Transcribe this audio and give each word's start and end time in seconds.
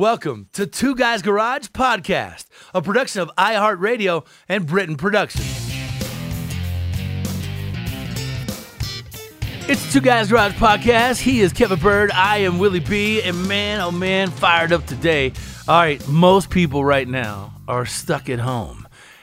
Welcome 0.00 0.48
to 0.54 0.66
Two 0.66 0.94
Guys 0.94 1.20
Garage 1.20 1.66
Podcast, 1.66 2.46
a 2.72 2.80
production 2.80 3.20
of 3.20 3.30
iHeartRadio 3.36 4.26
and 4.48 4.66
Britain 4.66 4.96
Productions. 4.96 5.44
It's 9.68 9.92
Two 9.92 10.00
Guys 10.00 10.30
Garage 10.30 10.54
Podcast. 10.54 11.20
He 11.20 11.42
is 11.42 11.52
Kevin 11.52 11.78
Byrd. 11.78 12.12
I 12.12 12.38
am 12.38 12.58
Willie 12.58 12.80
B. 12.80 13.20
And 13.20 13.46
man, 13.46 13.82
oh 13.82 13.90
man, 13.90 14.30
fired 14.30 14.72
up 14.72 14.86
today. 14.86 15.34
All 15.68 15.78
right, 15.78 16.08
most 16.08 16.48
people 16.48 16.82
right 16.82 17.06
now 17.06 17.52
are 17.68 17.84
stuck 17.84 18.30
at 18.30 18.38
home 18.38 18.79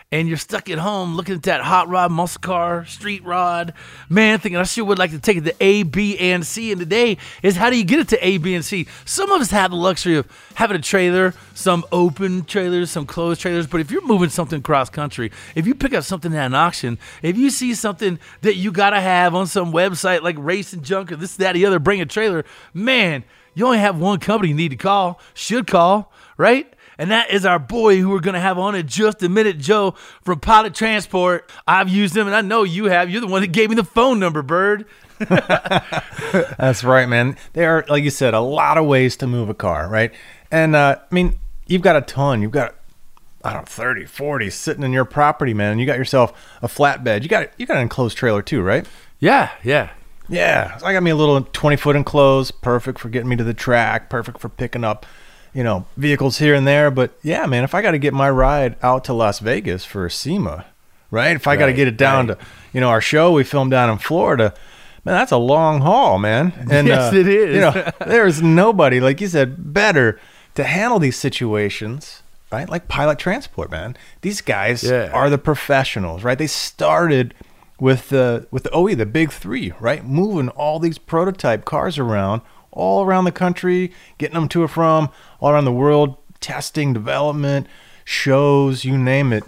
and 0.10 0.30
you're 0.30 0.38
stuck 0.38 0.70
at 0.70 0.78
home 0.78 1.16
looking 1.16 1.36
at 1.36 1.44
that 1.44 1.62
hot 1.62 1.90
rod, 1.90 2.12
muscle 2.14 2.40
car, 2.40 2.86
street 2.86 3.26
rod, 3.26 3.74
man, 4.08 4.40
thinking 4.40 4.58
I 4.58 4.64
sure 4.64 4.86
would 4.86 4.98
like 4.98 5.12
to 5.12 5.20
take 5.20 5.38
it 5.38 5.44
to 5.44 5.56
A, 5.60 5.84
B, 5.84 6.18
and 6.18 6.46
C. 6.46 6.72
And 6.72 6.80
today 6.80 7.18
is 7.44 7.58
how 7.58 7.70
do 7.70 7.78
you 7.78 7.84
get 7.84 8.00
it 8.00 8.08
to 8.10 8.26
A, 8.26 8.38
B, 8.38 8.56
and 8.56 8.64
C? 8.64 8.88
Some 9.04 9.32
of 9.32 9.42
us 9.42 9.52
have 9.52 9.72
the 9.72 9.78
luxury 9.78 10.16
of 10.16 10.26
having 10.56 10.78
a 10.78 10.82
trailer, 10.82 11.34
some 11.54 11.84
open 11.92 12.46
trailers, 12.46 12.90
some 12.90 13.06
closed 13.06 13.42
trailers. 13.42 13.68
But 13.68 13.82
if 13.82 13.92
you're 13.92 14.06
moving 14.06 14.30
something 14.30 14.62
cross 14.62 14.90
country, 14.90 15.30
if 15.56 15.68
you 15.68 15.76
pick 15.76 15.94
up 15.94 16.06
something 16.06 16.34
at 16.34 16.46
an 16.46 16.56
auction, 16.56 16.98
if 17.22 17.38
you 17.38 17.50
see 17.50 17.74
something 17.76 18.18
that 18.42 18.56
you 18.56 18.72
gotta 18.72 19.02
have 19.02 19.36
on 19.36 19.46
some 19.46 19.74
website 19.74 20.22
like 20.22 20.38
Racing 20.40 20.84
Junk 20.84 21.12
or 21.12 21.18
this, 21.18 21.36
that, 21.36 21.54
the 21.54 21.66
other, 21.66 21.80
bring 21.80 22.00
a 22.00 22.06
trailer, 22.06 22.46
man, 22.74 23.26
you 23.56 23.66
only 23.66 23.80
have 23.80 24.00
one 24.00 24.20
company 24.20 24.50
you 24.50 24.56
need 24.56 24.70
to 24.70 24.78
call, 24.78 25.20
should 25.34 25.68
call, 25.68 26.14
right? 26.38 26.74
And 26.98 27.12
that 27.12 27.30
is 27.30 27.46
our 27.46 27.60
boy 27.60 28.00
who 28.00 28.10
we're 28.10 28.20
going 28.20 28.34
to 28.34 28.40
have 28.40 28.58
on 28.58 28.76
in 28.76 28.88
just 28.88 29.22
a 29.24 29.30
minute, 29.30 29.60
Joe 29.60 29.92
from 30.22 30.40
Pilot 30.40 30.74
Transport. 30.74 31.50
I've 31.68 31.90
used 31.90 32.18
him, 32.18 32.28
and 32.28 32.36
I 32.36 32.42
know 32.42 32.64
you 32.64 32.86
have. 32.86 33.10
You're 33.10 33.22
the 33.22 33.28
one 33.28 33.42
that 33.42 33.52
gave 33.52 33.70
me 33.70 33.76
the 33.76 33.84
phone 33.84 34.20
number, 34.20 34.42
Byrd. 34.42 34.86
That's 35.20 36.84
right, 36.84 37.08
man. 37.08 37.38
There 37.54 37.78
are, 37.78 37.86
like 37.88 38.04
you 38.04 38.10
said, 38.10 38.34
a 38.34 38.40
lot 38.40 38.78
of 38.78 38.86
ways 38.86 39.16
to 39.18 39.28
move 39.28 39.50
a 39.50 39.54
car, 39.54 39.88
right? 39.88 40.12
And 40.52 40.76
uh, 40.76 40.98
I 41.00 41.14
mean, 41.14 41.40
you've 41.68 41.82
got 41.82 41.96
a 41.96 42.02
ton. 42.02 42.42
You've 42.42 42.52
got 42.52 42.76
I 43.44 43.54
don't 43.54 43.62
know, 43.62 43.66
30, 43.66 44.06
40 44.06 44.50
sitting 44.50 44.84
in 44.84 44.92
your 44.92 45.06
property, 45.06 45.54
man. 45.54 45.80
You 45.80 45.86
got 45.86 45.98
yourself 45.98 46.34
a 46.62 46.68
flatbed. 46.68 47.24
You 47.24 47.30
got 47.30 47.50
you 47.58 47.66
got 47.66 47.78
an 47.78 47.84
enclosed 47.84 48.18
trailer 48.18 48.42
too, 48.42 48.62
right? 48.62 48.88
Yeah, 49.20 49.52
yeah. 49.64 49.92
Yeah. 50.28 50.76
So 50.78 50.86
I 50.86 50.94
got 50.94 51.04
me 51.04 51.12
a 51.12 51.16
little 51.16 51.42
20 51.42 51.78
foot 51.78 51.96
enclosed, 51.96 52.62
perfect 52.62 53.00
for 53.00 53.10
getting 53.10 53.30
me 53.30 53.36
to 53.38 53.44
the 53.44 53.54
track, 53.54 54.10
perfect 54.10 54.40
for 54.40 54.50
picking 54.50 54.84
up 54.84 55.06
you 55.58 55.64
know, 55.64 55.88
vehicles 55.98 56.38
here 56.38 56.54
and 56.54 56.68
there. 56.68 56.92
But 56.92 57.18
yeah, 57.24 57.48
man, 57.48 57.64
if 57.64 57.74
I 57.74 57.82
got 57.82 57.92
to 57.92 57.98
get 57.98 58.14
my 58.14 58.30
ride 58.30 58.76
out 58.84 59.04
to 59.06 59.14
Las 59.14 59.40
Vegas 59.40 59.84
for 59.84 60.06
a 60.06 60.12
SEMA, 60.12 60.68
right? 61.10 61.36
If 61.36 61.48
I 61.48 61.52
right, 61.52 61.60
got 61.60 61.66
to 61.66 61.74
get 61.74 61.88
it 61.88 61.98
down 61.98 62.28
right. 62.28 62.40
to, 62.40 62.46
you 62.74 62.80
know, 62.80 62.90
our 62.90 63.02
show 63.02 63.32
we 63.32 63.44
filmed 63.44 63.72
down 63.72 63.90
in 63.90 63.98
Florida, 63.98 64.54
man, 65.04 65.16
that's 65.16 65.32
a 65.32 65.38
long 65.38 65.82
haul, 65.82 66.20
man. 66.20 66.54
And 66.70 66.88
yes, 66.88 67.12
uh, 67.12 67.16
it 67.16 67.28
is. 67.28 67.56
you 67.56 67.62
know, 67.62 67.92
there's 68.06 68.40
nobody, 68.40 69.00
like 69.00 69.20
you 69.20 69.28
said, 69.28 69.74
better 69.74 70.20
to 70.54 70.64
handle 70.64 71.00
these 71.00 71.18
situations. 71.18 72.22
Right, 72.50 72.70
like 72.70 72.88
pilot 72.88 73.20
transport, 73.20 73.72
man. 73.72 73.98
These 74.22 74.40
guys 74.40 74.82
yeah. 74.82 75.12
are 75.12 75.30
the 75.30 75.38
professionals, 75.38 76.24
right? 76.24 76.38
They 76.38 76.48
started 76.48 77.34
with 77.78 78.08
the 78.08 78.48
with 78.52 78.64
the 78.64 78.72
OE, 78.72 78.96
the 78.96 79.06
big 79.06 79.34
three, 79.34 79.74
right? 79.82 80.06
Moving 80.06 80.48
all 80.50 80.80
these 80.80 80.98
prototype 80.98 81.66
cars 81.66 81.98
around 81.98 82.42
all 82.78 83.04
around 83.04 83.26
the 83.26 83.32
country, 83.32 83.92
getting 84.18 84.36
them 84.36 84.48
to 84.50 84.62
and 84.62 84.72
from 84.72 85.10
all 85.40 85.50
around 85.52 85.66
the 85.66 85.72
world, 85.72 86.18
testing, 86.40 86.94
development, 86.94 87.68
shows, 88.06 88.86
you 88.86 88.98
name 88.98 89.34
it. 89.34 89.44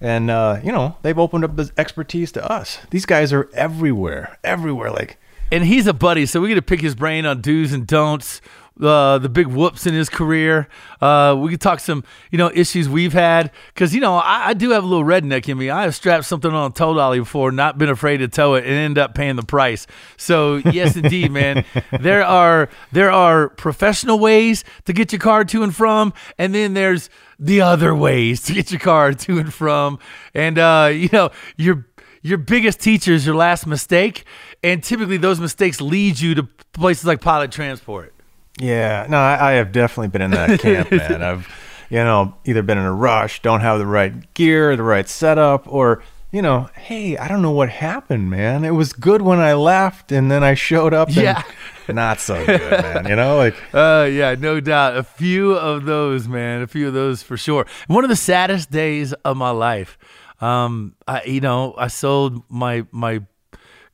And, 0.00 0.30
uh, 0.30 0.60
you 0.64 0.72
know, 0.72 0.96
they've 1.02 1.18
opened 1.18 1.44
up 1.44 1.56
this 1.56 1.72
expertise 1.76 2.32
to 2.32 2.50
us. 2.50 2.78
These 2.90 3.06
guys 3.06 3.32
are 3.32 3.50
everywhere, 3.52 4.38
everywhere. 4.42 4.90
Like, 4.90 5.18
and 5.52 5.64
he's 5.64 5.86
a 5.86 5.92
buddy, 5.92 6.26
so 6.26 6.40
we 6.40 6.48
get 6.48 6.54
to 6.54 6.62
pick 6.62 6.80
his 6.80 6.94
brain 6.94 7.26
on 7.26 7.42
do's 7.42 7.72
and 7.72 7.86
don'ts 7.86 8.40
uh, 8.82 9.18
the 9.18 9.28
big 9.28 9.46
whoops 9.46 9.86
in 9.86 9.94
his 9.94 10.08
career. 10.08 10.68
Uh, 11.00 11.36
we 11.38 11.50
could 11.50 11.60
talk 11.60 11.80
some, 11.80 12.04
you 12.30 12.38
know, 12.38 12.50
issues 12.54 12.88
we've 12.88 13.12
had 13.12 13.50
because 13.74 13.94
you 13.94 14.00
know 14.00 14.14
I, 14.14 14.48
I, 14.48 14.54
do 14.54 14.70
have 14.70 14.84
a 14.84 14.86
little 14.86 15.04
redneck 15.04 15.48
in 15.48 15.58
me. 15.58 15.70
I 15.70 15.82
have 15.82 15.94
strapped 15.94 16.24
something 16.24 16.50
on 16.50 16.70
a 16.70 16.74
tow 16.74 16.94
dolly 16.94 17.18
before, 17.18 17.52
not 17.52 17.78
been 17.78 17.88
afraid 17.88 18.18
to 18.18 18.28
tow 18.28 18.54
it, 18.54 18.64
and 18.64 18.72
end 18.72 18.98
up 18.98 19.14
paying 19.14 19.36
the 19.36 19.42
price. 19.42 19.86
So 20.16 20.56
yes, 20.56 20.96
indeed, 20.96 21.30
man, 21.30 21.64
there 22.00 22.24
are 22.24 22.68
there 22.92 23.10
are 23.10 23.48
professional 23.48 24.18
ways 24.18 24.64
to 24.84 24.92
get 24.92 25.12
your 25.12 25.20
car 25.20 25.44
to 25.44 25.62
and 25.62 25.74
from, 25.74 26.12
and 26.38 26.54
then 26.54 26.74
there's 26.74 27.10
the 27.38 27.62
other 27.62 27.94
ways 27.94 28.42
to 28.42 28.54
get 28.54 28.70
your 28.70 28.80
car 28.80 29.12
to 29.12 29.38
and 29.38 29.52
from. 29.52 29.98
And 30.34 30.58
uh, 30.58 30.90
you 30.92 31.08
know, 31.12 31.30
your 31.56 31.86
your 32.22 32.38
biggest 32.38 32.80
teacher 32.80 33.12
is 33.12 33.24
your 33.24 33.34
last 33.34 33.66
mistake, 33.66 34.24
and 34.62 34.82
typically 34.82 35.16
those 35.16 35.40
mistakes 35.40 35.80
lead 35.80 36.20
you 36.20 36.34
to 36.34 36.42
places 36.72 37.06
like 37.06 37.20
pilot 37.20 37.50
transport. 37.50 38.14
Yeah, 38.60 39.06
no, 39.08 39.16
I, 39.16 39.50
I 39.50 39.52
have 39.52 39.72
definitely 39.72 40.08
been 40.08 40.22
in 40.22 40.30
that 40.32 40.60
camp, 40.60 40.90
man. 40.90 41.22
I've, 41.22 41.48
you 41.88 41.98
know, 41.98 42.34
either 42.44 42.62
been 42.62 42.78
in 42.78 42.84
a 42.84 42.92
rush, 42.92 43.42
don't 43.42 43.60
have 43.60 43.78
the 43.78 43.86
right 43.86 44.32
gear, 44.34 44.76
the 44.76 44.82
right 44.82 45.08
setup, 45.08 45.66
or 45.66 46.02
you 46.30 46.42
know, 46.42 46.68
hey, 46.76 47.16
I 47.16 47.26
don't 47.26 47.42
know 47.42 47.50
what 47.50 47.70
happened, 47.70 48.30
man. 48.30 48.64
It 48.64 48.70
was 48.70 48.92
good 48.92 49.22
when 49.22 49.40
I 49.40 49.54
left, 49.54 50.12
and 50.12 50.30
then 50.30 50.44
I 50.44 50.54
showed 50.54 50.94
up. 50.94 51.08
yeah, 51.10 51.42
not 51.88 52.20
so 52.20 52.44
good, 52.46 52.70
man. 52.70 53.08
You 53.08 53.16
know, 53.16 53.36
like, 53.36 53.56
uh, 53.74 54.08
yeah, 54.10 54.36
no 54.38 54.60
doubt. 54.60 54.96
A 54.96 55.02
few 55.02 55.54
of 55.54 55.86
those, 55.86 56.28
man. 56.28 56.62
A 56.62 56.66
few 56.66 56.86
of 56.86 56.94
those 56.94 57.22
for 57.22 57.36
sure. 57.36 57.66
One 57.88 58.04
of 58.04 58.10
the 58.10 58.16
saddest 58.16 58.70
days 58.70 59.12
of 59.24 59.36
my 59.36 59.50
life. 59.50 59.98
Um, 60.40 60.94
I, 61.06 61.22
you 61.24 61.40
know, 61.40 61.74
I 61.76 61.88
sold 61.88 62.42
my 62.48 62.86
my 62.92 63.22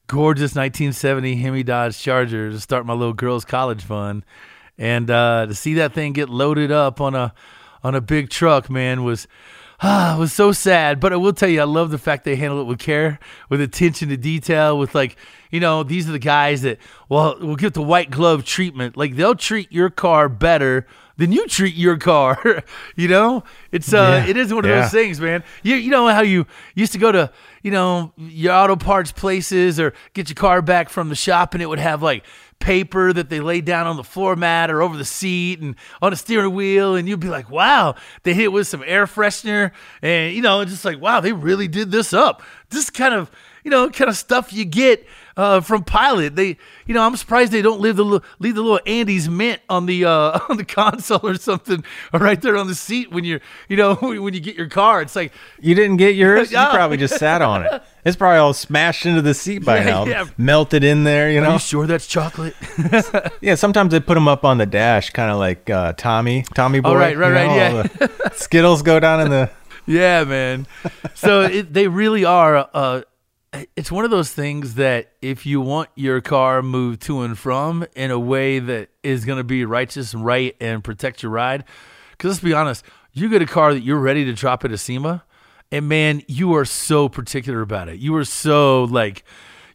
gorgeous 0.07 0.55
1970 0.55 1.37
Hemi 1.37 1.63
Dodge 1.63 1.99
Charger 1.99 2.51
to 2.51 2.61
start 2.61 2.87
my 2.87 2.93
little 2.93 3.15
girls' 3.15 3.45
college 3.45 3.83
fund 3.83 4.25
and 4.79 5.11
uh, 5.11 5.47
to 5.47 5.55
see 5.55 5.75
that 5.75 5.93
thing 5.93 6.13
get 6.13 6.29
loaded 6.29 6.71
up 6.71 7.01
on 7.01 7.15
a 7.15 7.33
on 7.83 7.95
a 7.95 8.01
big 8.01 8.31
truck, 8.31 8.69
man, 8.69 9.05
was 9.05 9.29
ah, 9.81 10.17
was 10.19 10.33
so 10.33 10.53
sad. 10.53 11.01
But 11.01 11.13
I 11.13 11.17
will 11.17 11.33
tell 11.33 11.49
you, 11.49 11.61
I 11.61 11.65
love 11.65 11.91
the 11.91 11.99
fact 11.99 12.25
they 12.25 12.37
handle 12.37 12.61
it 12.61 12.65
with 12.65 12.79
care, 12.79 13.19
with 13.49 13.61
attention 13.61 14.09
to 14.09 14.17
detail, 14.17 14.79
with 14.79 14.95
like, 14.95 15.17
you 15.51 15.61
know, 15.61 15.83
these 15.83 16.09
are 16.09 16.13
the 16.13 16.19
guys 16.19 16.63
that 16.63 16.79
well 17.09 17.39
will 17.39 17.57
get 17.57 17.75
the 17.75 17.83
white 17.83 18.11
glove 18.11 18.45
treatment. 18.45 18.97
Like 18.97 19.17
they'll 19.17 19.35
treat 19.35 19.71
your 19.73 19.91
car 19.91 20.29
better 20.29 20.87
than 21.17 21.33
you 21.33 21.47
treat 21.47 21.75
your 21.75 21.97
car. 21.97 22.63
you 22.97 23.09
know, 23.09 23.45
it's 23.73 23.93
uh, 23.93 24.23
yeah. 24.25 24.31
it 24.31 24.37
is 24.37 24.53
one 24.53 24.65
of 24.65 24.71
yeah. 24.71 24.83
those 24.83 24.91
things, 24.91 25.21
man. 25.21 25.43
You 25.63 25.77
you 25.77 25.91
know 25.91 26.09
how 26.09 26.23
you 26.23 26.47
used 26.75 26.93
to 26.93 26.99
go 26.99 27.13
to 27.13 27.31
you 27.63 27.71
know 27.71 28.13
your 28.17 28.53
auto 28.53 28.77
parts 28.77 29.13
places 29.13 29.81
or 29.81 29.95
get 30.15 30.29
your 30.29 30.35
car 30.35 30.63
back 30.63 30.89
from 30.89 31.09
the 31.09 31.17
shop, 31.17 31.55
and 31.55 31.63
it 31.63 31.67
would 31.67 31.79
have 31.79 32.03
like 32.03 32.25
paper 32.59 33.13
that 33.13 33.29
they 33.29 33.41
laid 33.41 33.65
down 33.65 33.87
on 33.87 33.97
the 33.97 34.05
floor 34.05 34.35
mat 34.35 34.71
or 34.71 34.83
over 34.83 34.97
the 34.97 35.05
seat 35.05 35.61
and 35.61 35.77
on 36.03 36.11
the 36.11 36.17
steering 36.17 36.55
wheel 36.55 36.95
and 36.97 37.09
you'd 37.09 37.21
be 37.21 37.29
like 37.29 37.51
wow 37.51 37.95
they 38.23 38.35
hit 38.35 38.53
with 38.53 38.67
some 38.67 38.83
air 38.87 39.07
freshener. 39.07 39.73
And 40.03 40.35
you 40.35 40.43
know 40.43 40.61
it's 40.61 40.73
just 40.73 40.85
like 40.85 41.01
wow 41.01 41.21
they 41.21 41.33
really 41.33 41.69
did 41.69 41.91
this 41.91 42.13
up. 42.13 42.43
This 42.71 42.91
kind 42.91 43.15
of 43.15 43.31
you 43.65 43.71
know 43.71 43.91
kind 43.91 44.09
of 44.09 44.17
stuff 44.17 44.53
you 44.53 44.65
get 44.65 45.07
uh, 45.37 45.61
from 45.61 45.85
Pilot. 45.85 46.35
They, 46.37 46.57
you 46.87 46.95
know, 46.95 47.03
I'm 47.03 47.17
surprised 47.17 47.53
they 47.53 47.63
don't 47.63 47.81
leave 47.81 47.97
the 47.97 48.05
leave 48.39 48.55
the 48.55 48.63
little 48.63 48.81
Andes 48.87 49.29
mint 49.29 49.61
on 49.69 49.87
the 49.87 50.05
uh, 50.05 50.39
on 50.49 50.57
the 50.57 50.65
console 50.65 51.21
or 51.23 51.35
something, 51.35 51.85
or 52.13 52.21
right 52.21 52.41
there 52.41 52.57
on 52.57 52.67
the 52.67 52.75
seat 52.75 53.11
when 53.13 53.25
you're, 53.25 53.41
you 53.69 53.77
know, 53.77 53.95
when 54.01 54.35
you 54.35 54.41
get 54.41 54.57
your 54.57 54.69
car. 54.69 55.03
It's 55.03 55.17
like 55.17 55.33
you 55.61 55.75
didn't 55.75 55.99
get 55.99 56.15
yours. 56.15 56.51
You 56.51 56.59
probably 56.59 56.97
just 56.97 57.19
sat 57.19 57.43
on 57.43 57.65
it. 57.65 57.83
It's 58.05 58.17
probably 58.17 58.39
all 58.39 58.53
smashed 58.53 59.05
into 59.05 59.21
the 59.21 59.35
seat 59.35 59.65
by 59.65 59.79
yeah, 59.79 59.85
now, 59.85 60.07
yeah. 60.07 60.27
melted 60.39 60.85
in 60.85 61.05
there. 61.05 61.31
You 61.31 61.41
know, 61.41 61.51
Are 61.51 61.53
you 61.55 61.59
sure 61.59 61.87
that's 61.87 62.07
chocolate? 62.07 62.55
yeah, 63.41 63.57
sometimes 63.57 63.91
they 63.91 63.99
put 63.99 64.15
them 64.15 64.29
up 64.29 64.45
on 64.45 64.59
the 64.59 64.67
dash, 64.67 65.11
kind 65.11 65.31
of 65.31 65.39
like 65.39 65.69
uh, 65.69 65.93
Tommy, 65.95 66.45
Tommy 66.55 66.79
boy. 66.81 66.91
Oh, 66.91 66.95
right, 66.95 67.17
right, 67.17 67.33
right. 67.33 67.73
Know, 67.73 67.85
yeah, 68.01 68.29
Skittles 68.35 68.83
go 68.83 69.01
down 69.01 69.21
in 69.21 69.31
the. 69.31 69.51
Yeah, 69.89 70.25
man. 70.25 70.67
So 71.15 71.43
it, 71.43 71.73
they 71.73 71.89
really 71.89 72.25
are. 72.25 72.69
Uh, 72.73 73.03
it's 73.77 73.93
one 73.93 74.05
of 74.05 74.11
those 74.11 74.31
things 74.33 74.75
that 74.75 75.13
if 75.23 75.47
you 75.47 75.61
want 75.61 75.89
your 75.95 76.21
car 76.21 76.63
moved 76.63 77.03
to 77.03 77.23
and 77.23 77.39
from 77.39 77.87
in 77.95 78.11
a 78.11 78.19
way 78.19 78.59
that 78.59 78.89
is 79.03 79.25
going 79.25 79.39
to 79.39 79.45
be 79.45 79.65
righteous 79.65 80.13
and 80.15 80.25
right 80.25 80.57
and 80.61 80.83
protect 80.83 81.23
your 81.23 81.33
ride, 81.33 81.65
because 82.13 82.33
let's 82.33 82.45
be 82.45 82.53
honest, 82.53 82.85
you 83.13 83.29
get 83.29 83.43
a 83.43 83.47
car 83.47 83.73
that 83.73 83.81
you're 83.81 83.99
ready 83.99 84.25
to 84.25 84.33
drop 84.33 84.65
at 84.65 84.73
a 84.73 84.79
SEMA, 84.79 85.25
and 85.73 85.89
man, 85.89 86.23
you 86.27 86.55
are 86.55 86.65
so 86.65 87.09
particular 87.09 87.61
about 87.61 87.89
it. 87.89 87.99
You 87.99 88.15
are 88.17 88.25
so 88.25 88.85
like 88.85 89.25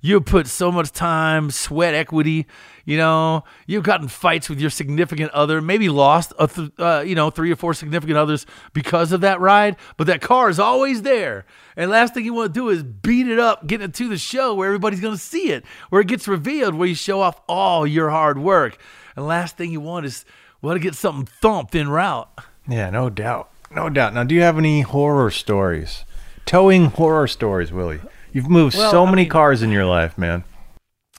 you 0.01 0.19
put 0.19 0.47
so 0.47 0.71
much 0.71 0.91
time, 0.91 1.51
sweat 1.51 1.93
equity. 1.93 2.47
You 2.85 2.97
know, 2.97 3.43
you've 3.67 3.83
gotten 3.83 4.07
fights 4.07 4.49
with 4.49 4.59
your 4.59 4.69
significant 4.69 5.31
other, 5.31 5.61
maybe 5.61 5.89
lost, 5.89 6.33
a 6.39 6.47
th- 6.47 6.71
uh, 6.77 7.03
you 7.05 7.15
know, 7.15 7.29
three 7.29 7.51
or 7.51 7.55
four 7.55 7.73
significant 7.73 8.17
others 8.17 8.45
because 8.73 9.11
of 9.11 9.21
that 9.21 9.39
ride. 9.39 9.75
But 9.97 10.07
that 10.07 10.21
car 10.21 10.49
is 10.49 10.59
always 10.59 11.03
there. 11.03 11.45
And 11.75 11.91
last 11.91 12.13
thing 12.13 12.25
you 12.25 12.33
want 12.33 12.53
to 12.53 12.59
do 12.59 12.69
is 12.69 12.83
beat 12.83 13.27
it 13.27 13.39
up, 13.39 13.67
getting 13.67 13.85
it 13.85 13.93
to 13.95 14.09
the 14.09 14.17
show 14.17 14.53
where 14.55 14.67
everybody's 14.67 15.01
going 15.01 15.15
to 15.15 15.21
see 15.21 15.51
it, 15.51 15.63
where 15.89 16.01
it 16.01 16.07
gets 16.07 16.27
revealed, 16.27 16.75
where 16.75 16.87
you 16.87 16.95
show 16.95 17.21
off 17.21 17.39
all 17.47 17.85
your 17.85 18.09
hard 18.09 18.37
work. 18.37 18.77
And 19.15 19.27
last 19.27 19.57
thing 19.57 19.71
you 19.71 19.81
want 19.81 20.05
is, 20.05 20.25
well, 20.61 20.73
to 20.73 20.79
get 20.79 20.95
something 20.95 21.25
thumped 21.25 21.75
in 21.75 21.89
route. 21.89 22.29
Yeah, 22.67 22.89
no 22.89 23.09
doubt. 23.09 23.49
No 23.73 23.89
doubt. 23.89 24.13
Now, 24.13 24.23
do 24.23 24.35
you 24.35 24.41
have 24.41 24.57
any 24.57 24.81
horror 24.81 25.31
stories? 25.31 26.03
Towing 26.45 26.85
horror 26.85 27.27
stories, 27.27 27.71
Willie. 27.71 28.01
You've 28.33 28.49
moved 28.49 28.75
well, 28.75 28.91
so 28.91 29.05
I 29.05 29.09
many 29.09 29.23
mean, 29.23 29.29
cars 29.29 29.61
in 29.61 29.71
your 29.71 29.85
life, 29.85 30.17
man. 30.17 30.43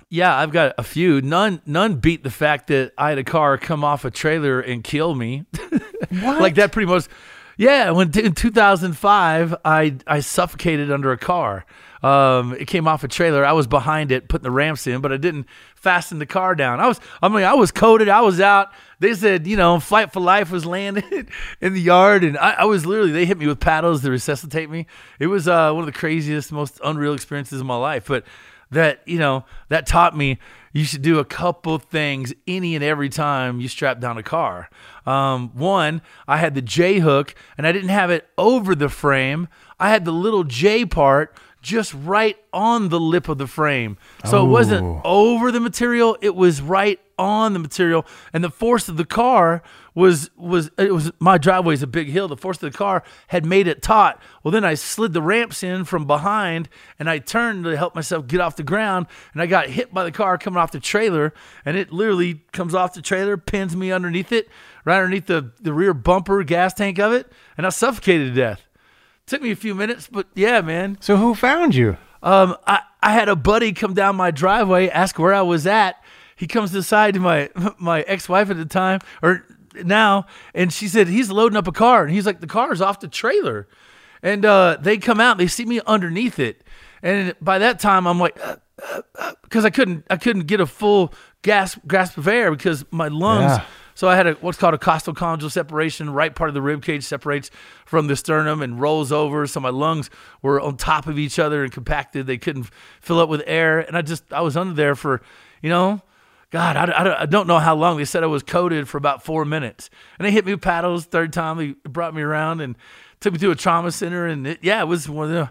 Yeah, 0.09 0.37
I've 0.37 0.53
got 0.53 0.75
a 0.79 0.83
few. 0.83 1.23
None 1.23 1.63
none 1.67 1.97
beat 1.97 2.23
the 2.23 2.31
fact 2.31 2.69
that 2.69 2.93
I 2.99 3.11
had 3.11 3.19
a 3.19 3.25
car 3.25 3.57
come 3.59 3.85
off 3.85 4.05
a 4.05 4.11
trailer 4.11 4.61
and 4.61 4.85
kill 4.85 5.15
me. 5.15 5.47
like 6.23 6.57
that 6.57 6.73
pretty 6.73 6.91
much. 6.91 7.07
Yeah, 7.57 7.91
when 7.91 8.11
in 8.19 8.35
2005, 8.35 9.55
I 9.65 9.97
I 10.07 10.21
suffocated 10.21 10.91
under 10.91 11.13
a 11.13 11.19
car. 11.19 11.65
Um, 12.03 12.55
it 12.55 12.67
came 12.67 12.89
off 12.89 13.05
a 13.05 13.09
trailer. 13.09 13.45
I 13.45 13.53
was 13.53 13.69
behind 13.69 14.11
it, 14.11 14.29
putting 14.29 14.43
the 14.43 14.51
ramps 14.51 14.87
in, 14.89 15.01
but 15.01 15.13
I 15.13 15.17
didn't 15.17 15.47
fasten 15.77 16.19
the 16.19 16.27
car 16.27 16.57
down. 16.57 16.81
I 16.81 16.89
was, 16.89 17.01
I 17.23 17.29
mean, 17.29 17.45
I 17.45 17.55
was 17.55 17.71
coded. 17.71 18.09
I 18.09 18.23
was 18.23 18.41
out. 18.41 18.73
They 18.99 19.15
said, 19.15 19.47
you 19.47 19.57
know, 19.57 19.79
Flight 19.79 20.13
for 20.13 20.19
Life 20.19 20.51
was 20.51 20.67
landing 20.67 21.29
in 21.61 21.75
the 21.75 21.81
yard, 21.81 22.25
and 22.25 22.37
I, 22.37 22.53
I, 22.53 22.65
was 22.65 22.85
literally. 22.85 23.13
They 23.13 23.25
hit 23.25 23.39
me 23.39 23.47
with 23.47 23.61
paddles 23.61 24.03
to 24.03 24.11
resuscitate 24.11 24.69
me. 24.69 24.87
It 25.21 25.29
was 25.29 25.47
uh, 25.47 25.73
one 25.73 25.83
of 25.83 25.87
the 25.87 25.99
craziest, 25.99 26.51
most 26.51 26.81
unreal 26.83 27.15
experiences 27.15 27.61
of 27.61 27.67
my 27.67 27.77
life. 27.77 28.07
But 28.09 28.25
that, 28.73 29.03
you 29.07 29.19
know, 29.19 29.45
that 29.69 29.87
taught 29.87 30.17
me 30.17 30.39
you 30.73 30.85
should 30.85 31.03
do 31.03 31.19
a 31.19 31.25
couple 31.25 31.79
things 31.79 32.33
any 32.47 32.75
and 32.75 32.83
every 32.83 33.09
time 33.09 33.61
you 33.61 33.69
strap 33.69 34.01
down 34.01 34.19
a 34.19 34.23
car. 34.23 34.71
Um, 35.07 35.51
one, 35.55 36.03
I 36.27 36.39
had 36.39 36.55
the 36.55 36.63
J 36.63 36.99
hook, 36.99 37.35
and 37.59 37.67
I 37.67 37.73
didn't 37.73 37.91
have 37.91 38.11
it 38.11 38.29
over 38.39 38.75
the 38.75 38.89
frame. 38.89 39.49
I 39.79 39.91
had 39.91 40.05
the 40.05 40.13
little 40.13 40.45
J 40.45 40.87
part 40.87 41.37
just 41.61 41.95
right 41.95 42.37
on 42.53 42.89
the 42.89 42.99
lip 42.99 43.29
of 43.29 43.39
the 43.39 43.47
frame. 43.47 43.97
So 44.25 44.39
oh. 44.39 44.47
it 44.47 44.49
wasn't 44.49 44.85
oh. 44.85 45.01
over 45.05 45.53
the 45.53 45.61
material, 45.61 46.17
it 46.21 46.35
was 46.35 46.61
right 46.61 46.99
on 47.19 47.53
the 47.53 47.59
material. 47.59 48.05
And 48.33 48.43
the 48.43 48.51
force 48.51 48.89
of 48.89 48.97
the 48.97 49.05
car 49.05 49.63
was 49.95 50.31
was 50.37 50.71
it 50.79 50.93
was 50.93 51.13
my 51.19 51.39
driveway 51.39 51.75
is 51.75 51.83
a 51.83 51.87
big 51.87 52.09
hill. 52.09 52.29
The 52.29 52.37
force 52.37 52.63
of 52.63 52.73
the 52.73 52.77
car 52.77 53.03
had 53.29 53.45
made 53.45 53.67
it 53.67 53.83
taut. 53.83 54.21
Well 54.43 54.53
then 54.53 54.65
I 54.65 54.75
slid 54.75 55.13
the 55.13 55.23
ramps 55.23 55.63
in 55.63 55.85
from 55.85 56.07
behind 56.07 56.69
and 56.99 57.11
I 57.11 57.19
turned 57.19 57.65
to 57.65 57.77
help 57.77 57.95
myself 57.95 58.27
get 58.27 58.41
off 58.41 58.57
the 58.57 58.63
ground 58.63 59.07
and 59.33 59.43
I 59.43 59.47
got 59.47 59.69
hit 59.69 59.93
by 59.93 60.05
the 60.05 60.13
car 60.13 60.39
coming 60.39 60.59
off 60.59 60.73
the 60.73 60.81
trailer 60.81 61.35
and 61.65 61.77
it 61.77 61.93
literally 61.93 62.43
comes 62.53 62.75
off 62.75 62.95
the 62.95 63.03
trailer, 63.03 63.37
pins 63.37 63.77
me 63.77 63.93
underneath 63.93 64.33
it, 64.33 64.49
right 64.85 64.97
underneath 64.97 65.27
the, 65.27 65.53
the 65.61 65.73
rear 65.73 65.95
bumper 65.95 66.43
gas 66.45 66.75
tank 66.75 66.99
of 66.99 67.13
it, 67.13 67.31
and 67.57 67.67
I 67.67 67.71
suffocated 67.71 68.35
to 68.35 68.41
death. 68.41 68.63
Took 69.27 69.43
me 69.43 69.51
a 69.51 69.57
few 69.57 69.75
minutes, 69.75 70.09
but 70.11 70.27
yeah, 70.35 70.61
man. 70.61 70.99
So 71.01 71.17
who 71.17 71.35
found 71.35 71.75
you? 71.75 71.97
Um, 72.23 72.57
I, 72.67 72.81
I 73.03 73.13
had 73.13 73.29
a 73.29 73.37
buddy 73.37 73.73
come 73.73 73.95
down 73.95 74.17
my 74.17 74.31
driveway, 74.31 74.89
ask 74.89 75.19
where 75.19 75.35
I 75.35 75.43
was 75.43 75.67
at. 75.67 76.03
He 76.37 76.47
comes 76.47 76.71
to 76.71 76.77
the 76.77 76.83
side 76.83 77.15
to 77.15 77.21
my 77.21 77.51
my 77.79 78.03
ex 78.03 78.29
wife 78.29 78.51
at 78.51 78.57
the 78.57 78.65
time, 78.65 79.01
or 79.23 79.45
now, 79.75 80.27
and 80.55 80.73
she 80.73 80.89
said 80.89 81.09
he's 81.09 81.31
loading 81.31 81.57
up 81.57 81.67
a 81.67 81.73
car, 81.73 82.05
and 82.05 82.13
he's 82.13 82.27
like, 82.27 82.41
the 82.41 82.47
car 82.47 82.73
is 82.73 82.81
off 82.81 83.01
the 83.01 83.09
trailer, 83.09 83.69
and 84.23 84.45
uh, 84.45 84.77
they 84.81 84.99
come 84.99 85.21
out, 85.21 85.39
they 85.39 85.47
see 85.47 85.65
me 85.65 85.81
underneath 85.87 86.39
it, 86.39 86.65
and 87.03 87.35
by 87.41 87.59
that 87.59 87.81
time 87.81 88.07
I'm 88.07 88.19
like, 88.19 88.35
because 88.35 88.57
uh, 88.85 89.01
uh, 89.19 89.33
uh 89.55 89.63
I 89.63 89.71
couldn't 89.71 90.07
I 90.11 90.17
couldn't 90.17 90.47
get 90.47 90.61
a 90.61 90.67
full 90.67 91.13
gas 91.43 91.79
grasp 91.87 92.19
of 92.19 92.29
air 92.29 92.51
because 92.51 92.85
my 92.91 93.09
lungs. 93.09 93.59
Yeah 93.59 93.65
so 93.95 94.09
I 94.09 94.17
had 94.17 94.27
a 94.27 94.33
what's 94.35 94.59
called 94.59 94.75
a 94.75 94.79
costal 94.79 95.15
costochondral 95.15 95.51
separation. 95.51 96.11
Right 96.11 96.35
part 96.35 96.49
of 96.49 96.55
the 96.55 96.63
rib 96.63 96.83
cage 96.83 97.05
separates 97.05 97.51
from 97.85 98.07
the 98.07 98.17
sternum 98.17 98.63
and 98.63 98.81
rolls 98.81 99.13
over. 99.13 99.47
So 99.47 99.61
my 99.61 99.71
lungs 99.71 100.11
were 100.41 100.61
on 100.61 100.77
top 100.77 101.07
of 101.07 101.19
each 101.19 101.39
other 101.39 101.63
and 101.63 101.73
compacted. 101.73 102.27
They 102.27 102.39
couldn't 102.39 102.69
fill 103.01 103.21
up 103.21 103.29
with 103.29 103.43
air, 103.47 103.81
and 103.81 103.97
I 103.97 104.03
just 104.03 104.33
I 104.33 104.41
was 104.41 104.57
under 104.57 104.75
there 104.75 104.95
for, 104.95 105.23
you 105.63 105.69
know, 105.69 106.03
God, 106.53 106.77
I, 106.77 106.85
I, 106.85 107.23
I 107.23 107.27
don't 107.27 107.47
know 107.47 107.59
how 107.59 107.75
long. 107.75 107.97
They 107.97 108.05
said 108.05 108.23
I 108.23 108.27
was 108.27 108.43
coded 108.43 108.87
for 108.87 108.99
about 108.99 109.25
four 109.25 109.47
minutes, 109.47 109.89
and 110.19 110.27
they 110.27 110.31
hit 110.31 110.45
me 110.45 110.53
with 110.53 110.61
paddles. 110.61 111.07
Third 111.07 111.33
time 111.33 111.57
they 111.57 111.75
brought 111.89 112.15
me 112.15 112.21
around 112.21 112.61
and 112.61 112.77
took 113.21 113.33
me 113.33 113.39
to 113.39 113.51
a 113.51 113.57
trauma 113.57 113.91
center, 113.91 114.27
and 114.27 114.47
it, 114.47 114.59
yeah, 114.61 114.81
it 114.83 114.87
was 114.87 115.09
one 115.09 115.29
of 115.29 115.33
the. 115.33 115.51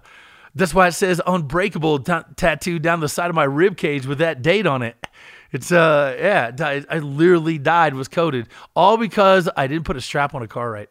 That's 0.54 0.74
why 0.74 0.88
it 0.88 0.92
says 0.92 1.20
unbreakable 1.26 2.00
t- 2.00 2.14
tattoo 2.36 2.78
down 2.78 3.00
the 3.00 3.10
side 3.10 3.30
of 3.30 3.36
my 3.36 3.46
rib 3.46 3.78
cage 3.78 4.06
with 4.06 4.20
that 4.20 4.42
date 4.42 4.68
on 4.68 4.84
it. 4.84 4.96
It's 5.52 5.72
uh 5.72 6.16
yeah, 6.20 6.52
I, 6.60 6.86
I 6.90 7.00
literally 7.00 7.58
died 7.58 7.94
was 7.94 8.08
coded 8.08 8.48
all 8.76 8.98
because 8.98 9.50
I 9.58 9.68
didn't 9.68 9.86
put 9.86 9.98
a 9.98 10.02
strap 10.02 10.36
on 10.36 10.42
a 10.42 10.48
car 10.48 10.70
right. 10.70 10.90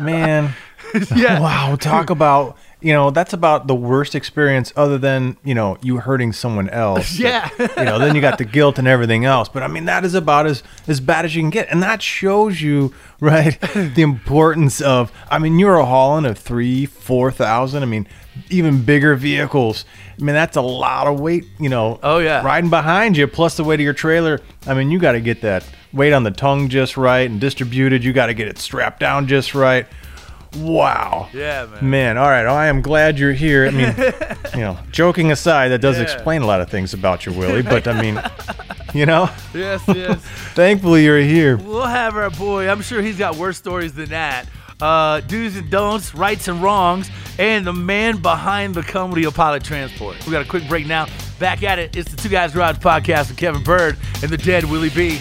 Man, 0.00 0.54
yeah. 1.16 1.40
Wow, 1.40 1.76
talk 1.76 2.10
about 2.10 2.58
you 2.82 2.92
know 2.92 3.10
that's 3.10 3.32
about 3.32 3.66
the 3.66 3.74
worst 3.74 4.14
experience 4.14 4.72
other 4.76 4.98
than 4.98 5.36
you 5.44 5.54
know 5.54 5.78
you 5.82 5.98
hurting 5.98 6.32
someone 6.32 6.68
else. 6.68 7.18
yeah, 7.18 7.48
but, 7.56 7.76
you 7.76 7.84
know 7.84 7.98
then 7.98 8.14
you 8.14 8.20
got 8.20 8.38
the 8.38 8.44
guilt 8.44 8.78
and 8.78 8.88
everything 8.88 9.24
else. 9.24 9.48
But 9.48 9.62
I 9.62 9.68
mean 9.68 9.84
that 9.86 10.04
is 10.04 10.14
about 10.14 10.46
as 10.46 10.62
as 10.88 11.00
bad 11.00 11.24
as 11.24 11.34
you 11.34 11.42
can 11.42 11.50
get, 11.50 11.68
and 11.70 11.82
that 11.82 12.02
shows 12.02 12.60
you 12.60 12.92
right 13.20 13.60
the 13.60 14.02
importance 14.02 14.80
of. 14.80 15.12
I 15.30 15.38
mean 15.38 15.58
you're 15.58 15.76
a 15.76 15.86
hauling 15.86 16.26
of 16.26 16.38
three, 16.38 16.86
four 16.86 17.30
thousand. 17.30 17.82
I 17.82 17.86
mean 17.86 18.06
even 18.50 18.82
bigger 18.82 19.14
vehicles. 19.14 19.84
I 20.18 20.22
mean, 20.22 20.34
that's 20.34 20.56
a 20.56 20.62
lot 20.62 21.06
of 21.06 21.20
weight, 21.20 21.46
you 21.58 21.68
know. 21.68 21.98
Oh 22.02 22.18
yeah, 22.18 22.42
riding 22.42 22.70
behind 22.70 23.16
you, 23.16 23.26
plus 23.26 23.56
the 23.56 23.64
weight 23.64 23.80
of 23.80 23.84
your 23.84 23.92
trailer. 23.92 24.40
I 24.66 24.74
mean, 24.74 24.90
you 24.90 24.98
got 24.98 25.12
to 25.12 25.20
get 25.20 25.40
that 25.42 25.68
weight 25.92 26.12
on 26.12 26.22
the 26.22 26.30
tongue 26.30 26.68
just 26.68 26.96
right 26.96 27.28
and 27.28 27.40
distributed. 27.40 28.04
You 28.04 28.12
got 28.12 28.26
to 28.26 28.34
get 28.34 28.48
it 28.48 28.58
strapped 28.58 29.00
down 29.00 29.26
just 29.26 29.54
right. 29.54 29.86
Wow. 30.56 31.28
Yeah, 31.32 31.66
man. 31.66 31.90
Man, 31.90 32.18
all 32.18 32.28
right. 32.28 32.46
I 32.46 32.66
am 32.66 32.82
glad 32.82 33.18
you're 33.18 33.32
here. 33.32 33.66
I 33.66 33.70
mean, 33.70 33.94
you 34.54 34.60
know, 34.60 34.78
joking 34.90 35.30
aside, 35.32 35.68
that 35.68 35.80
does 35.80 35.96
yeah. 35.96 36.02
explain 36.04 36.42
a 36.42 36.46
lot 36.46 36.60
of 36.60 36.70
things 36.70 36.94
about 36.94 37.24
you, 37.26 37.32
Willie. 37.32 37.62
But 37.62 37.88
I 37.88 38.00
mean, 38.00 38.20
you 38.94 39.06
know. 39.06 39.30
Yes, 39.54 39.82
yes. 39.88 40.20
Thankfully, 40.54 41.04
you're 41.04 41.20
here. 41.20 41.56
We'll 41.56 41.82
have 41.82 42.16
our 42.16 42.30
boy. 42.30 42.68
I'm 42.68 42.82
sure 42.82 43.00
he's 43.00 43.18
got 43.18 43.36
worse 43.36 43.56
stories 43.56 43.94
than 43.94 44.10
that 44.10 44.46
uh, 44.82 45.20
do's 45.20 45.56
and 45.56 45.70
don'ts, 45.70 46.14
rights 46.14 46.48
and 46.48 46.60
wrongs, 46.60 47.08
and 47.38 47.64
the 47.64 47.72
man 47.72 48.20
behind 48.20 48.74
the 48.74 48.82
company 48.82 49.24
of 49.24 49.34
Pilot 49.34 49.62
Transport. 49.62 50.24
We 50.26 50.32
got 50.32 50.44
a 50.44 50.48
quick 50.48 50.68
break 50.68 50.86
now. 50.86 51.06
Back 51.38 51.62
at 51.62 51.78
it. 51.78 51.96
It's 51.96 52.10
the 52.10 52.16
Two 52.16 52.28
Guys 52.28 52.52
Garage 52.52 52.76
podcast 52.76 53.28
with 53.28 53.36
Kevin 53.36 53.62
Byrd 53.62 53.96
and 54.22 54.30
the 54.30 54.36
dead 54.36 54.64
Willie 54.64 54.90
B. 54.90 55.20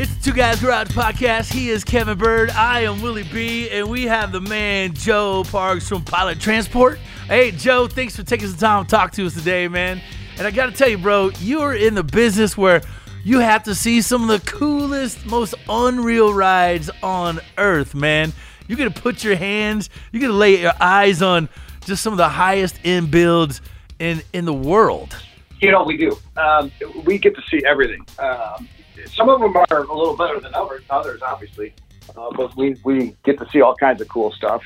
It's 0.00 0.16
the 0.16 0.22
Two 0.22 0.32
Guys 0.34 0.62
Garage 0.62 0.88
podcast. 0.88 1.52
He 1.52 1.68
is 1.68 1.84
Kevin 1.84 2.16
Byrd. 2.16 2.48
I 2.52 2.84
am 2.84 3.02
Willie 3.02 3.22
B. 3.24 3.68
And 3.68 3.90
we 3.90 4.04
have 4.04 4.32
the 4.32 4.40
man 4.40 4.94
Joe 4.94 5.44
Parks 5.44 5.90
from 5.90 6.02
Pilot 6.02 6.40
Transport. 6.40 6.98
Hey, 7.26 7.50
Joe, 7.50 7.86
thanks 7.86 8.16
for 8.16 8.22
taking 8.22 8.48
some 8.48 8.56
time 8.56 8.84
to 8.86 8.90
talk 8.90 9.12
to 9.12 9.26
us 9.26 9.34
today, 9.34 9.68
man. 9.68 10.00
And 10.38 10.46
I 10.46 10.52
got 10.52 10.70
to 10.70 10.72
tell 10.72 10.88
you, 10.88 10.96
bro, 10.96 11.32
you 11.40 11.60
are 11.60 11.74
in 11.74 11.94
the 11.94 12.02
business 12.02 12.56
where 12.56 12.80
you 13.24 13.40
have 13.40 13.64
to 13.64 13.74
see 13.74 14.00
some 14.00 14.22
of 14.22 14.28
the 14.28 14.50
coolest, 14.50 15.26
most 15.26 15.54
unreal 15.68 16.32
rides 16.32 16.88
on 17.02 17.38
earth, 17.58 17.94
man. 17.94 18.32
You 18.68 18.76
get 18.76 18.94
to 18.94 19.02
put 19.02 19.22
your 19.22 19.36
hands, 19.36 19.90
you 20.12 20.20
get 20.20 20.28
to 20.28 20.32
lay 20.32 20.62
your 20.62 20.72
eyes 20.80 21.20
on 21.20 21.50
just 21.84 22.02
some 22.02 22.14
of 22.14 22.16
the 22.16 22.30
highest 22.30 22.80
end 22.84 23.10
builds 23.10 23.60
in 23.98 24.22
in 24.32 24.46
the 24.46 24.54
world. 24.54 25.14
You 25.60 25.70
know, 25.70 25.82
we 25.82 25.98
do. 25.98 26.16
Um, 26.38 26.72
we 27.04 27.18
get 27.18 27.36
to 27.36 27.42
see 27.50 27.62
everything. 27.66 28.06
Um, 28.18 28.66
some 29.06 29.28
of 29.28 29.40
them 29.40 29.56
are 29.56 29.66
a 29.70 29.94
little 29.94 30.16
better 30.16 30.40
than 30.40 30.54
others, 30.54 30.82
others 30.90 31.22
obviously, 31.22 31.72
uh, 32.16 32.30
but 32.36 32.56
we, 32.56 32.76
we 32.84 33.16
get 33.24 33.38
to 33.38 33.48
see 33.50 33.60
all 33.60 33.74
kinds 33.74 34.00
of 34.00 34.08
cool 34.08 34.32
stuff. 34.32 34.62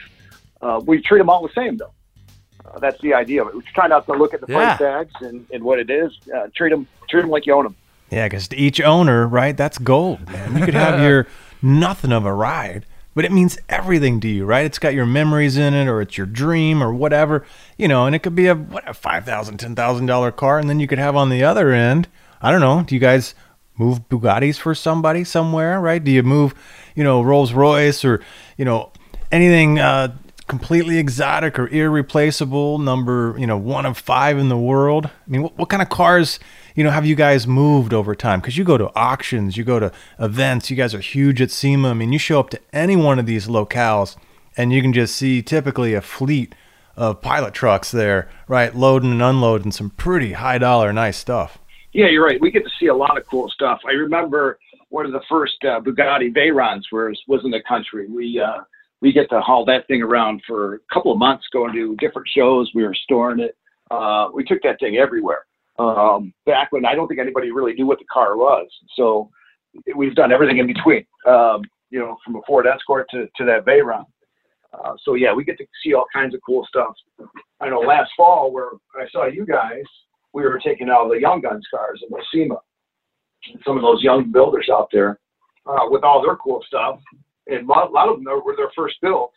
Uh, 0.61 0.81
we 0.85 1.01
treat 1.01 1.19
them 1.19 1.29
all 1.29 1.47
the 1.47 1.53
same, 1.55 1.77
though. 1.77 1.93
uh, 2.65 2.79
that's 2.79 3.01
the 3.01 3.15
idea 3.15 3.43
of 3.43 3.49
it. 3.49 3.55
We 3.55 3.63
try 3.75 3.87
not 3.87 4.07
to 4.07 4.13
look 4.13 4.35
at 4.35 4.41
the 4.41 4.47
yeah. 4.49 4.77
price 4.77 4.79
tags 4.79 5.13
and, 5.21 5.47
and 5.53 5.63
what 5.63 5.79
it 5.79 5.91
is. 5.91 6.13
Uh, 6.35 6.49
treat 6.55 6.71
them 6.71 6.87
treat 7.09 7.23
them 7.23 7.31
like 7.31 7.47
you 7.47 7.55
own 7.55 7.65
them. 7.65 7.77
Yeah, 8.11 8.27
because 8.27 8.53
each 8.53 8.81
owner, 8.81 9.27
right? 9.27 9.57
That's 9.57 9.79
gold, 9.79 10.29
man. 10.31 10.57
You 10.57 10.65
could 10.65 10.75
have 10.75 11.01
your 11.09 11.27
nothing 11.63 12.13
of 12.13 12.25
a 12.25 12.33
ride, 12.33 12.87
but 13.15 13.25
it 13.25 13.33
means 13.33 13.59
everything 13.69 14.21
to 14.21 14.29
you, 14.29 14.45
right? 14.45 14.65
It's 14.65 14.79
got 14.79 14.95
your 14.95 15.07
memories 15.07 15.57
in 15.57 15.75
it, 15.75 15.89
or 15.89 16.01
it's 16.01 16.17
your 16.17 16.27
dream, 16.27 16.83
or 16.83 16.93
whatever, 16.95 17.45
you 17.77 17.89
know. 17.89 18.07
And 18.07 18.15
it 18.15 18.21
could 18.21 18.35
be 18.35 18.47
a 18.47 18.55
what 18.55 18.89
a 18.89 18.95
five 18.95 19.25
thousand, 19.25 19.59
ten 19.59 19.75
thousand 19.75 20.07
dollar 20.07 20.31
car, 20.31 20.59
and 20.59 20.69
then 20.69 20.81
you 20.81 20.87
could 20.87 20.99
have 20.99 21.17
on 21.17 21.29
the 21.29 21.43
other 21.43 21.73
end. 21.73 22.09
I 22.41 22.51
don't 22.51 22.61
know. 22.61 22.83
Do 22.83 22.95
you 22.95 23.01
guys 23.01 23.35
move 23.77 24.09
Bugattis 24.09 24.59
for 24.59 24.75
somebody 24.75 25.25
somewhere, 25.25 25.81
right? 25.81 26.03
Do 26.03 26.11
you 26.11 26.23
move, 26.23 26.55
you 26.95 27.05
know, 27.05 27.23
Rolls 27.23 27.53
Royce 27.53 28.05
or 28.05 28.21
you 28.57 28.65
know 28.65 28.93
anything 29.33 29.79
uh, 29.79 30.17
completely 30.47 30.99
exotic 30.99 31.59
or 31.59 31.69
irreplaceable? 31.69 32.79
Number, 32.79 33.35
you 33.39 33.47
know, 33.47 33.59
one 33.59 33.87
of 33.87 33.99
five 33.99 34.39
in 34.39 34.49
the 34.49 34.59
world. 34.59 35.07
I 35.07 35.31
mean, 35.31 35.43
what, 35.43 35.59
what 35.59 35.69
kind 35.69 35.83
of 35.83 35.89
cars? 35.89 36.39
you 36.75 36.83
know, 36.83 36.91
have 36.91 37.07
you 37.07 37.15
guys 37.15 37.47
moved 37.47 37.95
over 37.95 38.15
time? 38.15 38.41
Because 38.41 38.59
you 38.59 38.65
go 38.65 38.77
to 38.77 38.93
auctions, 38.97 39.57
you 39.57 39.65
go 39.65 39.79
to 39.79 39.93
events, 40.19 40.71
you 40.71 40.77
guys 40.77 40.95
are 40.95 41.01
huge 41.01 41.41
at 41.41 41.51
SEMA. 41.51 41.91
I 41.91 41.95
mean, 41.95 42.13
you 42.13 42.19
show 42.19 42.41
up 42.41 42.51
to 42.51 42.61
any 42.73 42.97
one 42.97 43.19
of 43.19 43.27
these 43.27 43.47
locales 43.47 44.17
and 44.57 44.73
you 44.73 44.83
can 44.83 44.93
just 44.93 45.15
see 45.17 45.43
typically 45.43 45.95
a 45.95 46.01
fleet 46.01 46.55
of 46.97 47.21
pilot 47.21 47.55
trucks 47.55 47.91
there, 47.91 48.29
right, 48.47 48.75
loading 48.75 49.13
and 49.13 49.23
unloading 49.23 49.73
some 49.73 49.91
pretty 49.91 50.33
high 50.33 50.59
dollar, 50.59 50.93
nice 50.93 51.17
stuff. 51.17 51.59
Yeah, 51.95 52.09
you're 52.09 52.25
right. 52.25 52.41
We 52.41 52.51
get 52.51 52.65
to 52.65 52.71
see 52.81 52.87
a 52.87 52.95
lot 52.95 53.17
of 53.17 53.25
cool 53.31 53.49
stuff. 53.49 53.79
I 53.89 53.93
remember 53.93 54.59
one 54.89 55.07
of 55.07 55.13
the 55.13 55.23
first 55.31 55.57
uh, 55.63 55.81
Bugatti 55.81 56.35
Veyrons 56.35 56.83
was 56.93 57.19
was 57.29 57.41
in 57.45 57.53
the 57.53 57.63
country. 57.67 58.09
We 58.09 58.43
uh, 58.45 58.63
we 59.01 59.13
get 59.13 59.31
to 59.31 59.41
haul 59.41 59.65
that 59.67 59.87
thing 59.87 60.03
around 60.03 60.43
for 60.47 60.75
a 60.75 60.79
couple 60.93 61.13
of 61.13 61.19
months, 61.19 61.45
going 61.53 61.73
to 61.73 61.95
different 61.97 62.29
shows. 62.37 62.71
We 62.75 62.83
were 62.83 62.97
storing 63.05 63.39
it. 63.39 63.57
Uh, 63.91 64.29
we 64.35 64.45
took 64.45 64.61
that 64.63 64.81
thing 64.81 64.97
everywhere 64.97 65.45
um, 65.79 66.33
back 66.47 66.73
when 66.73 66.85
I 66.85 66.95
don't 66.95 67.07
think 67.07 67.21
anybody 67.21 67.53
really 67.53 67.75
knew 67.75 67.87
what 67.87 67.99
the 67.99 68.07
car 68.13 68.37
was. 68.37 68.67
So 68.97 69.31
we've 69.97 70.15
done 70.15 70.33
everything 70.33 70.59
in 70.59 70.67
between, 70.67 71.05
um, 71.27 71.63
you 71.91 71.99
know, 71.99 72.17
from 72.25 72.37
a 72.37 72.41
Ford 72.47 72.67
Escort 72.67 73.09
to, 73.11 73.27
to 73.37 73.45
that 73.45 73.65
Veyron. 73.65 74.05
Uh, 74.73 74.95
so 75.05 75.15
yeah, 75.15 75.33
we 75.33 75.45
get 75.45 75.59
to 75.59 75.67
see 75.85 75.95
all 75.95 76.07
kinds 76.13 76.35
of 76.35 76.41
cool 76.45 76.67
stuff. 76.69 76.95
I 77.61 77.69
know 77.69 77.81
last 77.81 78.11
fall 78.17 78.53
where 78.53 78.71
I 78.97 79.07
saw 79.13 79.27
you 79.27 79.47
guys, 79.47 79.85
we 80.35 80.43
were 80.43 80.61
taking 80.63 80.91
out 80.91 81.09
the 81.09 81.21
Young 81.21 81.41
Guns 81.41 81.67
cars 81.73 82.03
in 82.03 82.11
the 82.11 82.23
SEMA. 82.33 82.57
Some 83.65 83.77
of 83.77 83.83
those 83.83 84.03
young 84.03 84.33
builders 84.33 84.69
out 84.71 84.89
there 84.93 85.21
uh, 85.67 85.87
with 85.89 86.03
all 86.03 86.23
their 86.23 86.37
cool 86.37 86.63
stuff, 86.67 86.99
and 87.47 87.69
a 87.69 87.73
lot, 87.73 87.89
a 87.89 87.93
lot 87.93 88.09
of 88.09 88.17
them 88.17 88.25
were 88.45 88.57
their 88.57 88.71
first 88.77 88.97
builds, 89.01 89.35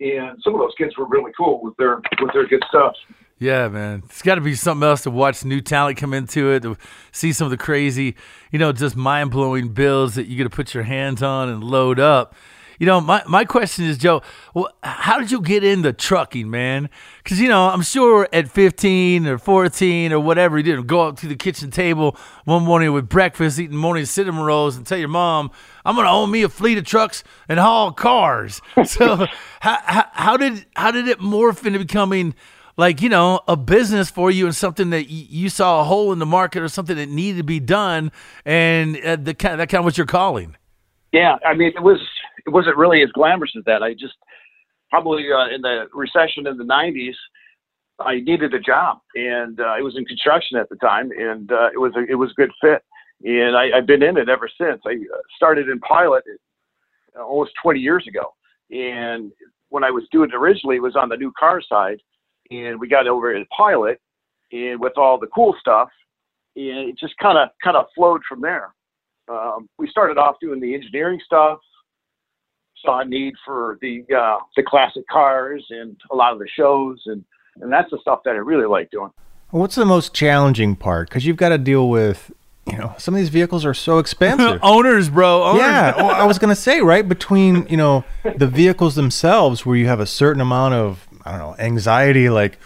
and 0.00 0.38
some 0.42 0.54
of 0.54 0.60
those 0.60 0.72
kids 0.78 0.96
were 0.96 1.06
really 1.06 1.32
cool 1.36 1.60
with 1.62 1.76
their 1.76 1.96
with 2.20 2.32
their 2.32 2.46
good 2.46 2.62
stuff. 2.68 2.94
Yeah, 3.38 3.68
man. 3.68 4.02
It's 4.04 4.22
got 4.22 4.34
to 4.36 4.40
be 4.42 4.54
something 4.54 4.86
else 4.86 5.02
to 5.02 5.10
watch 5.10 5.44
new 5.44 5.60
talent 5.62 5.96
come 5.96 6.12
into 6.12 6.50
it, 6.50 6.60
to 6.62 6.76
see 7.10 7.32
some 7.32 7.46
of 7.46 7.50
the 7.50 7.56
crazy, 7.56 8.14
you 8.52 8.58
know, 8.58 8.70
just 8.70 8.96
mind 8.96 9.30
blowing 9.30 9.68
builds 9.68 10.14
that 10.14 10.26
you 10.26 10.36
get 10.36 10.44
to 10.44 10.50
put 10.50 10.74
your 10.74 10.82
hands 10.82 11.22
on 11.22 11.48
and 11.48 11.64
load 11.64 11.98
up. 11.98 12.34
You 12.80 12.86
know, 12.86 12.98
my, 12.98 13.22
my 13.28 13.44
question 13.44 13.84
is, 13.84 13.98
Joe, 13.98 14.22
well, 14.54 14.72
how 14.82 15.18
did 15.18 15.30
you 15.30 15.42
get 15.42 15.62
into 15.62 15.92
trucking, 15.92 16.48
man? 16.48 16.88
Because, 17.22 17.38
you 17.38 17.46
know, 17.46 17.66
I'm 17.68 17.82
sure 17.82 18.26
at 18.32 18.48
15 18.48 19.26
or 19.26 19.36
14 19.36 20.14
or 20.14 20.20
whatever, 20.20 20.56
you 20.56 20.62
didn't 20.62 20.86
go 20.86 21.02
up 21.02 21.18
to 21.18 21.28
the 21.28 21.36
kitchen 21.36 21.70
table 21.70 22.16
one 22.46 22.62
morning 22.62 22.94
with 22.94 23.06
breakfast, 23.06 23.58
eating 23.58 23.76
morning 23.76 24.06
cinnamon 24.06 24.44
rolls, 24.44 24.78
and 24.78 24.86
tell 24.86 24.96
your 24.96 25.08
mom, 25.08 25.50
I'm 25.84 25.94
going 25.94 26.06
to 26.06 26.10
own 26.10 26.30
me 26.30 26.42
a 26.42 26.48
fleet 26.48 26.78
of 26.78 26.86
trucks 26.86 27.22
and 27.50 27.60
haul 27.60 27.92
cars. 27.92 28.62
So, 28.86 29.26
how, 29.60 29.78
how, 29.84 30.06
how, 30.12 30.36
did, 30.38 30.64
how 30.74 30.90
did 30.90 31.06
it 31.06 31.18
morph 31.18 31.66
into 31.66 31.78
becoming 31.78 32.34
like 32.78 33.02
you 33.02 33.10
know 33.10 33.40
a 33.46 33.56
business 33.56 34.10
for 34.10 34.30
you 34.30 34.46
and 34.46 34.56
something 34.56 34.90
that 34.90 35.04
you 35.10 35.50
saw 35.50 35.82
a 35.82 35.84
hole 35.84 36.12
in 36.12 36.18
the 36.18 36.26
market 36.26 36.62
or 36.62 36.68
something 36.68 36.96
that 36.96 37.10
needed 37.10 37.38
to 37.38 37.44
be 37.44 37.60
done 37.60 38.10
and 38.44 38.96
uh, 39.04 39.16
the 39.16 39.34
kind 39.34 39.60
that 39.60 39.68
kind 39.68 39.80
of 39.80 39.84
what 39.84 39.98
you're 39.98 40.06
calling 40.06 40.56
yeah 41.12 41.36
i 41.44 41.52
mean 41.52 41.72
it 41.76 41.82
was 41.82 42.00
it 42.46 42.50
wasn't 42.50 42.76
really 42.76 43.02
as 43.02 43.10
glamorous 43.12 43.52
as 43.56 43.64
that. 43.64 43.82
I 43.82 43.92
just 43.92 44.14
probably 44.90 45.26
uh, 45.32 45.54
in 45.54 45.62
the 45.62 45.86
recession 45.94 46.46
in 46.46 46.56
the 46.56 46.64
90s, 46.64 47.14
I 48.00 48.20
needed 48.20 48.54
a 48.54 48.60
job, 48.60 48.98
and 49.14 49.60
uh, 49.60 49.76
it 49.78 49.82
was 49.82 49.96
in 49.96 50.04
construction 50.04 50.58
at 50.58 50.68
the 50.68 50.76
time, 50.76 51.10
and 51.16 51.50
uh, 51.52 51.68
it 51.72 51.78
was 51.78 51.92
a, 51.96 52.10
it 52.10 52.14
was 52.14 52.30
a 52.30 52.34
good 52.34 52.50
fit, 52.60 52.82
and 53.24 53.56
I, 53.56 53.76
I've 53.76 53.86
been 53.86 54.02
in 54.02 54.16
it 54.16 54.28
ever 54.28 54.48
since. 54.60 54.80
I 54.86 54.92
uh, 54.92 55.18
started 55.36 55.68
in 55.68 55.78
pilot 55.80 56.24
uh, 57.16 57.22
almost 57.22 57.52
20 57.62 57.78
years 57.78 58.04
ago, 58.08 58.34
and 58.70 59.32
when 59.68 59.84
I 59.84 59.90
was 59.90 60.04
doing 60.10 60.30
it 60.30 60.36
originally, 60.36 60.76
it 60.76 60.82
was 60.82 60.96
on 60.96 61.08
the 61.08 61.16
new 61.16 61.32
car 61.38 61.60
side, 61.60 62.00
and 62.50 62.80
we 62.80 62.88
got 62.88 63.06
over 63.06 63.34
in 63.34 63.44
pilot, 63.54 64.00
and 64.52 64.80
with 64.80 64.96
all 64.96 65.18
the 65.18 65.28
cool 65.28 65.54
stuff, 65.60 65.88
and 66.56 66.88
it 66.88 66.98
just 66.98 67.14
kind 67.18 67.38
of 67.38 67.50
kind 67.62 67.76
of 67.76 67.86
flowed 67.94 68.22
from 68.28 68.40
there. 68.40 68.74
Um, 69.28 69.68
we 69.78 69.88
started 69.88 70.18
off 70.18 70.36
doing 70.40 70.60
the 70.60 70.74
engineering 70.74 71.20
stuff, 71.24 71.60
saw 72.84 73.00
a 73.00 73.04
need 73.04 73.34
for 73.44 73.78
the 73.80 74.04
uh, 74.16 74.38
the 74.56 74.62
classic 74.62 75.06
cars 75.08 75.64
and 75.70 75.96
a 76.10 76.14
lot 76.14 76.32
of 76.32 76.38
the 76.38 76.48
shows, 76.48 77.02
and 77.06 77.24
and 77.60 77.72
that's 77.72 77.90
the 77.90 77.98
stuff 78.00 78.20
that 78.24 78.30
I 78.30 78.38
really 78.38 78.66
like 78.66 78.90
doing. 78.90 79.10
What's 79.50 79.74
the 79.74 79.84
most 79.84 80.14
challenging 80.14 80.76
part? 80.76 81.08
Because 81.08 81.26
you've 81.26 81.36
got 81.36 81.48
to 81.48 81.58
deal 81.58 81.88
with 81.88 82.30
you 82.66 82.78
know, 82.78 82.94
some 82.98 83.14
of 83.14 83.18
these 83.18 83.30
vehicles 83.30 83.64
are 83.64 83.74
so 83.74 83.98
expensive. 83.98 84.60
Owners, 84.62 85.08
bro. 85.08 85.42
Owners. 85.42 85.60
Yeah. 85.60 85.96
well, 85.96 86.10
I 86.10 86.24
was 86.24 86.38
going 86.38 86.54
to 86.54 86.60
say, 86.60 86.80
right, 86.80 87.08
between, 87.08 87.66
you 87.68 87.76
know, 87.76 88.04
the 88.36 88.46
vehicles 88.46 88.94
themselves 88.94 89.66
where 89.66 89.76
you 89.76 89.86
have 89.86 89.98
a 89.98 90.06
certain 90.06 90.40
amount 90.40 90.74
of, 90.74 91.08
I 91.24 91.32
don't 91.32 91.40
know, 91.40 91.56
anxiety, 91.58 92.30
like, 92.30 92.58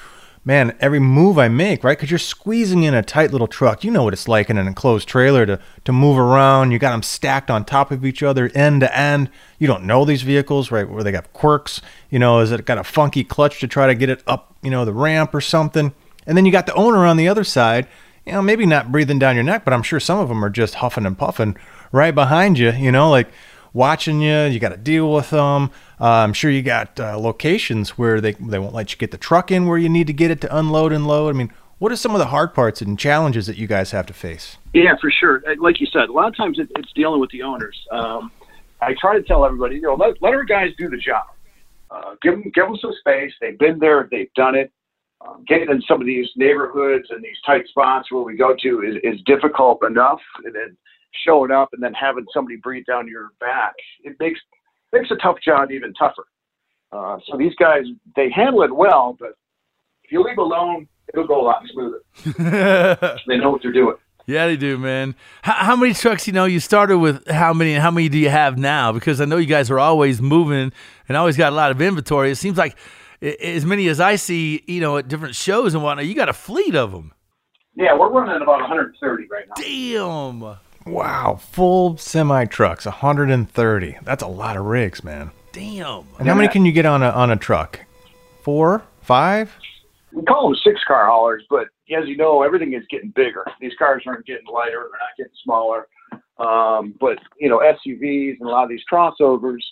man, 0.45 0.77
every 0.79 0.99
move 0.99 1.39
I 1.39 1.49
make, 1.49 1.83
right? 1.83 1.97
Because 1.97 2.11
you're 2.11 2.19
squeezing 2.19 2.83
in 2.83 2.95
a 2.95 3.03
tight 3.03 3.33
little 3.33 3.47
truck. 3.47 3.83
You 3.83 3.91
know 3.91 4.05
what 4.05 4.13
it's 4.13 4.29
like 4.29 4.51
in 4.51 4.59
an 4.59 4.67
enclosed 4.67 5.09
trailer 5.09 5.47
to 5.47 5.59
to 5.85 5.93
move 5.93 6.19
around. 6.19 6.71
You 6.71 6.79
got 6.79 6.93
them 6.93 7.03
stacked 7.03 7.51
on 7.51 7.65
top 7.65 7.91
of 7.91 8.05
each 8.05 8.23
other, 8.23 8.51
end 8.55 8.83
to 8.83 8.97
end. 8.97 9.31
You 9.59 9.67
don't 9.67 9.85
know 9.85 10.05
these 10.05 10.23
vehicles, 10.23 10.71
right? 10.71 10.89
Where 10.89 11.03
they 11.03 11.13
got 11.13 11.33
quirks. 11.33 11.81
You 12.11 12.19
know, 12.19 12.41
is 12.41 12.53
it 12.53 12.67
got 12.67 12.79
a 12.79 12.85
funky 12.85 13.25
clutch 13.25 13.61
to 13.61 13.69
try 13.69 13.87
to 13.87 13.95
get 13.95 14.11
it 14.11 14.23
up, 14.27 14.55
you 14.63 14.71
know, 14.71 14.85
the 14.85 14.93
ramp 14.93 15.35
or 15.35 15.41
something? 15.41 15.95
And 16.27 16.37
then 16.37 16.45
you 16.45 16.53
got 16.53 16.67
the 16.67 16.75
owner 16.75 17.05
on 17.07 17.17
the 17.17 17.29
other 17.29 17.45
side. 17.45 17.87
You 18.27 18.33
know, 18.33 18.43
maybe 18.43 18.65
not 18.65 18.91
breathing 18.91 19.19
down 19.19 19.35
your 19.35 19.45
neck, 19.45 19.65
but 19.65 19.75
I'm 19.75 19.83
sure 19.83 20.01
some 20.01 20.19
of 20.19 20.29
them 20.29 20.43
are 20.45 20.51
just 20.51 20.77
huffing 20.77 21.05
and 21.05 21.17
puffing 21.17 21.57
right 21.93 22.15
behind 22.15 22.59
you. 22.59 22.73
You 22.73 22.91
know, 22.91 23.11
like 23.11 23.29
watching 23.75 24.23
you. 24.23 24.45
You 24.45 24.59
got 24.59 24.71
to 24.71 24.79
deal 24.79 25.13
with 25.13 25.29
them. 25.29 25.71
Uh, 26.01 26.07
I'm 26.07 26.33
sure 26.33 26.51
you 26.51 26.63
got 26.63 26.99
uh, 26.99 27.19
locations 27.19 27.99
where 27.99 28.23
they 28.23 28.33
they 28.33 28.59
won't 28.59 28.75
let 28.75 28.93
you 28.93 28.97
get 28.97 29.11
the 29.11 29.19
truck 29.19 29.51
in 29.51 29.67
where 29.67 29.77
you 29.77 29.91
need 29.91 30.07
to 30.07 30.15
get 30.15 30.31
it 30.31 30.41
to 30.41 30.57
unload 30.57 30.93
and 30.93 31.07
load. 31.07 31.29
I 31.29 31.33
mean, 31.39 31.53
what 31.79 31.93
are 31.93 31.97
some 31.97 32.13
of 32.13 32.19
the 32.19 32.27
hard 32.27 32.55
parts 32.55 32.81
and 32.81 32.99
challenges 32.99 33.47
that 33.47 33.59
you 33.59 33.67
guys 33.67 33.91
have 33.91 34.07
to 34.07 34.15
face? 34.15 34.57
Yeah, 34.73 34.95
for 34.99 35.11
sure. 35.11 35.43
Uh, 35.47 35.55
like 35.61 35.81
you 35.81 35.87
said, 35.93 36.09
a 36.09 36.13
lot 36.13 36.29
of 36.29 36.37
times 36.37 36.59
it, 36.59 36.71
it's 36.77 36.93
dealing 36.95 37.21
with 37.21 37.31
the 37.31 37.43
owners. 37.43 37.77
Um, 37.91 38.33
I 38.81 38.95
try 39.01 39.19
to 39.19 39.23
tell 39.23 39.45
everybody, 39.45 39.77
you 39.77 39.83
know, 39.83 39.95
let, 39.95 40.21
let 40.23 40.35
our 40.35 40.45
guys 40.45 40.71
do 40.79 40.89
the 40.89 40.97
job. 40.97 41.27
Uh, 41.91 42.15
give 42.23 42.33
them 42.33 42.51
give 42.55 42.67
them 42.67 42.77
some 42.81 42.93
space. 42.99 43.33
They've 43.41 43.59
been 43.59 43.79
there. 43.79 44.09
They've 44.11 44.33
done 44.35 44.55
it. 44.55 44.73
Um, 45.21 45.45
getting 45.47 45.71
in 45.71 45.81
some 45.89 46.01
of 46.01 46.07
these 46.07 46.29
neighborhoods 46.37 47.07
and 47.11 47.23
these 47.23 47.37
tight 47.47 47.67
spots 47.69 48.11
where 48.11 48.23
we 48.23 48.37
go 48.37 48.55
to 48.63 48.83
is, 48.83 48.97
is 49.03 49.21
difficult 49.25 49.83
enough, 49.85 50.21
and 50.45 50.55
then 50.55 50.77
showing 51.27 51.51
up 51.51 51.71
and 51.73 51.83
then 51.83 51.95
having 51.95 52.27
somebody 52.33 52.57
breathe 52.57 52.85
down 52.87 53.09
your 53.09 53.31
back, 53.41 53.75
it 54.03 54.17
makes 54.21 54.41
makes 54.93 55.11
a 55.11 55.17
tough 55.17 55.37
job 55.45 55.71
even 55.71 55.93
tougher. 55.95 56.27
Uh, 56.93 57.19
so 57.27 57.37
these 57.37 57.55
guys, 57.59 57.83
they 58.15 58.31
handle 58.31 58.63
it 58.63 58.75
well, 58.75 59.17
but 59.19 59.31
if 60.05 60.13
you 60.13 60.23
leave 60.23 60.39
alone, 60.39 60.87
it'll 61.13 61.27
go 61.27 61.41
a 61.41 61.43
lot 61.43 61.63
smoother. 61.73 63.19
they 63.27 63.37
know 63.37 63.51
what 63.51 63.63
they're 63.63 63.73
doing. 63.73 63.97
Yeah, 64.27 64.47
they 64.47 64.57
do, 64.57 64.79
man. 64.79 65.17
How, 65.43 65.53
how, 65.53 65.77
many 65.77 65.93
trucks, 65.93 66.27
you 66.27 66.33
know, 66.33 66.47
you 66.47 66.61
started 66.61 66.99
with 66.99 67.29
how 67.29 67.53
many 67.53 67.75
and 67.75 67.83
how 67.83 67.91
many 67.91 68.09
do 68.09 68.19
you 68.19 68.31
have 68.31 68.57
now? 68.57 68.91
Because 68.93 69.21
I 69.21 69.27
know 69.27 69.37
you 69.37 69.47
guys 69.47 69.71
are 69.71 69.79
always 69.79 70.23
moving 70.23 70.73
and 71.09 71.17
always 71.17 71.37
got 71.37 71.53
a 71.53 71.57
lot 71.57 71.71
of 71.71 71.83
inventory. 71.83 72.31
It 72.31 72.37
seems 72.37 72.57
like 72.57 72.77
as 73.21 73.67
many 73.67 73.89
as 73.89 74.01
I 74.01 74.17
see, 74.17 74.63
you 74.67 74.81
know, 74.81 74.97
at 74.97 75.09
different 75.09 75.35
shows 75.35 75.75
and 75.75 75.83
whatnot, 75.83 76.07
you 76.07 76.15
got 76.15 76.29
a 76.29 76.35
fleet 76.35 76.75
of 76.75 76.93
them. 76.93 77.13
Yeah, 77.77 77.95
we're 77.99 78.09
running 78.09 78.41
about 78.41 78.61
130 78.61 79.27
right 79.29 79.45
now. 79.49 79.55
Damn. 79.63 80.59
Wow, 80.87 81.37
full 81.37 81.97
semi 81.97 82.45
trucks, 82.45 82.85
130. 82.85 83.99
That's 84.03 84.23
a 84.23 84.27
lot 84.27 84.57
of 84.57 84.67
rigs, 84.67 85.03
man. 85.03 85.31
Damn. 85.53 86.05
And 86.19 86.29
how 86.29 86.35
many 86.35 86.49
can 86.49 86.65
you 86.65 86.73
get 86.73 86.85
on 86.85 87.03
a 87.03 87.11
on 87.11 87.31
a 87.31 87.37
truck? 87.37 87.81
Four, 88.43 88.83
five? 89.01 89.57
We 90.13 90.23
call 90.23 90.49
them 90.49 90.59
six 90.63 90.81
car 90.87 91.07
haulers, 91.07 91.45
but 91.49 91.69
as 91.97 92.07
you 92.07 92.17
know, 92.17 92.43
everything 92.43 92.75
is 92.75 92.83
getting 92.91 93.11
bigger. 93.11 93.45
These 93.61 93.73
cars 93.79 94.03
aren't 94.07 94.27
getting 94.27 94.47
lighter; 94.47 94.89
they're 94.91 95.01
not 95.01 95.17
getting 95.17 95.33
smaller. 95.43 95.89
Um, 96.39 96.95
but 97.01 97.19
you 97.39 97.49
know, 97.49 97.59
SUVs 97.59 98.39
and 98.41 98.49
a 98.49 98.53
lot 98.53 98.65
of 98.65 98.69
these 98.69 98.83
crossovers, 98.91 99.63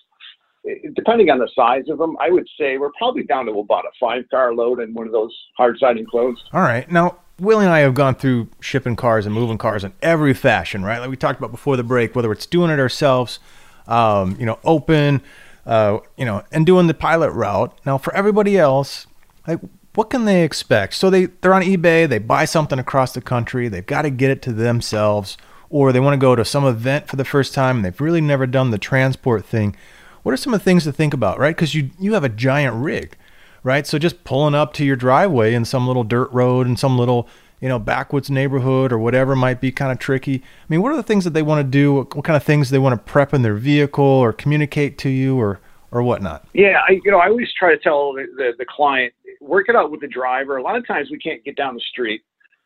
depending 0.94 1.30
on 1.30 1.38
the 1.38 1.50
size 1.54 1.88
of 1.88 1.98
them, 1.98 2.16
I 2.20 2.30
would 2.30 2.48
say 2.58 2.78
we're 2.78 2.92
probably 2.96 3.24
down 3.24 3.46
to 3.46 3.58
about 3.58 3.84
a 3.84 3.90
five 3.98 4.24
car 4.30 4.54
load 4.54 4.80
in 4.80 4.94
one 4.94 5.06
of 5.06 5.12
those 5.12 5.36
hard 5.56 5.78
siding 5.78 6.06
closed. 6.06 6.42
All 6.52 6.62
right. 6.62 6.90
Now, 6.90 7.18
Willie 7.38 7.64
and 7.64 7.74
I 7.74 7.80
have 7.80 7.94
gone 7.94 8.14
through 8.14 8.48
shipping 8.60 8.96
cars 8.96 9.26
and 9.26 9.34
moving 9.34 9.58
cars 9.58 9.84
in 9.84 9.92
every 10.02 10.34
fashion, 10.34 10.84
right? 10.84 10.98
Like 10.98 11.10
we 11.10 11.16
talked 11.16 11.38
about 11.38 11.50
before 11.50 11.76
the 11.76 11.82
break, 11.82 12.14
whether 12.14 12.30
it's 12.30 12.46
doing 12.46 12.70
it 12.70 12.78
ourselves, 12.78 13.38
um, 13.86 14.36
you 14.38 14.46
know, 14.46 14.58
open, 14.64 15.22
uh, 15.66 15.98
you 16.16 16.24
know, 16.24 16.44
and 16.52 16.66
doing 16.66 16.86
the 16.86 16.94
pilot 16.94 17.30
route. 17.32 17.76
Now, 17.84 17.98
for 17.98 18.14
everybody 18.14 18.58
else, 18.58 19.06
like 19.46 19.60
what 19.94 20.10
can 20.10 20.24
they 20.24 20.44
expect? 20.44 20.94
So 20.94 21.10
they 21.10 21.26
they're 21.26 21.54
on 21.54 21.62
eBay, 21.62 22.08
they 22.08 22.18
buy 22.18 22.44
something 22.44 22.78
across 22.78 23.12
the 23.12 23.20
country, 23.20 23.68
they've 23.68 23.84
got 23.84 24.02
to 24.02 24.10
get 24.10 24.30
it 24.30 24.42
to 24.42 24.52
themselves, 24.52 25.36
or 25.68 25.92
they 25.92 26.00
want 26.00 26.14
to 26.14 26.18
go 26.18 26.36
to 26.36 26.44
some 26.44 26.64
event 26.64 27.08
for 27.08 27.16
the 27.16 27.24
first 27.24 27.54
time 27.54 27.76
and 27.76 27.84
they've 27.84 28.00
really 28.00 28.20
never 28.20 28.46
done 28.46 28.70
the 28.70 28.78
transport 28.78 29.44
thing. 29.44 29.76
What 30.22 30.32
are 30.32 30.36
some 30.36 30.54
of 30.54 30.60
the 30.60 30.64
things 30.64 30.84
to 30.84 30.92
think 30.92 31.12
about, 31.14 31.38
right? 31.38 31.54
Because 31.54 31.74
you 31.74 31.90
you 31.98 32.14
have 32.14 32.24
a 32.24 32.28
giant 32.28 32.76
rig, 32.76 33.16
right? 33.62 33.86
So 33.86 33.98
just 33.98 34.24
pulling 34.24 34.54
up 34.54 34.72
to 34.74 34.84
your 34.84 34.96
driveway 34.96 35.54
in 35.54 35.64
some 35.64 35.86
little 35.86 36.04
dirt 36.04 36.30
road 36.32 36.66
in 36.66 36.76
some 36.76 36.98
little 36.98 37.28
you 37.60 37.68
know 37.68 37.78
backwoods 37.78 38.28
neighborhood 38.28 38.92
or 38.92 38.98
whatever 38.98 39.36
might 39.36 39.60
be 39.60 39.70
kind 39.70 39.92
of 39.92 39.98
tricky. 39.98 40.36
I 40.36 40.66
mean, 40.68 40.82
what 40.82 40.92
are 40.92 40.96
the 40.96 41.02
things 41.02 41.24
that 41.24 41.30
they 41.30 41.42
want 41.42 41.64
to 41.64 41.70
do? 41.70 41.94
What 41.94 42.24
kind 42.24 42.36
of 42.36 42.42
things 42.42 42.70
they 42.70 42.78
want 42.78 42.94
to 42.94 43.12
prep 43.12 43.32
in 43.32 43.42
their 43.42 43.54
vehicle 43.54 44.04
or 44.04 44.32
communicate 44.32 44.98
to 44.98 45.08
you 45.08 45.38
or 45.38 45.60
or 45.92 46.02
whatnot? 46.02 46.46
Yeah, 46.54 46.80
I, 46.88 47.00
you 47.04 47.10
know, 47.10 47.18
I 47.18 47.28
always 47.28 47.48
try 47.58 47.70
to 47.70 47.78
tell 47.78 48.14
the, 48.14 48.26
the, 48.36 48.52
the 48.58 48.66
client 48.68 49.12
work 49.40 49.68
it 49.68 49.76
out 49.76 49.90
with 49.90 50.00
the 50.00 50.08
driver. 50.08 50.56
A 50.56 50.62
lot 50.62 50.76
of 50.76 50.86
times 50.86 51.08
we 51.10 51.18
can't 51.18 51.44
get 51.44 51.56
down 51.56 51.74
the 51.74 51.82
street. 51.92 52.22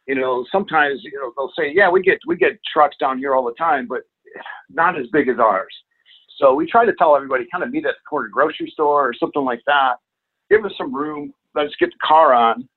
You 0.07 0.15
know, 0.15 0.47
sometimes 0.51 1.01
you 1.03 1.13
know 1.21 1.33
they'll 1.37 1.53
say, 1.59 1.73
"Yeah, 1.75 1.91
we 1.91 2.03
get 2.03 2.19
we 2.27 2.37
get 2.37 2.59
trucks 2.73 2.97
down 2.99 3.19
here 3.19 3.35
all 3.35 3.45
the 3.45 3.55
time, 3.55 3.87
but 3.87 4.03
not 4.71 4.99
as 4.99 5.07
big 5.13 5.29
as 5.29 5.39
ours." 5.39 5.75
So 6.39 6.55
we 6.55 6.67
try 6.67 6.85
to 6.85 6.93
tell 6.99 7.17
everybody, 7.17 7.47
kind 7.51 7.65
of 7.65 7.71
meet 7.71 7.87
at 7.87 7.95
the 7.95 8.09
corner 8.09 8.29
grocery 8.29 8.71
store 8.73 9.09
or 9.09 9.15
something 9.15 9.43
like 9.43 9.63
that. 9.67 9.97
Give 10.51 10.65
us 10.65 10.73
some 10.79 10.95
room. 10.95 11.33
Let's 11.55 11.75
get 11.77 11.91
the 11.91 12.07
car 12.07 12.35
on, 12.35 12.69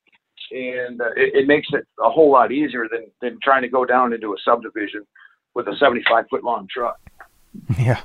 and 0.51 1.01
uh, 1.01 1.11
it, 1.15 1.35
it 1.35 1.47
makes 1.47 1.67
it 1.71 1.85
a 2.03 2.09
whole 2.09 2.31
lot 2.31 2.51
easier 2.51 2.87
than 2.91 3.05
than 3.21 3.39
trying 3.43 3.61
to 3.63 3.69
go 3.69 3.85
down 3.85 4.13
into 4.13 4.33
a 4.33 4.37
subdivision 4.43 5.05
with 5.53 5.67
a 5.67 5.75
75 5.77 6.25
foot 6.29 6.43
long 6.43 6.67
truck. 6.73 6.97
Yeah, 7.79 8.01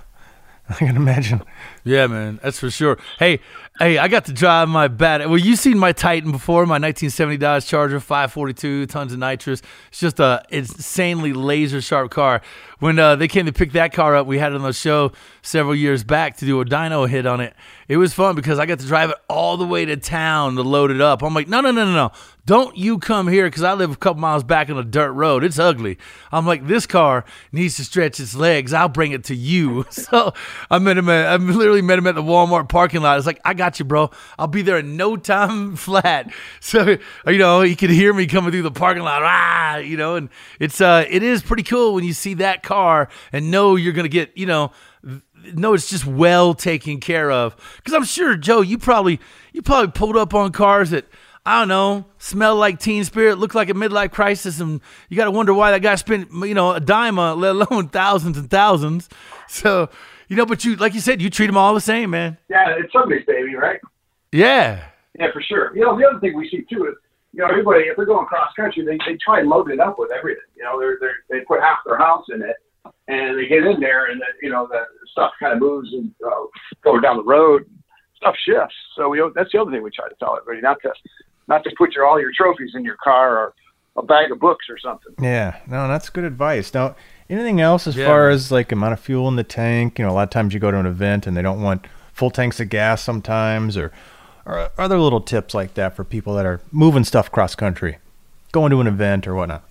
I 0.70 0.74
can 0.74 0.96
imagine. 0.96 1.42
Yeah, 1.84 2.06
man, 2.06 2.40
that's 2.42 2.58
for 2.58 2.70
sure. 2.70 2.98
Hey, 3.18 3.40
hey, 3.80 3.98
I 3.98 4.06
got 4.06 4.26
to 4.26 4.32
drive 4.32 4.68
my 4.68 4.86
bad. 4.86 5.26
Well, 5.26 5.38
you've 5.38 5.58
seen 5.58 5.78
my 5.78 5.92
Titan 5.92 6.30
before, 6.30 6.64
my 6.64 6.74
1970 6.74 7.38
Dodge 7.38 7.66
Charger, 7.66 7.98
542, 7.98 8.86
tons 8.86 9.12
of 9.12 9.18
nitrous. 9.18 9.62
It's 9.88 9.98
just 9.98 10.20
a 10.20 10.44
insanely 10.48 11.32
laser 11.32 11.80
sharp 11.80 12.12
car. 12.12 12.40
When 12.78 12.98
uh, 12.98 13.16
they 13.16 13.28
came 13.28 13.46
to 13.46 13.52
pick 13.52 13.72
that 13.72 13.92
car 13.92 14.14
up, 14.14 14.26
we 14.26 14.38
had 14.38 14.52
it 14.52 14.56
on 14.56 14.62
the 14.62 14.72
show 14.72 15.12
several 15.42 15.74
years 15.74 16.04
back 16.04 16.36
to 16.36 16.44
do 16.44 16.60
a 16.60 16.64
dyno 16.64 17.08
hit 17.08 17.26
on 17.26 17.40
it. 17.40 17.54
It 17.88 17.96
was 17.96 18.14
fun 18.14 18.36
because 18.36 18.58
I 18.58 18.66
got 18.66 18.78
to 18.80 18.86
drive 18.86 19.10
it 19.10 19.16
all 19.28 19.56
the 19.56 19.66
way 19.66 19.84
to 19.84 19.96
town 19.96 20.54
to 20.56 20.62
load 20.62 20.90
it 20.90 21.00
up. 21.00 21.22
I'm 21.22 21.34
like, 21.34 21.48
no, 21.48 21.60
no, 21.60 21.70
no, 21.70 21.84
no, 21.84 21.92
no. 21.92 22.12
Don't 22.46 22.76
you 22.76 22.98
come 22.98 23.28
here 23.28 23.46
because 23.46 23.62
I 23.62 23.72
live 23.72 23.90
a 23.90 23.96
couple 23.96 24.20
miles 24.20 24.44
back 24.44 24.68
on 24.68 24.76
a 24.76 24.84
dirt 24.84 25.12
road. 25.12 25.44
It's 25.44 25.58
ugly. 25.58 25.96
I'm 26.30 26.46
like, 26.46 26.66
this 26.66 26.86
car 26.86 27.24
needs 27.52 27.76
to 27.76 27.84
stretch 27.84 28.20
its 28.20 28.34
legs. 28.34 28.74
I'll 28.74 28.88
bring 28.88 29.12
it 29.12 29.24
to 29.24 29.34
you. 29.34 29.86
So 30.04 30.34
I 30.70 30.78
met 30.80 30.98
him. 30.98 31.08
At, 31.08 31.26
I 31.26 31.36
literally 31.36 31.80
met 31.80 31.98
him 31.98 32.06
at 32.06 32.14
the 32.14 32.22
Walmart 32.22 32.68
parking 32.68 33.00
lot. 33.00 33.16
It's 33.16 33.26
like, 33.26 33.40
I 33.42 33.54
got 33.54 33.63
you, 33.78 33.84
bro. 33.84 34.10
I'll 34.38 34.46
be 34.46 34.62
there 34.62 34.78
in 34.78 34.96
no 34.96 35.16
time 35.16 35.76
flat. 35.76 36.32
So 36.60 36.98
you 37.26 37.38
know, 37.38 37.62
you 37.62 37.76
could 37.76 37.90
hear 37.90 38.12
me 38.12 38.26
coming 38.26 38.50
through 38.50 38.62
the 38.62 38.70
parking 38.70 39.02
lot. 39.02 39.22
Ah, 39.22 39.76
you 39.76 39.96
know, 39.96 40.16
and 40.16 40.28
it's 40.60 40.80
uh, 40.80 41.04
it 41.08 41.22
is 41.22 41.42
pretty 41.42 41.62
cool 41.62 41.94
when 41.94 42.04
you 42.04 42.12
see 42.12 42.34
that 42.34 42.62
car 42.62 43.08
and 43.32 43.50
know 43.50 43.76
you're 43.76 43.92
gonna 43.92 44.08
get, 44.08 44.36
you 44.36 44.46
know 44.46 44.72
no, 45.52 45.74
it's 45.74 45.90
just 45.90 46.06
well 46.06 46.54
taken 46.54 47.00
care 47.00 47.30
of. 47.30 47.56
Because 47.76 47.92
I'm 47.92 48.04
sure, 48.04 48.36
Joe, 48.36 48.60
you 48.60 48.78
probably 48.78 49.20
you 49.52 49.62
probably 49.62 49.92
pulled 49.92 50.16
up 50.16 50.34
on 50.34 50.52
cars 50.52 50.90
that 50.90 51.06
I 51.46 51.60
don't 51.60 51.68
know, 51.68 52.06
smell 52.18 52.56
like 52.56 52.80
Teen 52.80 53.04
Spirit, 53.04 53.38
look 53.38 53.54
like 53.54 53.68
a 53.68 53.74
midlife 53.74 54.12
crisis, 54.12 54.60
and 54.60 54.80
you 55.08 55.16
got 55.16 55.26
to 55.26 55.30
wonder 55.30 55.52
why 55.52 55.72
that 55.72 55.82
guy 55.82 55.94
spent 55.96 56.30
you 56.32 56.54
know 56.54 56.72
a 56.72 56.80
dime 56.80 57.18
on, 57.18 57.40
let 57.40 57.54
alone 57.54 57.88
thousands 57.88 58.38
and 58.38 58.50
thousands. 58.50 59.08
So 59.48 59.90
you 60.34 60.38
know, 60.38 60.46
but 60.46 60.64
you 60.64 60.74
like 60.76 60.94
you 60.94 61.00
said, 61.00 61.22
you 61.22 61.30
treat 61.30 61.46
them 61.46 61.56
all 61.56 61.74
the 61.74 61.80
same, 61.80 62.10
man. 62.10 62.36
Yeah, 62.48 62.74
it's 62.76 62.92
somebody's 62.92 63.24
baby, 63.24 63.54
right? 63.54 63.80
Yeah. 64.32 64.84
Yeah, 65.16 65.28
for 65.32 65.40
sure. 65.40 65.74
You 65.76 65.82
know, 65.82 65.96
the 65.96 66.04
other 66.04 66.18
thing 66.18 66.36
we 66.36 66.48
see 66.48 66.66
too 66.68 66.86
is 66.86 66.94
you 67.32 67.40
know 67.40 67.46
everybody 67.46 67.84
if 67.84 67.96
they're 67.96 68.04
going 68.04 68.26
cross 68.26 68.50
country, 68.56 68.84
they 68.84 68.98
they 69.06 69.16
try 69.24 69.38
and 69.38 69.48
load 69.48 69.70
it 69.70 69.78
up 69.78 69.96
with 69.96 70.10
everything. 70.10 70.42
You 70.56 70.64
know, 70.64 70.80
they're 70.80 70.98
they 71.00 71.38
they 71.38 71.44
put 71.44 71.60
half 71.60 71.78
their 71.86 71.98
house 71.98 72.24
in 72.34 72.42
it 72.42 72.56
and 73.06 73.38
they 73.38 73.46
get 73.46 73.64
in 73.64 73.78
there, 73.78 74.06
and 74.10 74.20
then 74.20 74.28
you 74.42 74.50
know 74.50 74.66
the 74.66 74.82
stuff 75.12 75.30
kind 75.38 75.52
of 75.52 75.60
moves 75.60 75.92
and 75.92 76.12
uh, 76.26 76.46
going 76.82 77.00
down 77.02 77.16
the 77.16 77.22
road, 77.22 77.64
stuff 78.16 78.34
shifts. 78.44 78.74
So 78.96 79.08
we 79.08 79.22
that's 79.36 79.52
the 79.52 79.60
other 79.60 79.70
thing 79.70 79.82
we 79.82 79.90
try 79.90 80.08
to 80.08 80.14
tell 80.16 80.36
everybody 80.36 80.62
not 80.62 80.78
to 80.82 80.92
not 81.46 81.62
to 81.62 81.70
put 81.78 81.92
your 81.92 82.06
all 82.06 82.20
your 82.20 82.32
trophies 82.36 82.72
in 82.74 82.84
your 82.84 82.96
car 83.02 83.38
or 83.38 83.54
a 83.96 84.02
bag 84.02 84.32
of 84.32 84.40
books 84.40 84.66
or 84.68 84.78
something. 84.78 85.14
Yeah, 85.20 85.60
no, 85.68 85.86
that's 85.86 86.10
good 86.10 86.24
advice. 86.24 86.74
Now, 86.74 86.96
anything 87.28 87.60
else 87.60 87.86
as 87.86 87.96
yeah. 87.96 88.06
far 88.06 88.30
as 88.30 88.50
like 88.52 88.72
amount 88.72 88.92
of 88.92 89.00
fuel 89.00 89.28
in 89.28 89.36
the 89.36 89.44
tank? 89.44 89.98
You 89.98 90.04
know, 90.04 90.10
a 90.10 90.14
lot 90.14 90.24
of 90.24 90.30
times 90.30 90.54
you 90.54 90.60
go 90.60 90.70
to 90.70 90.78
an 90.78 90.86
event 90.86 91.26
and 91.26 91.36
they 91.36 91.42
don't 91.42 91.62
want 91.62 91.86
full 92.12 92.30
tanks 92.30 92.60
of 92.60 92.68
gas 92.68 93.02
sometimes, 93.02 93.76
or 93.76 93.92
or 94.46 94.70
other 94.78 94.98
little 94.98 95.20
tips 95.20 95.54
like 95.54 95.74
that 95.74 95.96
for 95.96 96.04
people 96.04 96.34
that 96.34 96.46
are 96.46 96.60
moving 96.70 97.04
stuff 97.04 97.30
cross 97.30 97.54
country, 97.54 97.98
going 98.52 98.70
to 98.70 98.80
an 98.80 98.86
event 98.86 99.26
or 99.26 99.34
whatnot. 99.34 99.64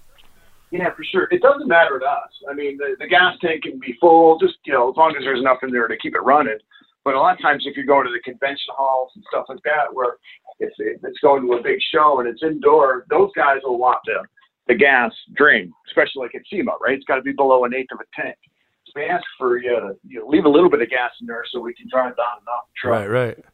Yeah, 0.71 0.89
for 0.95 1.03
sure. 1.03 1.27
It 1.29 1.41
doesn't 1.41 1.67
matter 1.67 1.99
to 1.99 2.05
us. 2.05 2.31
I 2.49 2.53
mean, 2.53 2.77
the, 2.77 2.95
the 2.99 3.07
gas 3.07 3.35
tank 3.41 3.61
can 3.61 3.79
be 3.79 3.95
full, 4.01 4.39
just 4.39 4.55
you 4.65 4.73
know, 4.73 4.89
as 4.89 4.97
long 4.97 5.15
as 5.15 5.23
there's 5.23 5.39
enough 5.39 5.59
in 5.61 5.71
there 5.71 5.87
to 5.87 5.97
keep 5.97 6.15
it 6.15 6.21
running. 6.21 6.57
But 7.03 7.13
a 7.13 7.19
lot 7.19 7.35
of 7.35 7.41
times, 7.41 7.65
if 7.67 7.75
you're 7.75 7.85
going 7.85 8.07
to 8.07 8.11
the 8.11 8.21
convention 8.21 8.73
halls 8.75 9.11
and 9.15 9.23
stuff 9.29 9.45
like 9.49 9.61
that, 9.65 9.93
where 9.93 10.17
it's 10.59 10.75
it's 10.79 11.19
going 11.19 11.43
to 11.43 11.53
a 11.53 11.61
big 11.61 11.79
show 11.93 12.19
and 12.19 12.27
it's 12.27 12.41
indoor, 12.41 13.05
those 13.09 13.29
guys 13.35 13.59
will 13.63 13.77
want 13.77 13.99
the 14.05 14.23
the 14.67 14.75
gas 14.75 15.11
drain, 15.35 15.73
especially 15.87 16.21
like 16.21 16.35
at 16.35 16.41
SEMA, 16.49 16.71
right? 16.81 16.95
It's 16.95 17.05
got 17.05 17.17
to 17.17 17.21
be 17.21 17.33
below 17.33 17.65
an 17.65 17.73
eighth 17.73 17.91
of 17.91 17.99
a 17.99 18.21
tank. 18.21 18.37
So 18.85 18.93
we 18.95 19.05
ask 19.05 19.23
for 19.37 19.57
you 19.57 19.71
to 19.71 19.95
you 20.07 20.19
know, 20.19 20.27
leave 20.27 20.45
a 20.45 20.49
little 20.49 20.69
bit 20.69 20.81
of 20.81 20.89
gas 20.89 21.11
in 21.19 21.27
there 21.27 21.43
so 21.51 21.59
we 21.59 21.73
can 21.73 21.87
drive 21.89 22.15
down 22.15 22.39
and 22.39 22.47
off 22.47 22.65
the 22.67 22.73
truck. 22.81 22.99
Right, 22.99 23.09
right. 23.09 23.45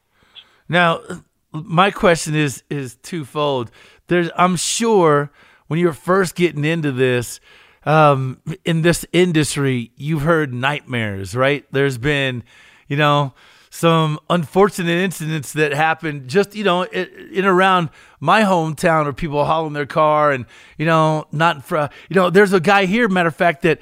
Now, 0.68 1.02
my 1.52 1.90
question 1.90 2.36
is 2.36 2.64
is 2.70 2.96
twofold. 2.96 3.72
There's, 4.08 4.30
I'm 4.36 4.56
sure 4.56 5.32
when 5.68 5.80
you're 5.80 5.94
first 5.94 6.36
getting 6.36 6.66
into 6.66 6.92
this, 6.92 7.40
um, 7.86 8.42
in 8.66 8.82
this 8.82 9.06
industry, 9.14 9.92
you've 9.96 10.22
heard 10.22 10.54
nightmares, 10.54 11.36
right? 11.36 11.66
There's 11.72 11.98
been, 11.98 12.44
you 12.88 12.98
know, 12.98 13.34
some 13.70 14.20
unfortunate 14.30 14.98
incidents 14.98 15.54
that 15.54 15.74
happened 15.74 16.28
just, 16.28 16.56
you 16.56 16.64
know, 16.64 16.84
in, 16.84 17.46
around 17.46 17.90
my 18.20 18.42
hometown 18.42 19.04
where 19.04 19.14
people 19.14 19.46
hauling 19.46 19.74
their 19.74 19.86
car 19.86 20.32
and, 20.32 20.46
you 20.78 20.86
know, 20.86 21.26
not, 21.32 21.64
for, 21.64 21.90
you 22.10 22.16
know, 22.16 22.30
there's 22.30 22.54
a 22.54 22.60
guy 22.60 22.86
here, 22.86 23.08
matter 23.08 23.30
of 23.30 23.36
fact, 23.36 23.62
that 23.62 23.80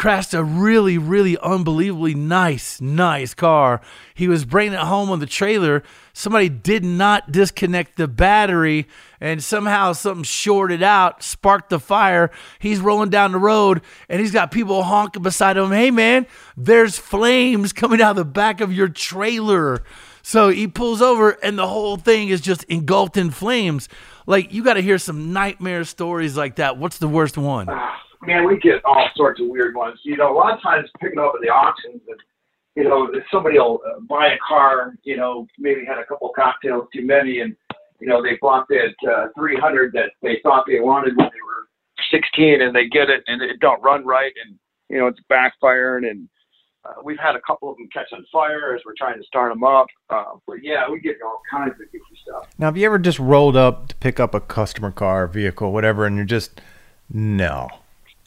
crashed 0.00 0.32
a 0.32 0.42
really, 0.42 0.96
really 0.96 1.36
unbelievably 1.36 2.14
nice, 2.14 2.80
nice 2.80 3.34
car. 3.34 3.82
He 4.14 4.28
was 4.28 4.46
bringing 4.46 4.72
it 4.72 4.80
home 4.80 5.10
on 5.10 5.20
the 5.20 5.26
trailer. 5.26 5.82
Somebody 6.14 6.48
did 6.48 6.82
not 6.82 7.30
disconnect 7.30 7.98
the 7.98 8.08
battery, 8.08 8.88
and 9.20 9.44
somehow 9.44 9.92
something 9.92 10.22
shorted 10.22 10.82
out, 10.82 11.22
sparked 11.22 11.68
the 11.68 11.78
fire. 11.78 12.30
He's 12.58 12.80
rolling 12.80 13.10
down 13.10 13.32
the 13.32 13.38
road, 13.38 13.82
and 14.08 14.22
he's 14.22 14.32
got 14.32 14.50
people 14.50 14.84
honking 14.84 15.22
beside 15.22 15.58
him. 15.58 15.70
Hey, 15.70 15.90
man, 15.90 16.26
there's 16.56 16.96
flames 16.98 17.74
coming 17.74 18.00
out 18.00 18.12
of 18.12 18.16
the 18.16 18.24
back 18.24 18.62
of 18.62 18.72
your 18.72 18.88
trailer. 18.88 19.82
So 20.22 20.48
he 20.48 20.66
pulls 20.66 21.02
over, 21.02 21.32
and 21.42 21.58
the 21.58 21.68
whole 21.68 21.98
thing 21.98 22.30
is 22.30 22.40
just 22.40 22.64
engulfed 22.64 23.18
in 23.18 23.30
flames. 23.30 23.86
Like, 24.26 24.50
you 24.50 24.64
got 24.64 24.74
to 24.74 24.80
hear 24.80 24.96
some 24.96 25.34
nightmare 25.34 25.84
stories 25.84 26.38
like 26.38 26.56
that. 26.56 26.78
What's 26.78 26.96
the 26.96 27.08
worst 27.08 27.36
one? 27.36 27.68
Man, 28.22 28.46
we 28.46 28.58
get 28.58 28.84
all 28.84 29.08
sorts 29.14 29.40
of 29.40 29.48
weird 29.48 29.74
ones. 29.74 29.98
You 30.04 30.16
know, 30.16 30.32
a 30.32 30.36
lot 30.36 30.54
of 30.54 30.62
times 30.62 30.88
picking 31.00 31.18
up 31.18 31.32
at 31.34 31.40
the 31.40 31.48
auctions, 31.48 32.02
and 32.08 32.20
you 32.76 32.84
know, 32.84 33.10
somebody 33.32 33.58
will 33.58 33.80
uh, 33.86 34.00
buy 34.08 34.28
a 34.28 34.38
car. 34.46 34.94
You 35.02 35.16
know, 35.16 35.46
maybe 35.58 35.84
had 35.84 35.98
a 35.98 36.06
couple 36.06 36.30
cocktails 36.34 36.88
too 36.94 37.04
many, 37.04 37.40
and 37.40 37.56
you 38.00 38.08
know, 38.08 38.22
they 38.22 38.38
bought 38.40 38.66
that 38.68 38.94
uh, 39.10 39.28
300 39.38 39.92
that 39.92 40.10
they 40.22 40.40
thought 40.42 40.64
they 40.66 40.80
wanted 40.80 41.16
when 41.16 41.26
they 41.26 41.42
were 41.44 41.68
16, 42.10 42.62
and 42.62 42.74
they 42.74 42.88
get 42.88 43.10
it, 43.10 43.22
and 43.26 43.42
it 43.42 43.60
don't 43.60 43.82
run 43.82 44.04
right, 44.04 44.32
and 44.44 44.58
you 44.88 44.98
know, 44.98 45.06
it's 45.06 45.20
backfiring, 45.30 46.10
and 46.10 46.28
uh, 46.84 46.94
we've 47.04 47.18
had 47.18 47.36
a 47.36 47.40
couple 47.46 47.70
of 47.70 47.76
them 47.76 47.88
catch 47.92 48.06
on 48.12 48.24
fire 48.32 48.74
as 48.74 48.80
we're 48.86 48.94
trying 48.96 49.18
to 49.18 49.24
start 49.24 49.52
them 49.52 49.62
up. 49.62 49.86
Uh, 50.08 50.36
but 50.46 50.56
yeah, 50.62 50.88
we 50.90 50.98
get 50.98 51.16
all 51.24 51.40
kinds 51.50 51.72
of 51.72 51.92
goofy 51.92 52.18
stuff. 52.22 52.48
Now, 52.58 52.66
have 52.66 52.76
you 52.76 52.86
ever 52.86 52.98
just 52.98 53.18
rolled 53.18 53.56
up 53.56 53.88
to 53.88 53.96
pick 53.96 54.18
up 54.18 54.34
a 54.34 54.40
customer 54.40 54.90
car, 54.90 55.26
vehicle, 55.26 55.72
whatever, 55.72 56.06
and 56.06 56.16
you're 56.16 56.24
just 56.24 56.60
no, 57.12 57.68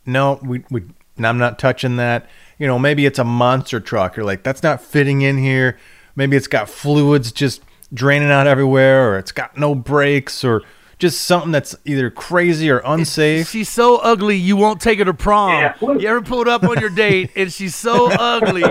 no, 0.06 0.40
we, 0.44 0.64
we, 0.70 0.84
I'm 1.18 1.38
not 1.38 1.60
touching 1.60 1.98
that. 1.98 2.28
You 2.58 2.68
know, 2.68 2.80
maybe 2.80 3.06
it's 3.06 3.20
a 3.20 3.24
monster 3.24 3.80
truck. 3.80 4.16
You're 4.16 4.26
like, 4.26 4.44
that's 4.44 4.64
not 4.64 4.82
fitting 4.82 5.22
in 5.22 5.38
here. 5.38 5.78
Maybe 6.16 6.38
it's 6.38 6.48
got 6.48 6.70
fluids 6.70 7.32
just 7.32 7.62
draining 7.94 8.32
out 8.32 8.48
everywhere, 8.48 9.10
or 9.10 9.18
it's 9.18 9.32
got 9.32 9.58
no 9.58 9.76
brakes, 9.76 10.44
or 10.44 10.64
just 11.04 11.24
something 11.24 11.52
that's 11.52 11.76
either 11.84 12.10
crazy 12.10 12.70
or 12.70 12.82
unsafe. 12.86 13.50
She's 13.50 13.68
so 13.68 13.98
ugly, 13.98 14.38
you 14.38 14.56
won't 14.56 14.80
take 14.80 15.00
her 15.00 15.06
to 15.06 15.14
prom. 15.14 15.52
Yeah. 15.52 15.76
You 15.82 16.08
ever 16.08 16.22
pulled 16.22 16.48
up 16.48 16.64
on 16.64 16.80
your 16.80 16.90
date 16.90 17.32
and 17.36 17.52
she's 17.52 17.76
so 17.76 18.10
ugly, 18.20 18.64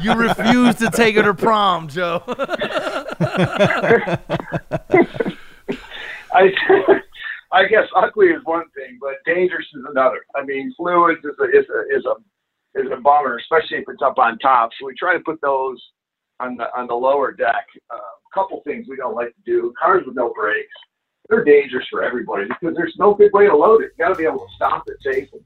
you 0.00 0.14
refuse 0.14 0.76
to 0.76 0.88
take 0.90 1.16
her 1.16 1.22
to 1.24 1.34
prom, 1.34 1.88
Joe? 1.88 2.22
I 6.32 6.52
I 7.52 7.66
guess 7.66 7.86
ugly 7.96 8.28
is 8.28 8.44
one 8.44 8.64
thing, 8.76 8.98
but 9.00 9.14
dangerous 9.26 9.66
is 9.74 9.84
another. 9.88 10.20
I 10.36 10.44
mean, 10.44 10.72
fluids 10.76 11.24
is 11.24 11.34
a 11.40 11.44
is 11.44 11.66
a 11.68 11.96
is 11.96 12.04
a 12.06 12.80
is 12.80 12.90
a 12.92 13.00
bummer, 13.00 13.38
especially 13.38 13.78
if 13.78 13.84
it's 13.88 14.02
up 14.02 14.18
on 14.18 14.38
top. 14.38 14.70
So 14.78 14.86
we 14.86 14.94
try 14.94 15.14
to 15.14 15.20
put 15.20 15.40
those 15.40 15.82
on 16.38 16.56
the 16.56 16.66
on 16.76 16.86
the 16.86 16.94
lower 16.94 17.32
deck. 17.32 17.66
A 17.90 17.94
uh, 17.94 17.98
couple 18.32 18.60
things 18.64 18.86
we 18.88 18.96
don't 18.96 19.16
like 19.16 19.28
to 19.28 19.42
do: 19.44 19.72
cars 19.80 20.04
with 20.06 20.14
no 20.14 20.32
brakes. 20.32 20.68
they're 21.28 21.44
dangerous 21.44 21.86
for 21.90 22.04
everybody 22.04 22.46
because 22.46 22.76
there's 22.76 22.94
no 22.98 23.14
good 23.14 23.32
way 23.32 23.46
to 23.46 23.56
load 23.56 23.82
it. 23.82 23.92
You 23.98 24.04
got 24.04 24.10
to 24.10 24.14
be 24.14 24.24
able 24.24 24.46
to 24.46 24.54
stop 24.54 24.84
it 24.86 24.96
safely. 25.02 25.40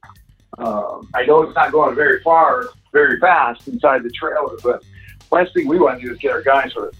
Um, 0.58 1.08
I 1.14 1.24
know 1.24 1.42
it's 1.42 1.54
not 1.54 1.72
going 1.72 1.94
very 1.94 2.22
far, 2.22 2.68
very 2.92 3.18
fast 3.18 3.66
inside 3.66 4.02
the 4.02 4.10
trailer, 4.10 4.56
but 4.62 4.84
last 5.32 5.52
thing 5.54 5.66
we 5.66 5.78
want 5.78 6.00
to 6.00 6.06
do 6.06 6.12
is 6.12 6.18
get 6.18 6.32
our 6.32 6.42
guys 6.42 6.72
hurt. 6.74 6.94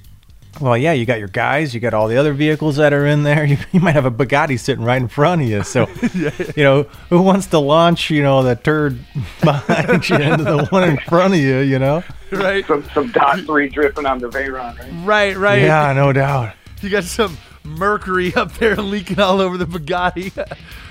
Well, 0.60 0.76
yeah, 0.76 0.92
you 0.92 1.04
got 1.04 1.18
your 1.18 1.28
guys, 1.28 1.74
you 1.74 1.80
got 1.80 1.94
all 1.94 2.06
the 2.06 2.16
other 2.16 2.32
vehicles 2.32 2.76
that 2.76 2.92
are 2.92 3.06
in 3.06 3.22
there. 3.22 3.44
You, 3.54 3.58
you 3.72 3.80
might 3.80 3.92
have 3.92 4.06
a 4.06 4.10
Bugatti 4.10 4.58
sitting 4.58 4.84
right 4.84 5.00
in 5.00 5.08
front 5.08 5.42
of 5.42 5.48
you. 5.48 5.62
So, 5.64 5.86
you 6.56 6.62
know, 6.64 6.84
who 7.10 7.20
wants 7.20 7.46
to 7.48 7.58
launch, 7.58 8.10
you 8.10 8.22
know, 8.22 8.42
the 8.42 8.56
turd 8.56 8.98
behind 9.42 10.08
you 10.08 10.16
into 10.16 10.44
the 10.44 10.66
one 10.70 10.88
in 10.88 10.96
front 10.96 11.34
of 11.34 11.40
you, 11.40 11.58
you 11.58 11.78
know? 11.78 12.02
Right. 12.30 12.66
Some, 12.66 12.84
some 12.94 13.12
dot 13.12 13.40
three 13.40 13.68
dripping 13.68 14.06
on 14.06 14.18
the 14.18 14.28
Veyron, 14.28 14.78
right? 14.78 14.90
Right, 15.04 15.36
right. 15.36 15.62
Yeah, 15.62 15.92
no 15.92 16.12
doubt. 16.12 16.54
You 16.80 16.90
got 16.90 17.04
some 17.04 17.36
mercury 17.64 18.34
up 18.34 18.52
there 18.54 18.76
leaking 18.76 19.20
all 19.20 19.40
over 19.40 19.56
the 19.56 19.66
Bugatti. 19.66 20.36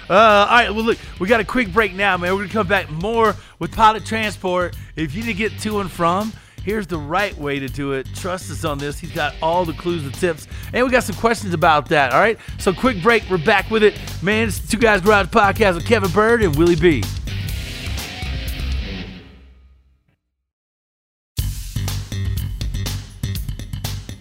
Uh, 0.10 0.13
all 0.13 0.47
right, 0.47 0.69
well, 0.69 0.84
look, 0.84 0.97
we 1.19 1.28
got 1.28 1.39
a 1.39 1.45
quick 1.45 1.71
break 1.73 1.93
now, 1.93 2.17
man. 2.17 2.32
We're 2.32 2.39
going 2.39 2.49
to 2.49 2.54
come 2.54 2.67
back 2.67 2.89
more 2.91 3.36
with 3.60 3.71
Pilot 3.71 4.06
Transport. 4.06 4.76
If 4.95 5.15
you 5.15 5.21
need 5.21 5.28
to 5.28 5.34
get 5.34 5.58
to 5.60 5.80
and 5.80 5.89
from, 5.89 6.34
here's 6.63 6.88
the 6.88 6.97
right 6.97 7.38
way 7.38 7.60
to 7.60 7.67
do 7.67 7.93
it. 7.93 8.08
Trust 8.15 8.49
us 8.49 8.65
on 8.65 8.78
this. 8.78 8.97
He's 8.97 9.12
got 9.12 9.36
all 9.41 9.65
the 9.65 9.73
clues 9.73 10.04
and 10.04 10.13
tips. 10.13 10.47
And 10.71 10.86
we 10.86 10.91
got 10.91 11.04
some 11.04 11.15
questions 11.15 11.54
about 11.54 11.89
that, 11.89 12.13
all 12.13 12.19
right? 12.19 12.39
So, 12.58 12.73
quick 12.73 13.02
break. 13.04 13.23
We're 13.30 13.38
back 13.38 13.69
with 13.69 13.84
it. 13.84 13.99
Man, 14.21 14.47
it's 14.47 14.60
Two 14.67 14.78
Guys 14.78 15.02
Garage 15.02 15.28
Podcast 15.28 15.76
with 15.76 15.86
Kevin 15.86 16.12
Byrd 16.12 16.41
and 16.43 16.56
Willie 16.56 16.76
B. 16.76 17.04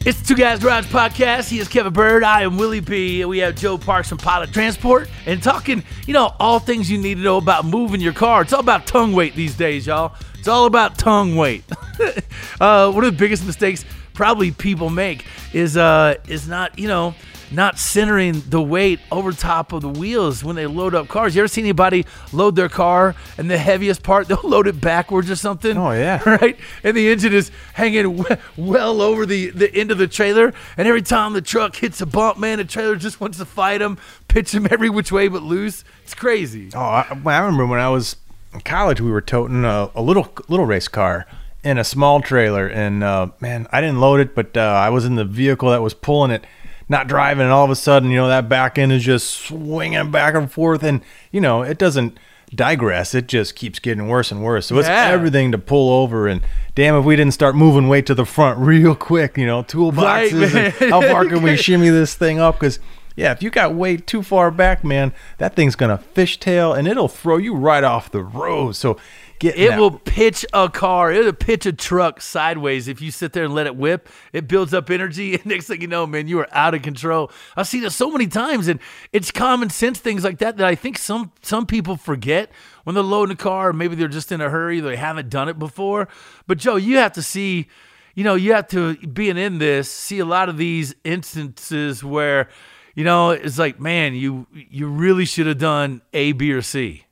It's 0.05 0.21
the 0.21 0.27
Two 0.27 0.35
Guys 0.35 0.59
Garage 0.59 0.87
Podcast. 0.87 1.49
He 1.49 1.61
is 1.61 1.69
Kevin 1.69 1.93
Byrd. 1.93 2.25
I 2.25 2.43
am 2.43 2.59
Willie 2.59 2.81
B. 2.81 3.25
We 3.25 3.39
have 3.39 3.55
Joe 3.55 3.79
Parks 3.79 4.09
from 4.09 4.19
Pilot 4.19 4.53
Transport 4.53 5.09
and 5.27 5.41
talking, 5.41 5.85
you 6.09 6.13
know, 6.13 6.35
all 6.41 6.59
things 6.59 6.91
you 6.91 6.99
need 6.99 7.19
to 7.19 7.21
know 7.21 7.37
about 7.37 7.65
moving 7.67 8.01
your 8.01 8.13
car. 8.13 8.43
It's 8.43 8.53
all 8.53 8.59
about 8.59 8.85
tongue 8.89 9.13
weight 9.13 9.37
these 9.37 9.57
days, 9.57 9.87
y'all. 9.87 10.17
It's 10.43 10.49
all 10.49 10.67
about 10.67 10.99
tongue 10.99 11.37
weight. 11.37 11.63
uh, 12.61 12.91
one 12.91 13.05
of 13.05 13.13
the 13.13 13.17
biggest 13.17 13.47
mistakes 13.47 13.85
probably 14.13 14.51
people 14.51 14.91
make 14.91 15.25
is 15.53 15.77
uh, 15.77 16.17
is 16.27 16.49
not, 16.49 16.77
you 16.77 16.89
know, 16.89 17.15
not 17.53 17.79
centering 17.79 18.43
the 18.49 18.61
weight 18.61 18.99
over 19.13 19.31
top 19.31 19.73
of 19.73 19.83
the 19.83 19.89
wheels 19.89 20.43
when 20.43 20.57
they 20.57 20.67
load 20.67 20.97
up 20.97 21.07
cars. 21.07 21.37
You 21.37 21.43
ever 21.43 21.49
see 21.49 21.61
anybody 21.61 22.07
load 22.33 22.57
their 22.57 22.69
car 22.69 23.15
and 23.39 23.49
the 23.49 23.57
heaviest 23.57 24.03
part 24.03 24.27
they'll 24.29 24.41
load 24.43 24.67
it 24.67 24.81
backwards 24.81 25.31
or 25.31 25.37
something? 25.37 25.79
Oh 25.79 25.93
yeah, 25.93 26.21
right. 26.29 26.59
And 26.83 26.97
the 26.97 27.13
engine 27.13 27.33
is 27.33 27.53
hanging 27.75 28.25
well 28.57 29.01
over 29.01 29.25
the 29.25 29.51
the 29.51 29.73
end 29.73 29.93
of 29.93 29.99
the 29.99 30.09
trailer, 30.09 30.53
and 30.77 30.89
every 30.89 31.03
time 31.03 31.35
the 31.35 31.41
truck 31.41 31.77
hits 31.77 32.01
a 32.01 32.07
bump, 32.07 32.37
man, 32.37 32.59
the 32.59 32.65
trailer 32.65 32.97
just 32.97 33.21
wants 33.21 33.39
to 33.39 33.45
fight 33.45 33.79
them, 33.79 33.97
pitch 34.27 34.51
them 34.51 34.67
every 34.73 34.91
which 34.91 35.13
way 35.13 35.29
but 35.29 35.45
loose. 35.45 35.85
It's 36.03 36.15
crazy. 36.15 36.71
Oh, 36.75 36.81
I, 36.81 37.07
I 37.27 37.39
remember 37.39 37.65
when 37.65 37.79
I 37.79 37.89
was 37.89 38.17
in 38.53 38.61
college, 38.61 39.01
we 39.01 39.11
were 39.11 39.21
toting 39.21 39.65
a, 39.65 39.91
a 39.95 40.03
little 40.03 40.33
little 40.49 40.67
race 40.67 40.89
car 40.89 41.27
in 41.65 41.79
a 41.79 41.85
small 41.85 42.21
trailer, 42.21 42.67
and 42.67 43.03
uh, 43.05 43.29
man, 43.41 43.67
I 43.71 43.81
didn't 43.81 44.01
load 44.01 44.21
it, 44.21 44.35
but 44.35 44.57
uh, 44.57 44.61
I 44.61 44.89
was 44.91 45.05
in 45.05 45.15
the 45.15 45.25
vehicle 45.25 45.71
that 45.71 45.81
was 45.83 45.95
pulling 45.95 46.31
it 46.31 46.45
not 46.89 47.07
driving, 47.07 47.43
and 47.45 47.53
all 47.53 47.65
of 47.65 47.71
a 47.71 47.77
sudden, 47.77 48.11
you 48.11 48.17
know, 48.17 48.29
that 48.29 48.49
back 48.49 48.77
end 48.79 48.93
is 48.93 49.03
just 49.05 49.31
swinging 49.31 50.11
back 50.11 50.35
and 50.35 50.51
forth, 50.51 50.83
and 50.83 51.01
you 51.31 51.41
know, 51.41 51.63
it 51.63 51.79
doesn't 51.79 52.19
digress. 52.55 53.15
It 53.15 53.29
just 53.29 53.55
keeps 53.55 53.79
getting 53.79 54.09
worse 54.09 54.31
and 54.31 54.43
worse. 54.45 54.67
So 54.67 54.79
it's 54.79 54.89
Yeah. 54.89 55.07
everything 55.09 55.53
to 55.53 55.59
pull 55.59 55.91
over, 56.03 56.29
and 56.29 56.43
damn, 56.75 56.95
if 56.97 57.05
we 57.05 57.17
didn't 57.17 57.33
start 57.33 57.55
moving 57.55 57.89
weight 57.89 58.05
to 58.07 58.15
the 58.15 58.27
front 58.27 58.59
real 58.67 58.95
quick, 58.95 59.39
you 59.39 59.47
know, 59.47 59.63
toolboxes. 59.63 60.53
Right, 60.53 60.91
how 60.91 61.01
far 61.01 61.25
can 61.29 61.43
we 61.43 61.57
shimmy 61.57 61.89
this 61.89 62.15
thing 62.15 62.39
up? 62.41 62.57
Because 62.57 62.79
yeah, 63.17 63.33
if 63.33 63.43
you 63.43 63.51
got 63.51 63.75
weight 63.75 64.07
too 64.07 64.23
far 64.23 64.51
back, 64.51 64.85
man, 64.85 65.13
that 65.39 65.55
thing's 65.55 65.77
gonna 65.77 66.03
fishtail, 66.15 66.77
and 66.77 66.89
it'll 66.89 67.09
throw 67.09 67.37
you 67.37 67.55
right 67.55 67.85
off 67.85 68.11
the 68.11 68.23
road. 68.23 68.77
So 68.77 68.99
get 69.43 69.59
It 69.59 69.77
will 69.77 69.99
pitch 69.99 70.47
a 70.53 70.69
car. 70.69 71.13
It'll 71.13 71.33
pitch 71.33 71.67
a 71.67 71.73
truck 71.73 72.21
sideways 72.21 72.89
if 72.89 73.01
you 73.01 73.11
sit 73.11 73.33
there 73.33 73.45
and 73.45 73.55
let 73.55 73.67
it 73.67 73.77
whip. 73.77 74.09
It 74.33 74.49
builds 74.49 74.73
up 74.73 74.89
energy, 74.89 75.35
and 75.37 75.45
next 75.45 75.67
thing 75.67 75.81
you 75.81 75.89
know, 75.89 76.07
man, 76.07 76.29
you 76.29 76.39
are 76.41 76.49
out 76.53 76.75
of 76.75 76.83
control. 76.83 77.31
I've 77.57 77.69
seen 77.69 77.85
it 77.85 77.91
so 77.91 78.11
many 78.11 78.27
times, 78.27 78.69
and 78.69 78.81
it's 79.13 79.31
common 79.31 79.69
sense 79.71 79.99
things 79.99 80.25
like 80.25 80.39
that 80.39 80.57
that 80.57 80.67
I 80.67 80.75
think 80.75 80.97
some 80.97 81.33
some 81.43 81.67
people 81.67 81.97
forget 81.97 82.51
when 82.85 82.95
they're 82.95 83.03
loading 83.05 83.35
a 83.35 83.37
car. 83.37 83.71
Or 83.71 83.73
maybe 83.73 83.95
they're 83.97 84.09
just 84.09 84.33
in 84.33 84.41
a 84.41 84.49
hurry. 84.49 84.81
They 84.81 84.97
haven't 84.97 85.29
done 85.29 85.49
it 85.49 85.59
before. 85.59 86.09
But 86.47 86.59
Joe, 86.59 86.77
you 86.77 86.97
have 86.99 87.13
to 87.15 87.23
see. 87.23 87.69
You 88.15 88.25
know, 88.25 88.35
you 88.35 88.53
have 88.53 88.69
to 88.69 88.95
being 89.07 89.39
in 89.39 89.57
this 89.57 89.91
see 89.91 90.19
a 90.19 90.27
lot 90.27 90.51
of 90.51 90.59
these 90.59 90.95
instances 91.03 92.05
where, 92.05 92.51
you 92.95 93.05
know, 93.05 93.31
it's 93.31 93.59
like, 93.59 93.81
man, 93.81 94.15
you 94.15 94.47
you 94.53 94.89
really 94.89 95.25
should 95.25 95.47
have 95.47 95.59
done 95.59 96.03
A, 96.13 96.33
B, 96.33 96.53
or 96.53 96.63
C. 96.63 97.05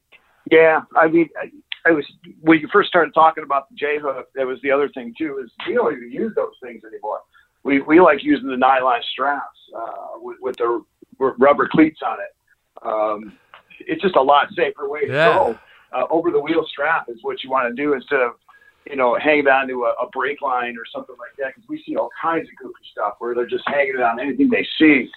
Yeah, 0.50 0.82
I 0.96 1.08
mean, 1.08 1.28
I, 1.40 1.50
I 1.88 1.92
was 1.92 2.04
when 2.40 2.60
you 2.60 2.68
first 2.72 2.88
started 2.88 3.14
talking 3.14 3.44
about 3.44 3.68
the 3.70 3.76
J 3.76 3.98
hook. 3.98 4.28
That 4.34 4.46
was 4.46 4.58
the 4.62 4.70
other 4.70 4.88
thing 4.90 5.14
too. 5.16 5.40
Is 5.44 5.50
we 5.66 5.74
don't 5.74 5.96
even 5.96 6.10
use 6.10 6.32
those 6.34 6.54
things 6.62 6.82
anymore. 6.84 7.20
We 7.62 7.80
we 7.82 8.00
like 8.00 8.22
using 8.22 8.48
the 8.48 8.56
nylon 8.56 9.00
straps 9.12 9.58
uh, 9.76 10.18
with, 10.18 10.38
with 10.40 10.56
the 10.56 10.82
r- 11.20 11.34
rubber 11.38 11.68
cleats 11.68 12.00
on 12.06 12.18
it. 12.20 12.34
Um, 12.82 13.38
it's 13.80 14.02
just 14.02 14.16
a 14.16 14.22
lot 14.22 14.48
safer 14.56 14.88
way 14.88 15.06
to 15.06 15.12
Yeah. 15.12 15.34
go. 15.34 15.58
Uh, 15.92 16.04
over 16.08 16.30
the 16.30 16.38
wheel 16.40 16.64
strap 16.70 17.06
is 17.08 17.18
what 17.22 17.42
you 17.42 17.50
want 17.50 17.68
to 17.68 17.82
do 17.82 17.94
instead 17.94 18.20
of 18.20 18.32
you 18.88 18.96
know 18.96 19.18
hanging 19.22 19.48
on 19.48 19.68
to 19.68 19.84
a, 19.84 20.04
a 20.04 20.08
brake 20.10 20.40
line 20.40 20.76
or 20.76 20.84
something 20.94 21.16
like 21.18 21.36
that. 21.38 21.54
Because 21.54 21.68
we 21.68 21.82
see 21.86 21.96
all 21.96 22.10
kinds 22.20 22.48
of 22.48 22.54
goofy 22.56 22.84
stuff 22.92 23.14
where 23.18 23.34
they're 23.34 23.46
just 23.46 23.64
hanging 23.66 23.94
it 23.96 24.02
on 24.02 24.20
anything 24.20 24.48
they 24.50 24.66
see. 24.78 25.10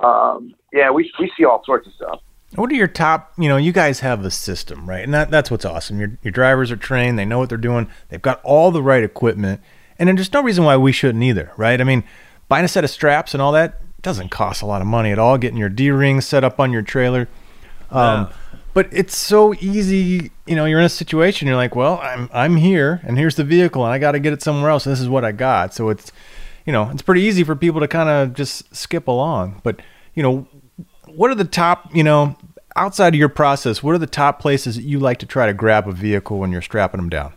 Um, 0.00 0.54
yeah, 0.72 0.90
we 0.90 1.10
we 1.18 1.30
see 1.36 1.44
all 1.44 1.62
sorts 1.64 1.86
of 1.86 1.94
stuff. 1.94 2.20
What 2.56 2.70
are 2.70 2.74
your 2.74 2.88
top? 2.88 3.32
You 3.36 3.48
know, 3.48 3.56
you 3.56 3.72
guys 3.72 4.00
have 4.00 4.24
a 4.24 4.30
system, 4.30 4.88
right? 4.88 5.02
And 5.02 5.12
that, 5.12 5.30
that's 5.30 5.50
what's 5.50 5.64
awesome. 5.64 5.98
Your 5.98 6.18
your 6.22 6.32
drivers 6.32 6.70
are 6.70 6.76
trained. 6.76 7.18
They 7.18 7.24
know 7.24 7.38
what 7.38 7.48
they're 7.48 7.58
doing. 7.58 7.88
They've 8.08 8.22
got 8.22 8.40
all 8.44 8.70
the 8.70 8.82
right 8.82 9.02
equipment, 9.02 9.60
and 9.98 10.08
there's 10.08 10.32
no 10.32 10.42
reason 10.42 10.64
why 10.64 10.76
we 10.76 10.92
shouldn't 10.92 11.24
either, 11.24 11.52
right? 11.56 11.80
I 11.80 11.84
mean, 11.84 12.04
buying 12.48 12.64
a 12.64 12.68
set 12.68 12.84
of 12.84 12.90
straps 12.90 13.34
and 13.34 13.42
all 13.42 13.52
that 13.52 13.80
doesn't 14.02 14.28
cost 14.28 14.62
a 14.62 14.66
lot 14.66 14.82
of 14.82 14.86
money 14.86 15.10
at 15.10 15.18
all. 15.18 15.38
Getting 15.38 15.58
your 15.58 15.68
D 15.68 15.90
ring 15.90 16.20
set 16.20 16.44
up 16.44 16.60
on 16.60 16.70
your 16.70 16.82
trailer, 16.82 17.28
um, 17.90 18.30
but 18.72 18.88
it's 18.92 19.16
so 19.16 19.54
easy. 19.54 20.30
You 20.46 20.54
know, 20.56 20.64
you're 20.64 20.78
in 20.78 20.84
a 20.84 20.90
situation. 20.90 21.48
You're 21.48 21.56
like, 21.56 21.74
well, 21.74 21.98
I'm 22.02 22.30
I'm 22.32 22.56
here, 22.56 23.00
and 23.04 23.18
here's 23.18 23.34
the 23.34 23.44
vehicle, 23.44 23.84
and 23.84 23.92
I 23.92 23.98
got 23.98 24.12
to 24.12 24.20
get 24.20 24.32
it 24.32 24.42
somewhere 24.42 24.70
else. 24.70 24.86
And 24.86 24.92
this 24.92 25.00
is 25.00 25.08
what 25.08 25.24
I 25.24 25.32
got. 25.32 25.74
So 25.74 25.88
it's, 25.88 26.12
you 26.64 26.72
know, 26.72 26.90
it's 26.90 27.02
pretty 27.02 27.22
easy 27.22 27.44
for 27.44 27.54
people 27.54 27.80
to 27.80 27.88
kind 27.88 28.08
of 28.08 28.34
just 28.34 28.74
skip 28.74 29.08
along. 29.08 29.60
But 29.62 29.80
you 30.14 30.22
know, 30.22 30.46
what 31.06 31.30
are 31.30 31.34
the 31.34 31.44
top, 31.44 31.94
you 31.94 32.02
know, 32.02 32.36
outside 32.76 33.14
of 33.14 33.18
your 33.18 33.28
process, 33.28 33.82
what 33.82 33.94
are 33.94 33.98
the 33.98 34.06
top 34.06 34.40
places 34.40 34.76
that 34.76 34.82
you 34.82 34.98
like 34.98 35.18
to 35.18 35.26
try 35.26 35.46
to 35.46 35.54
grab 35.54 35.88
a 35.88 35.92
vehicle 35.92 36.38
when 36.38 36.50
you're 36.50 36.62
strapping 36.62 36.98
them 36.98 37.08
down? 37.08 37.32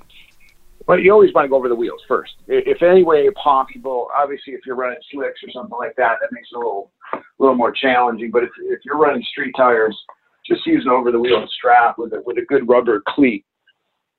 Well, 0.88 1.00
you 1.00 1.12
always 1.12 1.34
want 1.34 1.44
to 1.44 1.50
go 1.50 1.58
over 1.58 1.68
the 1.68 1.76
wheels 1.76 2.02
first, 2.08 2.32
if 2.48 2.82
any 2.82 3.04
way 3.04 3.30
possible. 3.32 4.08
Obviously, 4.16 4.54
if 4.54 4.62
you're 4.66 4.78
running 4.78 5.00
slicks 5.12 5.42
or 5.44 5.52
something 5.52 5.78
like 5.78 5.96
that, 5.98 6.18
that 6.22 6.32
makes 6.32 6.48
it 6.52 6.56
a 6.56 6.60
little, 6.60 6.92
little 7.40 7.56
more 7.56 7.74
challenging. 7.74 8.32
But 8.32 8.44
if, 8.44 8.52
if 8.62 8.80
you're 8.86 8.98
running 8.98 9.22
street 9.24 9.54
tires, 9.58 9.98
just 10.46 10.66
use 10.66 10.86
an 10.86 10.92
over 10.92 11.12
the 11.12 11.20
wheel 11.20 11.46
strap 11.58 11.98
with 11.98 12.14
a, 12.14 12.22
with 12.26 12.38
a 12.38 12.46
good 12.46 12.70
rubber 12.70 13.04
cleat. 13.06 13.44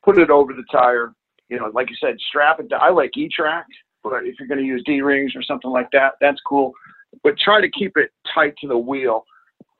Put 0.04 0.18
it 0.18 0.28
over 0.28 0.52
the 0.52 0.64
tire. 0.70 1.14
You 1.48 1.58
know, 1.58 1.70
like 1.72 1.88
you 1.88 1.96
said, 1.98 2.16
strap 2.28 2.60
it. 2.60 2.68
To, 2.68 2.76
I 2.76 2.90
like 2.90 3.16
E-Track, 3.16 3.64
if 4.16 4.36
you're 4.38 4.48
going 4.48 4.60
to 4.60 4.66
use 4.66 4.82
D 4.84 5.00
rings 5.00 5.32
or 5.34 5.42
something 5.42 5.70
like 5.70 5.88
that, 5.92 6.14
that's 6.20 6.40
cool. 6.46 6.72
But 7.22 7.38
try 7.38 7.60
to 7.60 7.70
keep 7.70 7.96
it 7.96 8.10
tight 8.34 8.54
to 8.60 8.68
the 8.68 8.76
wheel, 8.76 9.24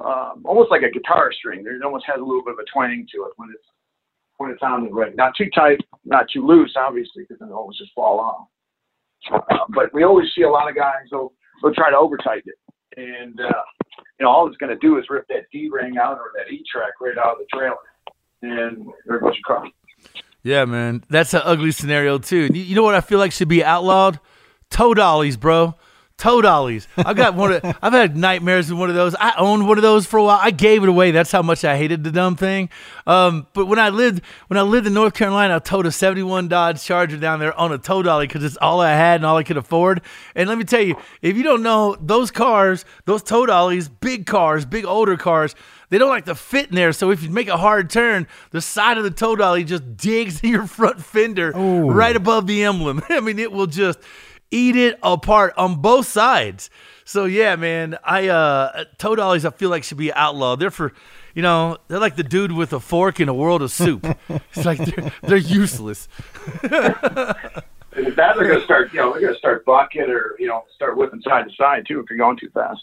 um, 0.01 0.43
almost 0.45 0.71
like 0.71 0.83
a 0.83 0.91
guitar 0.91 1.31
string. 1.33 1.65
It 1.67 1.85
almost 1.85 2.07
has 2.07 2.21
a 2.21 2.25
little 2.25 2.45
bit 2.45 2.55
of 2.55 2.61
a 2.61 2.71
twang 2.73 3.07
to 3.15 3.25
it 3.25 3.33
when 3.37 3.51
it's 3.55 3.65
when 4.39 4.51
it's 4.51 4.63
on 4.63 4.85
the 4.85 4.91
right. 4.91 5.15
Not 5.15 5.35
too 5.37 5.51
tight, 5.55 5.79
not 6.05 6.27
too 6.33 6.47
loose, 6.47 6.75
obviously, 6.77 7.25
because 7.25 7.39
then 7.41 7.49
it'll 7.49 7.61
always 7.61 7.79
just 7.79 7.93
fall 7.95 8.21
off. 8.21 8.49
Uh, 9.33 9.65
but 9.75 9.93
we 9.93 10.05
always 10.05 10.29
see 10.35 10.43
a 10.43 10.51
lot 10.51 10.71
of 10.71 10.77
guys 10.77 11.07
they'll 11.11 11.33
they'll 11.63 11.75
try 11.75 11.91
to 11.91 11.97
over 11.97 12.17
tighten 12.17 12.53
it, 12.53 12.75
and 12.97 13.41
uh, 13.41 13.63
you 14.19 14.25
know 14.25 14.31
all 14.31 14.47
it's 14.47 14.57
going 14.57 14.71
to 14.71 14.79
do 14.79 14.99
is 14.99 15.05
rip 15.11 15.27
that 15.29 15.51
D 15.53 15.69
ring 15.71 15.99
out 15.99 16.19
or 16.19 16.31
that 16.37 16.53
E 16.53 16.63
track 16.73 16.93
right 17.01 17.19
out 17.19 17.33
of 17.33 17.39
the 17.39 17.47
trailer, 17.53 17.77
and 18.43 18.87
there 19.07 19.19
goes 19.19 19.35
your 19.35 19.57
car. 19.57 19.67
Yeah, 20.43 20.65
man, 20.65 21.05
that's 21.09 21.35
an 21.35 21.43
ugly 21.45 21.73
scenario 21.73 22.19
too. 22.19 22.49
You, 22.53 22.75
know 22.75 22.83
what 22.83 22.95
I 22.95 23.01
feel 23.01 23.19
like 23.19 23.33
should 23.33 23.49
be 23.49 23.65
outlawed? 23.65 24.21
Tow 24.71 24.95
dollies, 24.95 25.37
bro. 25.37 25.75
Tow 26.17 26.43
dollies. 26.43 26.89
I've 26.97 27.17
got 27.17 27.37
one. 27.37 27.53
Of, 27.53 27.77
I've 27.81 27.93
had 27.93 28.17
nightmares 28.17 28.69
with 28.69 28.79
one 28.79 28.89
of 28.89 28.97
those. 28.97 29.15
I 29.15 29.35
owned 29.39 29.69
one 29.69 29.79
of 29.79 29.83
those 29.83 30.05
for 30.05 30.17
a 30.19 30.25
while. 30.25 30.39
I 30.41 30.51
gave 30.51 30.83
it 30.83 30.89
away. 30.89 31.13
That's 31.13 31.31
how 31.31 31.43
much 31.43 31.65
I 31.65 31.77
hated 31.77 32.03
the 32.03 32.11
dumb 32.11 32.35
thing. 32.35 32.71
Um, 33.07 33.47
but 33.53 33.67
when 33.67 33.79
I 33.79 33.91
lived 33.91 34.23
when 34.49 34.59
I 34.59 34.63
lived 34.63 34.89
in 34.89 34.95
North 34.95 35.15
Carolina, 35.15 35.57
I 35.57 35.59
towed 35.61 35.87
a 35.87 35.93
'71 35.93 36.49
Dodge 36.49 36.83
Charger 36.83 37.19
down 37.19 37.39
there 37.39 37.57
on 37.57 37.73
a 37.73 37.79
tow 37.79 38.03
dolly 38.03 38.27
because 38.27 38.43
it's 38.43 38.57
all 38.57 38.81
I 38.81 38.95
had 38.95 39.17
and 39.17 39.27
all 39.27 39.37
I 39.37 39.45
could 39.45 39.59
afford. 39.59 40.03
And 40.35 40.49
let 40.49 40.59
me 40.59 40.65
tell 40.65 40.83
you, 40.83 40.97
if 41.23 41.37
you 41.37 41.45
don't 41.45 41.63
know 41.63 41.97
those 42.01 42.33
cars, 42.33 42.85
those 43.05 43.23
tow 43.23 43.47
dollies, 43.47 43.89
big 43.89 44.27
cars, 44.27 44.65
big 44.65 44.85
older 44.85 45.17
cars, 45.17 45.55
they 45.91 45.99
don't 45.99 46.11
like 46.11 46.27
to 46.27 46.35
fit 46.35 46.69
in 46.69 46.75
there. 46.75 46.93
So 46.93 47.11
if 47.11 47.23
you 47.23 47.31
make 47.31 47.49
a 47.49 47.57
hard 47.57 47.91
turn, 47.91 48.27
the 48.51 48.61
side 48.61 48.99
of 48.99 49.05
the 49.05 49.11
tow 49.11 49.37
dolly 49.37 49.65
just 49.65 49.97
digs 49.97 50.41
in 50.41 50.51
your 50.51 50.67
front 50.67 51.03
fender 51.03 51.53
right 51.53 52.15
above 52.15 52.47
the 52.47 52.65
emblem. 52.65 53.03
I 53.09 53.21
mean, 53.21 53.39
it 53.39 53.53
will 53.53 53.67
just 53.67 53.99
eat 54.51 54.77
it 54.77 54.99
apart 55.03 55.55
on 55.57 55.81
both 55.81 56.07
sides. 56.07 56.71
So 57.05 57.25
yeah, 57.25 57.57
man, 57.57 57.97
I 58.05 58.29
uh 58.29 58.85
tow 58.99 59.17
dollies 59.17 59.45
I 59.45 59.51
feel 59.51 59.71
like 59.71 59.85
should 59.85 59.99
be 59.99 60.13
outlawed. 60.13 60.61
They're 60.61 60.71
for 60.71 60.93
you 61.35 61.43
know, 61.43 61.79
they're 61.89 62.01
like 62.01 62.17
the 62.17 62.25
dude 62.25 62.53
with 62.53 62.73
a 62.73 62.81
fork 62.81 63.21
in 63.21 63.29
a 63.29 63.35
world 63.35 63.63
of 63.63 63.71
soup. 63.71 64.05
it's 64.29 64.65
like 64.65 64.79
they're, 64.79 65.13
they're 65.23 65.37
useless. 65.37 66.09
that 66.63 67.63
they're 67.93 68.49
gonna 68.49 68.65
start, 68.65 68.93
you 68.93 69.01
know, 69.01 69.13
they're 69.13 69.23
gonna 69.23 69.39
start 69.39 69.65
bucking 69.65 70.11
or 70.11 70.35
you 70.39 70.49
know, 70.49 70.65
start 70.75 70.97
whipping 70.97 71.23
side 71.23 71.49
to 71.49 71.55
side 71.55 71.87
too 71.87 72.01
if 72.01 72.11
you're 72.11 72.19
going 72.19 72.37
too 72.37 72.51
fast. 72.51 72.83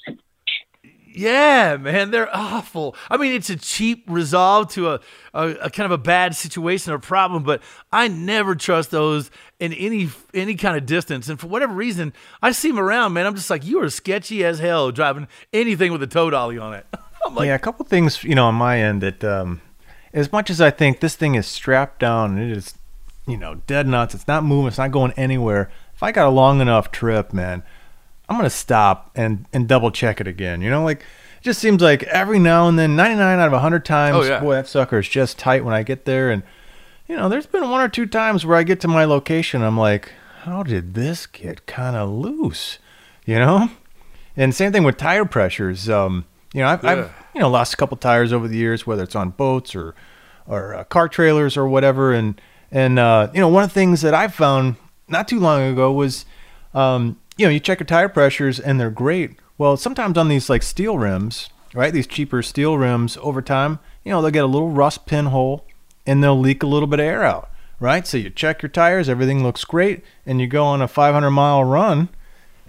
Yeah, 1.16 1.78
man, 1.78 2.12
they're 2.12 2.30
awful. 2.36 2.94
I 3.10 3.16
mean, 3.16 3.32
it's 3.32 3.50
a 3.50 3.56
cheap 3.56 4.04
resolve 4.08 4.70
to 4.74 4.92
a, 4.92 5.00
a, 5.34 5.48
a, 5.48 5.70
kind 5.70 5.86
of 5.86 5.92
a 5.92 5.98
bad 5.98 6.36
situation 6.36 6.92
or 6.92 7.00
problem, 7.00 7.44
but 7.44 7.64
I 7.90 8.10
never 8.10 8.54
trust 8.54 8.92
those 8.92 9.32
in 9.58 9.72
any 9.72 10.10
any 10.34 10.56
kind 10.56 10.76
of 10.76 10.86
distance. 10.86 11.30
And 11.30 11.40
for 11.40 11.48
whatever 11.48 11.74
reason, 11.74 12.12
I 12.42 12.52
see 12.52 12.68
them 12.68 12.80
around, 12.80 13.14
man. 13.14 13.26
I'm 13.26 13.36
just 13.36 13.50
like, 13.50 13.66
you 13.66 13.82
are 13.82 13.90
sketchy 13.90 14.44
as 14.44 14.60
hell 14.60 14.92
driving 14.92 15.30
anything 15.54 15.94
with 15.94 16.04
a 16.04 16.08
tow 16.08 16.30
dolly 16.30 16.58
on 16.58 16.74
it. 16.74 16.86
like, 17.32 17.48
yeah, 17.48 17.56
a 17.56 17.60
couple 17.60 17.86
things, 17.86 18.22
you 18.24 18.36
know, 18.36 18.48
on 18.48 18.56
my 18.56 18.80
end 18.80 19.02
that, 19.02 19.24
um, 19.24 19.62
as 20.14 20.34
much 20.34 20.50
as 20.50 20.60
I 20.60 20.70
think 20.70 21.00
this 21.00 21.16
thing 21.16 21.36
is 21.36 21.48
strapped 21.48 22.00
down 22.00 22.38
and 22.38 22.52
it 22.52 22.58
is, 22.58 22.74
you 23.26 23.38
know, 23.38 23.56
dead 23.68 23.88
nuts, 23.88 24.16
it's 24.16 24.28
not 24.28 24.44
moving, 24.44 24.68
it's 24.68 24.78
not 24.78 24.92
going 24.92 25.14
anywhere. 25.14 25.72
If 25.94 26.04
I 26.04 26.12
got 26.12 26.28
a 26.28 26.30
long 26.30 26.60
enough 26.60 26.92
trip, 26.92 27.32
man 27.32 27.64
I'm 28.28 28.38
gonna 28.38 28.50
stop 28.50 29.12
and 29.16 29.46
and 29.54 29.68
double 29.68 29.92
check 29.92 30.20
it 30.20 30.28
again. 30.28 30.62
You 30.62 30.70
know, 30.70 30.84
like 30.84 31.00
it 31.00 31.44
just 31.44 31.60
seems 31.60 31.82
like 31.82 32.04
every 32.04 32.40
now 32.40 32.68
and 32.68 32.78
then, 32.78 32.96
99 32.96 33.40
out 33.40 33.48
of 33.48 33.52
100 33.54 33.86
times, 33.86 34.18
oh, 34.18 34.24
yeah. 34.24 34.40
boy, 34.40 34.56
that 34.56 34.68
sucker 34.68 35.00
is 35.00 35.08
just 35.08 35.38
tight 35.38 35.64
when 35.64 35.74
I 35.74 35.84
get 35.84 36.06
there. 36.06 36.32
And 36.32 36.44
you 37.08 37.16
know, 37.16 37.30
there's 37.30 37.46
been 37.46 37.70
one 37.70 37.82
or 37.82 37.90
two 37.90 38.08
times 38.08 38.46
where 38.46 38.58
I 38.58 38.64
get 38.64 38.80
to 38.82 38.88
my 38.88 39.06
location, 39.06 39.62
I'm 39.62 39.78
like, 39.78 40.12
how 40.42 40.64
did 40.64 40.94
this 40.96 41.28
get 41.28 41.66
kind 41.66 41.96
of 41.96 42.10
loose? 42.10 42.80
You 43.26 43.40
know, 43.40 43.70
and 44.36 44.54
same 44.54 44.72
thing 44.72 44.84
with 44.84 44.98
tire 44.98 45.26
pressures. 45.26 45.90
Um, 45.90 46.26
you 46.54 46.62
know, 46.62 46.68
I've, 46.68 46.84
yeah. 46.84 46.92
I've 46.92 47.12
you 47.34 47.42
know 47.42 47.50
lost 47.50 47.74
a 47.74 47.78
couple 47.78 47.98
tires 47.98 48.32
over 48.32 48.48
the 48.48 48.58
years, 48.58 48.88
whether 48.88 49.04
it's 49.04 49.16
on 49.16 49.32
boats 49.32 49.76
or 49.76 49.94
or 50.48 50.76
uh, 50.76 50.84
car 50.86 51.08
trailers 51.08 51.58
or 51.58 51.68
whatever. 51.68 52.14
And 52.14 52.40
and 52.72 53.00
uh, 53.00 53.30
you 53.34 53.40
know, 53.40 53.50
one 53.50 53.64
of 53.64 53.70
the 53.70 53.74
things 53.74 54.02
that 54.02 54.14
I 54.14 54.28
found 54.28 54.76
not 55.08 55.28
too 55.28 55.40
long 55.40 55.62
ago 55.62 55.92
was 55.92 56.26
um, 56.74 57.20
you 57.38 57.46
know, 57.46 57.52
you 57.52 57.60
check 57.60 57.80
your 57.80 57.86
tire 57.86 58.10
pressures 58.10 58.60
and 58.60 58.80
they're 58.80 58.90
great. 58.90 59.38
Well, 59.58 59.78
sometimes 59.78 60.18
on 60.18 60.28
these 60.28 60.50
like 60.50 60.64
steel 60.64 60.98
rims, 60.98 61.50
right? 61.74 61.94
These 61.94 62.08
cheaper 62.08 62.42
steel 62.42 62.78
rims 62.78 63.18
over 63.22 63.42
time, 63.42 63.80
you 64.04 64.12
know, 64.12 64.22
they'll 64.22 64.32
get 64.32 64.44
a 64.44 64.48
little 64.48 64.70
rust 64.70 65.06
pinhole 65.06 65.66
and 66.06 66.24
they'll 66.24 66.40
leak 66.40 66.64
a 66.64 66.68
little 66.68 66.88
bit 66.88 67.00
of 67.00 67.06
air 67.06 67.24
out, 67.24 67.50
right? 67.80 68.06
So 68.06 68.18
you 68.18 68.30
check 68.30 68.62
your 68.62 68.70
tires, 68.70 69.10
everything 69.10 69.44
looks 69.44 69.66
great, 69.66 70.04
and 70.26 70.40
you 70.40 70.48
go 70.48 70.64
on 70.64 70.82
a 70.82 70.88
500 70.88 71.32
mile 71.32 71.64
run, 71.64 72.10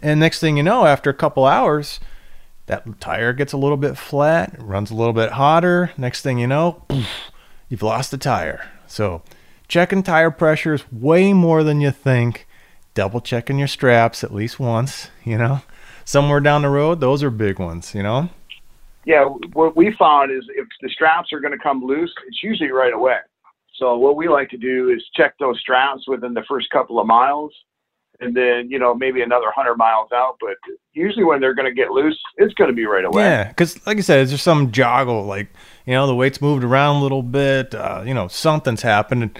and 0.02 0.20
next 0.20 0.40
thing 0.40 0.56
you 0.56 0.62
know, 0.62 0.86
after 0.86 1.10
a 1.10 1.14
couple 1.14 1.44
hours, 1.44 2.00
that 2.66 3.00
tire 3.00 3.32
gets 3.32 3.52
a 3.52 3.56
little 3.56 3.76
bit 3.76 3.96
flat, 3.96 4.56
runs 4.60 4.90
a 4.90 4.94
little 4.94 5.12
bit 5.12 5.32
hotter. 5.32 5.92
Next 5.96 6.22
thing 6.22 6.38
you 6.38 6.46
know, 6.46 6.82
poof, 6.88 7.06
you've 7.68 7.82
lost 7.82 8.12
a 8.12 8.18
tire. 8.18 8.68
So 8.86 9.22
checking 9.68 10.02
tire 10.02 10.30
pressures 10.30 10.90
way 10.92 11.32
more 11.32 11.62
than 11.62 11.80
you 11.80 11.90
think 11.90 12.46
double 12.96 13.20
checking 13.20 13.58
your 13.58 13.68
straps 13.68 14.24
at 14.24 14.34
least 14.34 14.58
once, 14.58 15.10
you 15.22 15.38
know. 15.38 15.60
Somewhere 16.04 16.40
down 16.40 16.62
the 16.62 16.70
road, 16.70 16.98
those 16.98 17.22
are 17.22 17.30
big 17.30 17.60
ones, 17.60 17.94
you 17.94 18.02
know. 18.02 18.30
Yeah, 19.04 19.24
what 19.52 19.76
we 19.76 19.94
found 19.96 20.32
is 20.32 20.44
if 20.56 20.66
the 20.80 20.88
straps 20.88 21.32
are 21.32 21.38
going 21.38 21.52
to 21.52 21.62
come 21.62 21.84
loose, 21.84 22.12
it's 22.26 22.42
usually 22.42 22.72
right 22.72 22.92
away. 22.92 23.18
So 23.76 23.96
what 23.98 24.16
we 24.16 24.28
like 24.28 24.48
to 24.50 24.56
do 24.56 24.88
is 24.88 25.04
check 25.14 25.34
those 25.38 25.60
straps 25.60 26.08
within 26.08 26.34
the 26.34 26.42
first 26.48 26.70
couple 26.70 26.98
of 26.98 27.06
miles, 27.06 27.52
and 28.20 28.34
then 28.34 28.70
you 28.70 28.78
know 28.78 28.94
maybe 28.94 29.20
another 29.20 29.50
hundred 29.54 29.76
miles 29.76 30.08
out. 30.12 30.38
But 30.40 30.56
usually 30.94 31.24
when 31.24 31.40
they're 31.40 31.54
going 31.54 31.68
to 31.68 31.74
get 31.74 31.90
loose, 31.90 32.18
it's 32.38 32.54
going 32.54 32.70
to 32.70 32.74
be 32.74 32.86
right 32.86 33.04
away. 33.04 33.22
Yeah, 33.22 33.48
because 33.48 33.86
like 33.86 33.98
I 33.98 34.00
said, 34.00 34.20
it's 34.20 34.32
just 34.32 34.42
some 34.42 34.72
joggle, 34.72 35.26
like 35.26 35.48
you 35.84 35.92
know 35.92 36.06
the 36.06 36.14
weight's 36.14 36.40
moved 36.40 36.64
around 36.64 36.96
a 36.96 37.02
little 37.02 37.22
bit, 37.22 37.74
uh, 37.74 38.02
you 38.06 38.14
know 38.14 38.26
something's 38.28 38.82
happened 38.82 39.38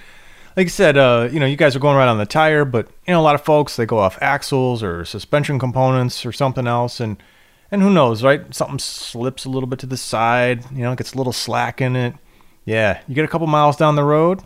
like 0.56 0.68
I 0.68 0.70
said, 0.70 0.96
uh, 0.96 1.28
you 1.30 1.38
know, 1.38 1.44
you 1.44 1.56
guys 1.56 1.76
are 1.76 1.80
going 1.80 1.96
right 1.96 2.08
on 2.08 2.16
the 2.16 2.24
tire, 2.26 2.64
but 2.64 2.88
you 3.06 3.12
know, 3.12 3.20
a 3.20 3.22
lot 3.22 3.34
of 3.34 3.42
folks 3.42 3.76
they 3.76 3.84
go 3.84 3.98
off 3.98 4.18
axles 4.22 4.82
or 4.82 5.04
suspension 5.04 5.58
components 5.58 6.24
or 6.24 6.32
something 6.32 6.66
else, 6.66 6.98
and 6.98 7.22
and 7.70 7.82
who 7.82 7.90
knows, 7.90 8.22
right? 8.22 8.54
Something 8.54 8.78
slips 8.78 9.44
a 9.44 9.50
little 9.50 9.68
bit 9.68 9.78
to 9.80 9.86
the 9.86 9.98
side, 9.98 10.64
you 10.72 10.82
know, 10.82 10.94
gets 10.94 11.12
a 11.12 11.18
little 11.18 11.32
slack 11.32 11.80
in 11.80 11.94
it. 11.94 12.14
Yeah, 12.64 13.00
you 13.06 13.14
get 13.14 13.24
a 13.24 13.28
couple 13.28 13.46
miles 13.46 13.76
down 13.76 13.96
the 13.96 14.04
road, 14.04 14.40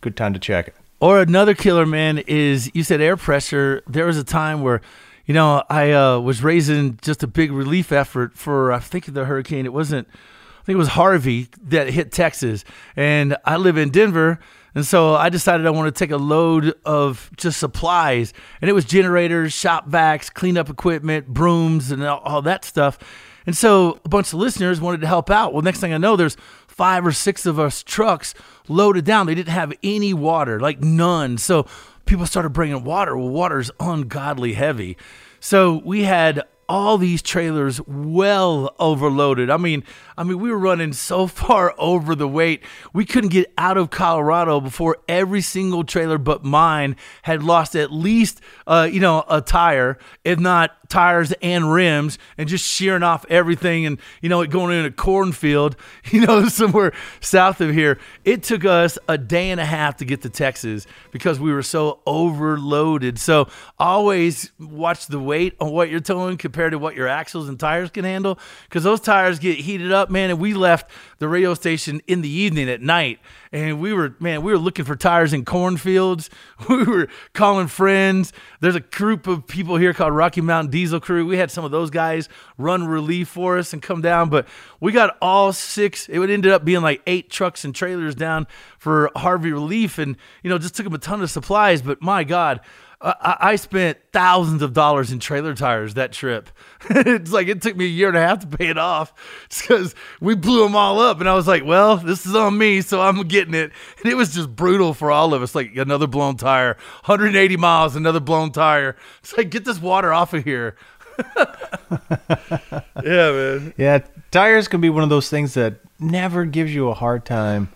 good 0.00 0.16
time 0.16 0.34
to 0.34 0.40
check 0.40 0.68
it. 0.68 0.74
Or 1.00 1.20
another 1.20 1.54
killer, 1.54 1.86
man, 1.86 2.18
is 2.26 2.70
you 2.74 2.82
said 2.82 3.00
air 3.00 3.16
pressure. 3.16 3.82
There 3.86 4.06
was 4.06 4.18
a 4.18 4.24
time 4.24 4.62
where, 4.62 4.80
you 5.24 5.34
know, 5.34 5.62
I 5.70 5.92
uh, 5.92 6.18
was 6.18 6.42
raising 6.42 6.98
just 7.00 7.22
a 7.22 7.28
big 7.28 7.52
relief 7.52 7.92
effort 7.92 8.36
for 8.36 8.72
I 8.72 8.80
think 8.80 9.14
the 9.14 9.26
hurricane. 9.26 9.64
It 9.64 9.72
wasn't, 9.72 10.08
I 10.08 10.64
think 10.64 10.74
it 10.74 10.78
was 10.78 10.88
Harvey 10.88 11.46
that 11.62 11.90
hit 11.90 12.10
Texas, 12.10 12.64
and 12.96 13.36
I 13.44 13.56
live 13.56 13.76
in 13.76 13.90
Denver 13.90 14.40
and 14.74 14.84
so 14.86 15.14
I 15.14 15.28
decided 15.28 15.66
I 15.66 15.70
wanted 15.70 15.94
to 15.94 15.98
take 15.98 16.10
a 16.10 16.16
load 16.16 16.74
of 16.84 17.30
just 17.36 17.58
supplies, 17.58 18.32
and 18.60 18.68
it 18.68 18.72
was 18.72 18.84
generators, 18.84 19.52
shop 19.52 19.88
vacs, 19.88 20.32
cleanup 20.32 20.68
equipment, 20.70 21.26
brooms, 21.28 21.90
and 21.90 22.04
all, 22.04 22.18
all 22.20 22.42
that 22.42 22.64
stuff. 22.64 22.98
And 23.46 23.56
so 23.56 24.00
a 24.04 24.08
bunch 24.08 24.28
of 24.28 24.34
listeners 24.34 24.80
wanted 24.80 25.00
to 25.00 25.06
help 25.06 25.30
out. 25.30 25.52
Well, 25.52 25.62
next 25.62 25.80
thing 25.80 25.94
I 25.94 25.98
know, 25.98 26.16
there's 26.16 26.36
five 26.66 27.06
or 27.06 27.12
six 27.12 27.46
of 27.46 27.58
us 27.58 27.82
trucks 27.82 28.34
loaded 28.68 29.04
down. 29.04 29.26
They 29.26 29.34
didn't 29.34 29.52
have 29.52 29.72
any 29.82 30.12
water, 30.12 30.60
like 30.60 30.80
none. 30.80 31.38
So 31.38 31.66
people 32.04 32.26
started 32.26 32.50
bringing 32.50 32.84
water. 32.84 33.16
Well, 33.16 33.30
water's 33.30 33.70
ungodly 33.80 34.52
heavy. 34.52 34.96
So 35.40 35.80
we 35.84 36.04
had 36.04 36.42
all 36.68 36.98
these 36.98 37.22
trailers 37.22 37.80
well 37.86 38.74
overloaded. 38.78 39.50
I 39.50 39.56
mean, 39.56 39.84
I 40.16 40.24
mean, 40.24 40.38
we 40.38 40.50
were 40.50 40.58
running 40.58 40.92
so 40.92 41.26
far 41.38 41.74
over 41.78 42.14
the 42.14 42.28
weight, 42.28 42.62
we 42.92 43.04
couldn't 43.04 43.30
get 43.30 43.52
out 43.56 43.76
of 43.76 43.90
Colorado 43.90 44.60
before 44.60 44.98
every 45.08 45.40
single 45.40 45.84
trailer 45.84 46.18
but 46.18 46.44
mine 46.44 46.96
had 47.22 47.42
lost 47.42 47.74
at 47.74 47.92
least, 47.92 48.40
uh, 48.66 48.88
you 48.90 49.00
know, 49.00 49.24
a 49.28 49.40
tire, 49.40 49.98
if 50.24 50.38
not 50.38 50.87
tires 50.88 51.32
and 51.42 51.72
rims, 51.72 52.18
and 52.36 52.48
just 52.48 52.64
shearing 52.64 53.02
off 53.02 53.24
everything, 53.28 53.86
and 53.86 54.00
you 54.22 54.28
know, 54.28 54.44
going 54.46 54.78
in 54.78 54.84
a 54.84 54.90
cornfield, 54.90 55.76
you 56.10 56.26
know, 56.26 56.48
somewhere 56.48 56.92
south 57.20 57.60
of 57.60 57.72
here. 57.72 57.98
It 58.24 58.42
took 58.42 58.64
us 58.64 58.98
a 59.08 59.18
day 59.18 59.50
and 59.50 59.60
a 59.60 59.64
half 59.64 59.96
to 59.98 60.04
get 60.04 60.22
to 60.22 60.30
Texas 60.30 60.86
because 61.10 61.38
we 61.38 61.52
were 61.52 61.62
so 61.62 62.00
overloaded. 62.06 63.18
So 63.18 63.48
always 63.78 64.50
watch 64.58 65.06
the 65.06 65.18
weight 65.18 65.54
on 65.60 65.72
what 65.72 65.90
you're 65.90 66.00
towing 66.00 66.36
compared 66.36 66.72
to 66.72 66.78
what 66.78 66.94
your 66.94 67.08
axles 67.08 67.48
and 67.48 67.58
tires 67.58 67.90
can 67.90 68.04
handle, 68.04 68.38
because 68.68 68.84
those 68.84 69.00
tires 69.00 69.38
get 69.38 69.58
heated 69.58 69.92
up 69.92 70.10
man. 70.10 70.30
And 70.30 70.40
we 70.40 70.54
left 70.54 70.90
the 71.18 71.28
radio 71.28 71.54
station 71.54 72.00
in 72.06 72.22
the 72.22 72.28
evening 72.28 72.68
at 72.68 72.80
night, 72.80 73.18
and 73.52 73.80
we 73.80 73.92
were, 73.92 74.14
man, 74.20 74.42
we 74.42 74.52
were 74.52 74.58
looking 74.58 74.84
for 74.84 74.96
tires 74.96 75.32
in 75.32 75.44
cornfields. 75.44 76.30
We 76.68 76.84
were 76.84 77.08
calling 77.32 77.66
friends. 77.66 78.32
There's 78.60 78.74
a 78.74 78.80
group 78.80 79.26
of 79.26 79.46
people 79.46 79.76
here 79.76 79.94
called 79.94 80.14
Rocky 80.14 80.40
Mountain 80.40 80.70
Diesel 80.78 81.00
Crew. 81.00 81.26
We 81.26 81.38
had 81.38 81.50
some 81.50 81.64
of 81.64 81.72
those 81.72 81.90
guys 81.90 82.28
run 82.56 82.86
relief 82.86 83.26
for 83.26 83.58
us 83.58 83.72
and 83.72 83.82
come 83.82 84.00
down, 84.00 84.28
but 84.28 84.46
we 84.78 84.92
got 84.92 85.16
all 85.20 85.52
six. 85.52 86.08
It 86.08 86.20
would 86.20 86.30
ended 86.30 86.52
up 86.52 86.64
being 86.64 86.82
like 86.82 87.02
eight 87.04 87.30
trucks 87.30 87.64
and 87.64 87.74
trailers 87.74 88.14
down 88.14 88.46
for 88.78 89.10
Harvey 89.16 89.50
relief, 89.50 89.98
and 89.98 90.16
you 90.44 90.50
know, 90.50 90.56
just 90.56 90.76
took 90.76 90.84
them 90.84 90.94
a 90.94 90.98
ton 90.98 91.20
of 91.20 91.32
supplies. 91.32 91.82
But 91.82 92.00
my 92.00 92.22
God. 92.22 92.60
I, 93.00 93.36
I 93.40 93.56
spent 93.56 93.98
thousands 94.12 94.60
of 94.60 94.72
dollars 94.72 95.12
in 95.12 95.20
trailer 95.20 95.54
tires 95.54 95.94
that 95.94 96.12
trip. 96.12 96.50
it's 96.90 97.30
like 97.30 97.46
it 97.46 97.62
took 97.62 97.76
me 97.76 97.84
a 97.84 97.88
year 97.88 98.08
and 98.08 98.16
a 98.16 98.20
half 98.20 98.40
to 98.40 98.46
pay 98.48 98.68
it 98.68 98.78
off 98.78 99.14
because 99.48 99.94
we 100.20 100.34
blew 100.34 100.64
them 100.64 100.74
all 100.74 100.98
up. 100.98 101.20
And 101.20 101.28
I 101.28 101.34
was 101.34 101.46
like, 101.46 101.64
well, 101.64 101.96
this 101.96 102.26
is 102.26 102.34
on 102.34 102.58
me, 102.58 102.80
so 102.80 103.00
I'm 103.00 103.22
getting 103.22 103.54
it. 103.54 103.70
And 104.02 104.12
it 104.12 104.16
was 104.16 104.34
just 104.34 104.54
brutal 104.54 104.94
for 104.94 105.12
all 105.12 105.32
of 105.32 105.42
us. 105.42 105.54
Like 105.54 105.76
another 105.76 106.08
blown 106.08 106.36
tire, 106.36 106.76
180 107.04 107.56
miles, 107.56 107.94
another 107.94 108.20
blown 108.20 108.50
tire. 108.50 108.96
It's 109.20 109.36
like, 109.36 109.50
get 109.50 109.64
this 109.64 109.80
water 109.80 110.12
off 110.12 110.34
of 110.34 110.42
here. 110.42 110.74
yeah, 111.36 112.84
man. 113.04 113.74
Yeah, 113.76 113.98
tires 114.32 114.66
can 114.66 114.80
be 114.80 114.90
one 114.90 115.04
of 115.04 115.08
those 115.08 115.30
things 115.30 115.54
that 115.54 115.76
never 116.00 116.44
gives 116.44 116.74
you 116.74 116.88
a 116.88 116.94
hard 116.94 117.24
time. 117.24 117.68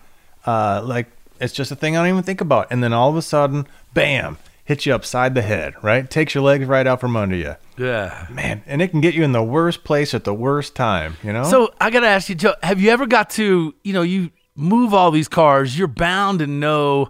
Uh, 0.45 0.81
like, 0.83 1.07
it's 1.39 1.53
just 1.53 1.71
a 1.71 1.75
thing 1.77 1.95
I 1.95 2.01
don't 2.01 2.09
even 2.09 2.23
think 2.23 2.41
about. 2.41 2.67
And 2.71 2.83
then 2.83 2.91
all 2.91 3.09
of 3.09 3.15
a 3.15 3.21
sudden, 3.21 3.67
bam 3.93 4.37
hits 4.63 4.85
you 4.85 4.93
upside 4.93 5.35
the 5.35 5.41
head, 5.41 5.73
right? 5.83 6.09
Takes 6.09 6.33
your 6.33 6.43
legs 6.43 6.65
right 6.65 6.87
out 6.87 7.01
from 7.01 7.15
under 7.15 7.35
you. 7.35 7.55
Yeah. 7.77 8.27
Man, 8.29 8.63
and 8.65 8.81
it 8.81 8.89
can 8.89 9.01
get 9.01 9.13
you 9.13 9.23
in 9.23 9.31
the 9.31 9.43
worst 9.43 9.83
place 9.83 10.13
at 10.13 10.23
the 10.23 10.33
worst 10.33 10.75
time, 10.75 11.17
you 11.23 11.33
know? 11.33 11.43
So 11.43 11.73
I 11.81 11.89
got 11.89 12.01
to 12.01 12.07
ask 12.07 12.29
you, 12.29 12.35
Joe, 12.35 12.55
have 12.63 12.79
you 12.79 12.89
ever 12.89 13.05
got 13.05 13.29
to, 13.31 13.75
you 13.83 13.93
know, 13.93 14.03
you 14.03 14.31
move 14.55 14.93
all 14.93 15.11
these 15.11 15.27
cars, 15.27 15.77
you're 15.77 15.87
bound 15.87 16.39
to 16.39 16.47
know 16.47 17.09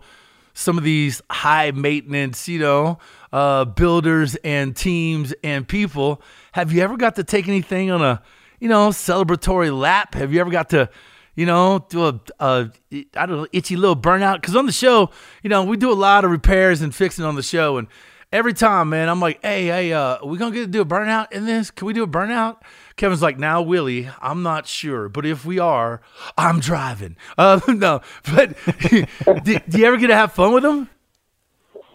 some 0.53 0.77
of 0.77 0.83
these 0.83 1.21
high 1.29 1.71
maintenance, 1.71 2.47
you 2.47 2.59
know, 2.59 2.99
uh, 3.31 3.65
builders 3.65 4.35
and 4.43 4.75
teams 4.75 5.33
and 5.43 5.67
people. 5.67 6.21
Have 6.53 6.71
you 6.71 6.81
ever 6.81 6.95
got 6.95 7.15
to 7.15 7.23
take 7.23 7.47
anything 7.47 7.91
on 7.91 8.01
a, 8.01 8.21
you 8.59 8.69
know, 8.69 8.89
celebratory 8.89 9.77
lap? 9.77 10.13
Have 10.13 10.31
you 10.31 10.39
ever 10.39 10.51
got 10.51 10.69
to, 10.69 10.89
you 11.35 11.45
know, 11.45 11.85
do 11.89 12.05
a, 12.05 12.19
a 12.39 12.69
I 13.15 13.25
don't 13.25 13.37
know, 13.37 13.47
itchy 13.51 13.75
little 13.75 13.95
burnout. 13.95 14.41
Because 14.41 14.55
on 14.55 14.65
the 14.65 14.71
show, 14.71 15.09
you 15.41 15.49
know, 15.49 15.63
we 15.63 15.77
do 15.77 15.91
a 15.91 15.93
lot 15.93 16.25
of 16.25 16.31
repairs 16.31 16.81
and 16.81 16.93
fixing 16.93 17.25
on 17.25 17.35
the 17.35 17.43
show, 17.43 17.77
and 17.77 17.87
every 18.33 18.53
time, 18.53 18.89
man, 18.89 19.07
I'm 19.07 19.21
like, 19.21 19.39
hey, 19.41 19.67
hey, 19.67 19.93
uh, 19.93 20.17
we 20.25 20.37
gonna 20.37 20.53
get 20.53 20.61
to 20.61 20.67
do 20.67 20.81
a 20.81 20.85
burnout 20.85 21.31
in 21.31 21.45
this? 21.45 21.71
Can 21.71 21.87
we 21.87 21.93
do 21.93 22.03
a 22.03 22.07
burnout? 22.07 22.57
Kevin's 22.97 23.21
like, 23.21 23.39
now, 23.39 23.61
Willie, 23.61 24.09
I'm 24.21 24.43
not 24.43 24.67
sure, 24.67 25.07
but 25.07 25.25
if 25.25 25.45
we 25.45 25.59
are, 25.59 26.01
I'm 26.37 26.59
driving. 26.59 27.15
Uh, 27.35 27.59
no, 27.67 28.01
but 28.33 28.55
do, 29.43 29.59
do, 29.67 29.77
you 29.77 29.85
ever 29.85 29.97
get 29.97 30.07
to 30.07 30.15
have 30.15 30.31
fun 30.33 30.53
with 30.53 30.63
them? 30.63 30.89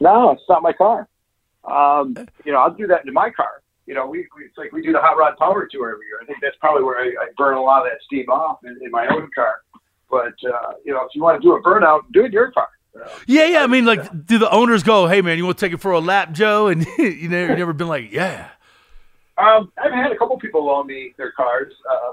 No, 0.01 0.31
it's 0.31 0.43
not 0.49 0.63
my 0.63 0.73
car. 0.73 1.09
Um, 1.65 2.17
you 2.45 2.53
know, 2.53 2.59
I'll 2.59 2.75
do 2.75 2.87
that 2.89 3.07
in 3.07 3.13
my 3.13 3.31
car. 3.31 3.63
You 3.89 3.95
know, 3.95 4.07
we, 4.07 4.19
we, 4.37 4.45
it's 4.45 4.59
like 4.59 4.71
we 4.71 4.83
do 4.83 4.93
the 4.93 5.01
hot 5.01 5.17
rod 5.17 5.39
power 5.39 5.67
tour 5.67 5.91
every 5.91 6.05
year. 6.05 6.19
I 6.21 6.27
think 6.27 6.41
that's 6.43 6.57
probably 6.61 6.85
where 6.85 6.99
I, 6.99 7.07
I 7.25 7.29
burn 7.39 7.57
a 7.57 7.63
lot 7.63 7.87
of 7.87 7.91
that 7.91 8.03
steam 8.05 8.29
off 8.29 8.59
in, 8.63 8.77
in 8.83 8.91
my 8.91 9.07
own 9.07 9.31
car. 9.35 9.63
But 10.11 10.35
uh, 10.47 10.75
you 10.85 10.93
know, 10.93 11.07
if 11.07 11.15
you 11.15 11.23
want 11.23 11.41
to 11.41 11.49
do 11.49 11.55
a 11.55 11.63
burnout, 11.63 12.01
do 12.13 12.21
it 12.21 12.27
in 12.27 12.33
your 12.33 12.53
car. 12.53 12.69
Yeah, 13.27 13.47
yeah. 13.47 13.63
I 13.63 13.67
mean, 13.67 13.87
like, 13.87 14.27
do 14.27 14.37
the 14.37 14.51
owners 14.51 14.83
go, 14.83 15.07
"Hey, 15.07 15.23
man, 15.23 15.39
you 15.39 15.47
want 15.47 15.57
to 15.57 15.65
take 15.65 15.73
it 15.73 15.79
for 15.79 15.93
a 15.93 16.01
lap, 16.01 16.33
Joe?" 16.33 16.67
And 16.67 16.87
you 16.99 17.31
never, 17.31 17.57
never 17.57 17.73
been 17.73 17.89
like, 17.89 18.13
"Yeah." 18.13 18.51
Um, 19.39 19.73
I've 19.83 19.93
had 19.93 20.13
a 20.13 20.19
couple 20.19 20.37
people 20.39 20.67
loan 20.67 20.87
me 20.87 21.15
their 21.17 21.33
cars, 21.33 21.73
uh, 21.91 22.13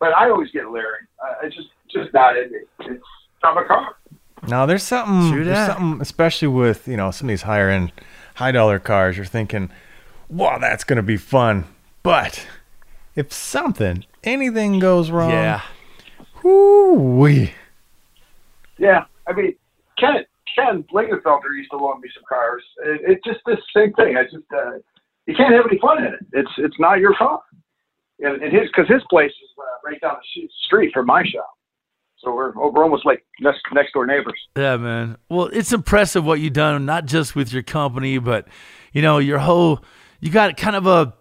but 0.00 0.16
I 0.16 0.28
always 0.28 0.50
get 0.50 0.70
Larry. 0.70 1.06
Uh, 1.22 1.34
it's 1.44 1.54
just, 1.54 1.68
just 1.92 2.12
not 2.12 2.36
in 2.36 2.50
me. 2.50 2.58
It's 2.80 3.04
not 3.44 3.54
my 3.54 3.64
car. 3.64 3.94
Now, 4.48 4.66
there's 4.66 4.82
something, 4.82 5.44
there's 5.44 5.66
something, 5.68 6.00
especially 6.00 6.48
with 6.48 6.88
you 6.88 6.96
know 6.96 7.12
some 7.12 7.28
of 7.28 7.28
these 7.28 7.42
higher 7.42 7.70
end, 7.70 7.92
high 8.34 8.50
dollar 8.50 8.80
cars. 8.80 9.16
You're 9.16 9.26
thinking, 9.26 9.70
"Wow, 10.32 10.58
that's 10.58 10.84
gonna 10.84 11.02
be 11.02 11.16
fun," 11.16 11.64
but 12.02 12.46
if 13.14 13.32
something, 13.32 14.04
anything 14.24 14.78
goes 14.78 15.10
wrong, 15.10 15.30
yeah, 15.30 15.62
whoo 16.42 16.94
wee. 16.94 17.52
Yeah, 18.78 19.04
I 19.26 19.32
mean, 19.32 19.54
Ken 19.98 20.24
Ken 20.54 20.84
Lingenfelter 20.92 21.54
used 21.56 21.70
to 21.70 21.76
loan 21.76 22.00
me 22.00 22.08
some 22.14 22.24
cars. 22.28 22.62
It, 22.84 23.00
it's 23.06 23.24
just 23.24 23.40
the 23.46 23.56
same 23.74 23.92
thing. 23.92 24.16
I 24.16 24.24
just 24.24 24.46
uh, 24.54 24.78
you 25.26 25.34
can't 25.34 25.54
have 25.54 25.66
any 25.70 25.78
fun 25.78 25.98
in 25.98 26.14
it. 26.14 26.26
It's 26.32 26.50
it's 26.58 26.78
not 26.78 26.98
your 26.98 27.14
car. 27.14 27.40
And, 28.20 28.42
and 28.42 28.52
his 28.52 28.68
because 28.68 28.88
his 28.88 29.02
place 29.10 29.30
is 29.30 29.50
uh, 29.58 29.88
right 29.88 30.00
down 30.00 30.16
the 30.34 30.48
street 30.66 30.92
from 30.94 31.06
my 31.06 31.24
shop. 31.24 31.50
So 32.18 32.32
we're 32.34 32.52
we're 32.52 32.84
almost 32.84 33.04
like 33.04 33.24
next 33.40 33.60
next 33.72 33.92
door 33.92 34.06
neighbors. 34.06 34.40
Yeah, 34.56 34.76
man. 34.76 35.16
Well, 35.28 35.46
it's 35.52 35.72
impressive 35.72 36.24
what 36.24 36.40
you've 36.40 36.52
done, 36.52 36.86
not 36.86 37.06
just 37.06 37.34
with 37.34 37.52
your 37.52 37.64
company, 37.64 38.18
but 38.18 38.46
you 38.92 39.02
know 39.02 39.18
your 39.18 39.38
whole. 39.38 39.82
You 40.22 40.30
got 40.30 40.56
kind 40.56 40.76
of 40.76 40.86
a 40.86 41.12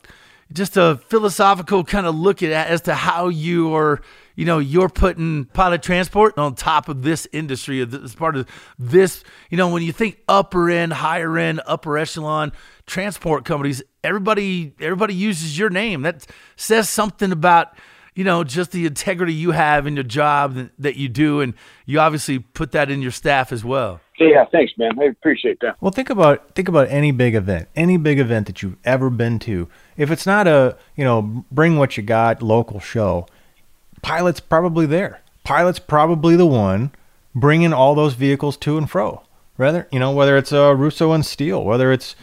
just 0.53 0.77
a 0.77 1.01
philosophical 1.07 1.83
kind 1.83 2.05
of 2.05 2.15
look 2.15 2.41
at 2.41 2.51
as 2.51 2.81
to 2.81 2.93
how 2.95 3.27
you 3.27 3.75
are 3.75 4.01
you 4.35 4.45
know, 4.45 4.59
you're 4.59 4.89
putting 4.89 5.45
pilot 5.45 5.83
transport 5.83 6.37
on 6.37 6.55
top 6.55 6.89
of 6.89 7.03
this 7.03 7.27
industry, 7.31 7.81
as 7.81 8.15
part 8.15 8.35
of 8.35 8.47
this, 8.79 9.23
you 9.49 9.57
know, 9.57 9.69
when 9.69 9.83
you 9.83 9.91
think 9.91 10.19
upper 10.27 10.69
end, 10.69 10.93
higher 10.93 11.37
end, 11.37 11.61
upper 11.67 11.97
echelon 11.97 12.51
transport 12.87 13.45
companies, 13.45 13.83
everybody, 14.03 14.73
everybody 14.79 15.13
uses 15.13 15.57
your 15.57 15.69
name. 15.69 16.01
That 16.03 16.25
says 16.55 16.89
something 16.89 17.31
about, 17.31 17.77
you 18.15 18.23
know, 18.23 18.43
just 18.43 18.71
the 18.71 18.85
integrity 18.85 19.33
you 19.33 19.51
have 19.51 19.85
in 19.85 19.95
your 19.95 20.03
job 20.03 20.69
that 20.79 20.95
you 20.95 21.09
do. 21.09 21.41
And 21.41 21.53
you 21.85 21.99
obviously 21.99 22.39
put 22.39 22.71
that 22.71 22.89
in 22.89 23.01
your 23.01 23.11
staff 23.11 23.51
as 23.51 23.63
well. 23.63 24.01
Yeah, 24.21 24.45
thanks, 24.51 24.73
man. 24.77 24.91
I 24.99 25.05
appreciate 25.05 25.59
that. 25.61 25.77
Well, 25.81 25.91
think 25.91 26.09
about 26.11 26.53
think 26.53 26.67
about 26.67 26.89
any 26.89 27.11
big 27.11 27.33
event, 27.33 27.67
any 27.75 27.97
big 27.97 28.19
event 28.19 28.45
that 28.47 28.61
you've 28.61 28.77
ever 28.85 29.09
been 29.09 29.39
to. 29.39 29.67
If 29.97 30.11
it's 30.11 30.27
not 30.27 30.47
a 30.47 30.77
you 30.95 31.03
know 31.03 31.43
bring 31.51 31.77
what 31.77 31.97
you 31.97 32.03
got 32.03 32.43
local 32.43 32.79
show, 32.79 33.25
pilot's 34.03 34.39
probably 34.39 34.85
there. 34.85 35.21
Pilot's 35.43 35.79
probably 35.79 36.35
the 36.35 36.45
one 36.45 36.91
bringing 37.33 37.73
all 37.73 37.95
those 37.95 38.13
vehicles 38.13 38.57
to 38.57 38.77
and 38.77 38.89
fro. 38.89 39.23
Rather, 39.57 39.87
you 39.91 39.99
know, 39.99 40.11
whether 40.11 40.37
it's 40.37 40.53
uh, 40.53 40.75
Russo 40.75 41.11
and 41.11 41.25
Steele, 41.25 41.63
whether 41.63 41.91
it's, 41.91 42.15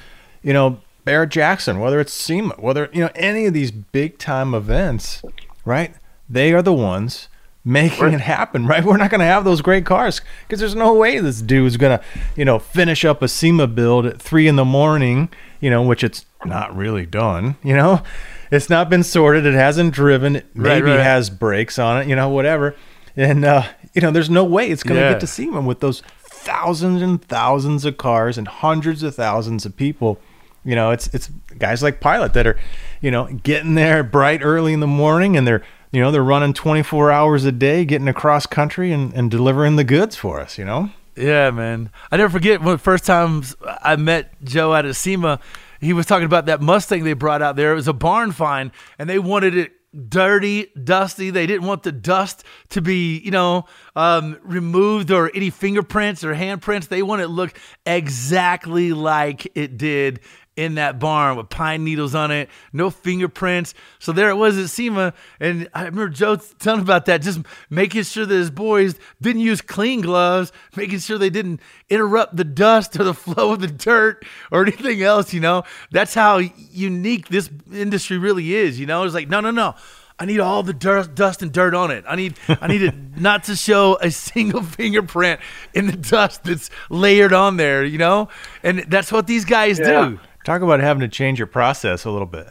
you 0.42 0.52
know, 0.52 0.80
Barrett 1.04 1.30
Jackson, 1.30 1.78
whether 1.78 2.00
it's 2.00 2.12
SEMA, 2.12 2.54
whether, 2.58 2.88
you 2.92 3.00
know, 3.00 3.10
any 3.14 3.46
of 3.46 3.54
these 3.54 3.70
big 3.70 4.18
time 4.18 4.54
events, 4.54 5.22
right? 5.64 5.94
They 6.28 6.52
are 6.52 6.62
the 6.62 6.72
ones 6.72 7.28
making 7.68 8.04
right. 8.04 8.14
it 8.14 8.20
happen, 8.20 8.66
right? 8.66 8.84
We're 8.84 8.96
not 8.96 9.10
going 9.10 9.20
to 9.20 9.26
have 9.26 9.44
those 9.44 9.60
great 9.60 9.84
cars 9.84 10.20
because 10.46 10.60
there's 10.60 10.74
no 10.74 10.94
way 10.94 11.18
this 11.18 11.42
dude's 11.42 11.76
going 11.76 11.98
to, 11.98 12.04
you 12.36 12.44
know, 12.44 12.58
finish 12.58 13.04
up 13.04 13.22
a 13.22 13.28
SEMA 13.28 13.66
build 13.66 14.06
at 14.06 14.20
three 14.20 14.48
in 14.48 14.56
the 14.56 14.64
morning, 14.64 15.28
you 15.60 15.70
know, 15.70 15.82
which 15.82 16.02
it's 16.02 16.24
not 16.44 16.74
really 16.76 17.06
done, 17.06 17.56
you 17.62 17.74
know? 17.74 18.02
it's 18.50 18.70
not 18.70 18.88
been 18.88 19.02
sorted. 19.02 19.46
It 19.46 19.54
hasn't 19.54 19.92
driven. 19.92 20.36
It 20.36 20.46
maybe 20.54 20.86
right, 20.86 20.96
right. 20.96 21.02
has 21.02 21.30
brakes 21.30 21.78
on 21.78 22.02
it. 22.02 22.08
You 22.08 22.16
know, 22.16 22.28
whatever. 22.28 22.74
And 23.16 23.44
uh, 23.44 23.64
you 23.94 24.00
know, 24.00 24.10
there's 24.10 24.30
no 24.30 24.44
way 24.44 24.70
it's 24.70 24.82
going 24.82 24.98
to 24.98 25.06
yeah. 25.06 25.12
get 25.12 25.20
to 25.20 25.26
see 25.26 25.50
them 25.50 25.66
with 25.66 25.80
those 25.80 26.02
thousands 26.20 27.02
and 27.02 27.22
thousands 27.22 27.84
of 27.84 27.98
cars 27.98 28.38
and 28.38 28.48
hundreds 28.48 29.02
of 29.02 29.14
thousands 29.14 29.66
of 29.66 29.76
people. 29.76 30.18
You 30.64 30.74
know, 30.74 30.90
it's 30.90 31.08
it's 31.08 31.28
guys 31.58 31.82
like 31.82 32.00
Pilot 32.00 32.34
that 32.34 32.46
are, 32.46 32.58
you 33.00 33.10
know, 33.10 33.26
getting 33.26 33.74
there 33.74 34.02
bright 34.02 34.40
early 34.42 34.72
in 34.72 34.80
the 34.80 34.86
morning 34.86 35.36
and 35.36 35.46
they're 35.46 35.64
you 35.92 36.00
know 36.00 36.10
they're 36.10 36.22
running 36.22 36.54
24 36.54 37.10
hours 37.10 37.44
a 37.44 37.52
day, 37.52 37.84
getting 37.84 38.08
across 38.08 38.46
country 38.46 38.92
and, 38.92 39.12
and 39.14 39.30
delivering 39.30 39.76
the 39.76 39.84
goods 39.84 40.16
for 40.16 40.40
us. 40.40 40.58
You 40.58 40.64
know. 40.64 40.90
Yeah, 41.16 41.50
man. 41.50 41.90
I 42.12 42.16
never 42.16 42.30
forget 42.30 42.60
when 42.60 42.72
the 42.72 42.78
first 42.78 43.04
time 43.04 43.42
I 43.82 43.96
met 43.96 44.32
Joe 44.44 44.74
at 44.74 44.94
SEMA 44.94 45.40
he 45.80 45.92
was 45.92 46.06
talking 46.06 46.26
about 46.26 46.46
that 46.46 46.60
Mustang 46.60 47.04
they 47.04 47.12
brought 47.12 47.42
out 47.42 47.56
there. 47.56 47.72
It 47.72 47.76
was 47.76 47.88
a 47.88 47.92
barn 47.92 48.32
find, 48.32 48.70
and 48.98 49.08
they 49.08 49.18
wanted 49.18 49.56
it 49.56 49.72
dirty, 50.08 50.66
dusty. 50.82 51.30
They 51.30 51.46
didn't 51.46 51.66
want 51.66 51.82
the 51.82 51.92
dust 51.92 52.44
to 52.70 52.82
be, 52.82 53.18
you 53.18 53.30
know, 53.30 53.66
um, 53.96 54.38
removed 54.42 55.10
or 55.10 55.30
any 55.34 55.50
fingerprints 55.50 56.24
or 56.24 56.34
handprints. 56.34 56.88
They 56.88 57.02
want 57.02 57.22
it 57.22 57.26
to 57.26 57.32
look 57.32 57.58
exactly 57.86 58.92
like 58.92 59.50
it 59.56 59.78
did 59.78 60.20
in 60.58 60.74
that 60.74 60.98
barn 60.98 61.36
with 61.36 61.48
pine 61.48 61.84
needles 61.84 62.16
on 62.16 62.32
it, 62.32 62.48
no 62.72 62.90
fingerprints. 62.90 63.74
So 64.00 64.10
there 64.10 64.28
it 64.28 64.34
was 64.34 64.58
at 64.58 64.68
SEMA. 64.68 65.14
And 65.38 65.68
I 65.72 65.84
remember 65.84 66.08
Joe 66.08 66.34
telling 66.34 66.80
about 66.80 67.06
that, 67.06 67.22
just 67.22 67.38
making 67.70 68.02
sure 68.02 68.26
that 68.26 68.34
his 68.34 68.50
boys 68.50 68.98
didn't 69.22 69.42
use 69.42 69.60
clean 69.60 70.00
gloves, 70.00 70.50
making 70.74 70.98
sure 70.98 71.16
they 71.16 71.30
didn't 71.30 71.60
interrupt 71.88 72.36
the 72.36 72.42
dust 72.42 72.98
or 72.98 73.04
the 73.04 73.14
flow 73.28 73.52
of 73.52 73.60
the 73.60 73.68
dirt 73.68 74.26
or 74.50 74.62
anything 74.62 75.00
else, 75.00 75.32
you 75.32 75.38
know. 75.38 75.62
That's 75.92 76.12
how 76.12 76.38
unique 76.38 77.28
this 77.28 77.48
industry 77.72 78.18
really 78.18 78.52
is, 78.52 78.80
you 78.80 78.86
know. 78.86 79.04
It's 79.04 79.14
like, 79.14 79.28
no, 79.28 79.38
no, 79.38 79.52
no. 79.52 79.76
I 80.18 80.24
need 80.24 80.40
all 80.40 80.64
the 80.64 80.72
dirt, 80.72 81.14
dust 81.14 81.42
and 81.42 81.52
dirt 81.52 81.74
on 81.74 81.92
it. 81.92 82.04
I 82.08 82.16
need 82.16 82.36
I 82.48 82.66
need 82.66 82.82
it 82.82 82.94
not 83.16 83.44
to 83.44 83.54
show 83.54 83.96
a 84.00 84.10
single 84.10 84.62
fingerprint 84.64 85.38
in 85.72 85.86
the 85.86 85.96
dust 85.96 86.42
that's 86.42 86.68
layered 86.90 87.32
on 87.32 87.58
there, 87.58 87.84
you 87.84 87.98
know? 87.98 88.28
And 88.64 88.80
that's 88.88 89.12
what 89.12 89.28
these 89.28 89.44
guys 89.44 89.78
yeah. 89.78 90.08
do. 90.08 90.20
Talk 90.48 90.62
about 90.62 90.80
having 90.80 91.02
to 91.02 91.08
change 91.08 91.38
your 91.38 91.46
process 91.46 92.06
a 92.06 92.10
little 92.10 92.26
bit. 92.26 92.48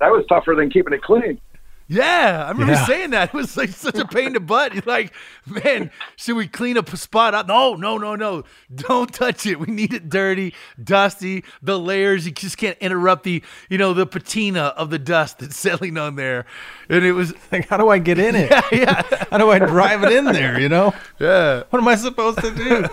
That 0.00 0.10
was 0.10 0.24
tougher 0.26 0.54
than 0.54 0.70
keeping 0.70 0.94
it 0.94 1.02
clean. 1.02 1.38
Yeah, 1.86 2.44
I 2.46 2.50
remember 2.50 2.72
yeah. 2.72 2.86
saying 2.86 3.10
that. 3.10 3.28
It 3.34 3.36
was 3.36 3.58
like 3.58 3.68
such 3.68 3.98
a 3.98 4.06
pain 4.06 4.28
in 4.28 4.32
the 4.32 4.40
butt. 4.40 4.72
You're 4.72 4.82
like, 4.86 5.12
man, 5.44 5.90
should 6.16 6.36
we 6.36 6.48
clean 6.48 6.78
up 6.78 6.90
a 6.94 6.96
spot 6.96 7.34
up? 7.34 7.46
No, 7.46 7.74
no, 7.74 7.98
no, 7.98 8.16
no. 8.16 8.44
Don't 8.74 9.12
touch 9.12 9.44
it. 9.44 9.60
We 9.60 9.66
need 9.66 9.92
it 9.92 10.08
dirty, 10.08 10.54
dusty. 10.82 11.44
The 11.60 11.78
layers, 11.78 12.24
you 12.24 12.32
just 12.32 12.56
can't 12.56 12.78
interrupt 12.78 13.24
the, 13.24 13.42
you 13.68 13.76
know, 13.76 13.92
the 13.92 14.06
patina 14.06 14.72
of 14.78 14.88
the 14.88 14.98
dust 14.98 15.40
that's 15.40 15.56
settling 15.58 15.98
on 15.98 16.16
there. 16.16 16.46
And 16.88 17.04
it 17.04 17.12
was 17.12 17.34
like, 17.52 17.68
how 17.68 17.76
do 17.76 17.90
I 17.90 17.98
get 17.98 18.18
in 18.18 18.34
it? 18.34 18.50
Yeah, 18.72 19.02
yeah. 19.12 19.24
how 19.30 19.36
do 19.36 19.50
I 19.50 19.58
drive 19.58 20.04
it 20.04 20.12
in 20.12 20.24
there? 20.24 20.58
You 20.58 20.70
know? 20.70 20.94
Yeah. 21.18 21.64
What 21.68 21.82
am 21.82 21.86
I 21.86 21.96
supposed 21.96 22.38
to 22.38 22.50
do? 22.54 22.88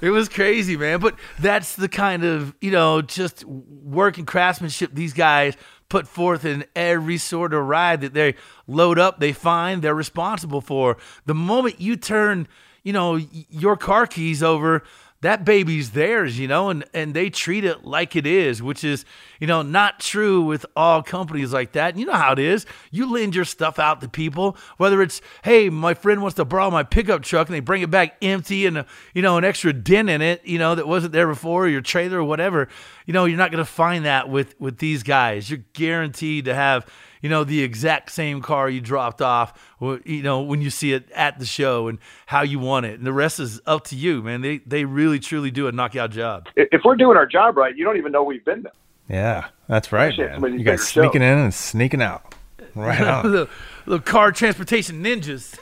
It 0.00 0.10
was 0.10 0.28
crazy, 0.28 0.76
man. 0.76 1.00
But 1.00 1.16
that's 1.38 1.76
the 1.76 1.88
kind 1.88 2.24
of, 2.24 2.54
you 2.60 2.70
know, 2.70 3.02
just 3.02 3.44
work 3.44 4.18
and 4.18 4.26
craftsmanship 4.26 4.94
these 4.94 5.12
guys 5.12 5.56
put 5.88 6.06
forth 6.06 6.44
in 6.44 6.64
every 6.76 7.16
sort 7.16 7.54
of 7.54 7.64
ride 7.66 8.02
that 8.02 8.12
they 8.14 8.34
load 8.66 8.98
up, 8.98 9.20
they 9.20 9.32
find, 9.32 9.82
they're 9.82 9.94
responsible 9.94 10.60
for. 10.60 10.98
The 11.26 11.34
moment 11.34 11.80
you 11.80 11.96
turn, 11.96 12.46
you 12.82 12.92
know, 12.92 13.16
your 13.16 13.76
car 13.76 14.06
keys 14.06 14.42
over, 14.42 14.82
that 15.20 15.44
baby's 15.44 15.90
theirs, 15.90 16.38
you 16.38 16.46
know, 16.46 16.70
and, 16.70 16.84
and 16.94 17.12
they 17.12 17.28
treat 17.28 17.64
it 17.64 17.84
like 17.84 18.14
it 18.14 18.24
is, 18.24 18.62
which 18.62 18.84
is, 18.84 19.04
you 19.40 19.48
know, 19.48 19.62
not 19.62 19.98
true 19.98 20.42
with 20.42 20.64
all 20.76 21.02
companies 21.02 21.52
like 21.52 21.72
that. 21.72 21.96
You 21.96 22.06
know 22.06 22.12
how 22.12 22.32
it 22.32 22.38
is. 22.38 22.66
You 22.92 23.12
lend 23.12 23.34
your 23.34 23.44
stuff 23.44 23.80
out 23.80 24.00
to 24.02 24.08
people, 24.08 24.56
whether 24.76 25.02
it's, 25.02 25.20
hey, 25.42 25.70
my 25.70 25.94
friend 25.94 26.22
wants 26.22 26.36
to 26.36 26.44
borrow 26.44 26.70
my 26.70 26.84
pickup 26.84 27.22
truck 27.22 27.48
and 27.48 27.54
they 27.56 27.60
bring 27.60 27.82
it 27.82 27.90
back 27.90 28.16
empty 28.22 28.64
and, 28.66 28.78
a, 28.78 28.86
you 29.12 29.22
know, 29.22 29.38
an 29.38 29.44
extra 29.44 29.72
dent 29.72 30.08
in 30.08 30.22
it, 30.22 30.44
you 30.44 30.58
know, 30.58 30.76
that 30.76 30.86
wasn't 30.86 31.12
there 31.12 31.26
before, 31.26 31.66
your 31.68 31.80
trailer 31.80 32.18
or 32.18 32.24
whatever. 32.24 32.68
You 33.04 33.12
know, 33.12 33.24
you're 33.24 33.38
not 33.38 33.50
going 33.50 33.64
to 33.64 33.70
find 33.70 34.04
that 34.04 34.28
with, 34.28 34.54
with 34.60 34.78
these 34.78 35.02
guys. 35.02 35.50
You're 35.50 35.64
guaranteed 35.72 36.44
to 36.44 36.54
have, 36.54 36.86
you 37.22 37.28
know, 37.28 37.44
the 37.44 37.62
exact 37.62 38.10
same 38.10 38.40
car 38.40 38.68
you 38.68 38.80
dropped 38.80 39.22
off, 39.22 39.76
you 40.04 40.22
know, 40.22 40.40
when 40.42 40.60
you 40.60 40.70
see 40.70 40.92
it 40.92 41.10
at 41.12 41.38
the 41.38 41.46
show 41.46 41.88
and 41.88 41.98
how 42.26 42.42
you 42.42 42.58
want 42.58 42.86
it. 42.86 42.98
And 42.98 43.06
the 43.06 43.12
rest 43.12 43.40
is 43.40 43.60
up 43.66 43.84
to 43.86 43.96
you, 43.96 44.22
man. 44.22 44.40
They 44.40 44.58
they 44.58 44.84
really 44.84 45.18
truly 45.18 45.50
do 45.50 45.66
a 45.68 45.72
knockout 45.72 46.10
job. 46.10 46.48
If 46.56 46.82
we're 46.84 46.96
doing 46.96 47.16
our 47.16 47.26
job 47.26 47.56
right, 47.56 47.76
you 47.76 47.84
don't 47.84 47.96
even 47.96 48.12
know 48.12 48.22
we've 48.22 48.44
been 48.44 48.62
there. 48.62 48.72
Yeah, 49.08 49.48
that's 49.68 49.90
right. 49.92 50.16
You 50.16 50.62
guys 50.62 50.86
sneaking 50.86 51.20
shows. 51.20 51.32
in 51.32 51.38
and 51.38 51.54
sneaking 51.54 52.02
out. 52.02 52.34
Right 52.74 53.00
on. 53.24 53.48
little 53.86 54.00
car 54.00 54.32
transportation 54.32 55.02
ninjas. 55.02 55.56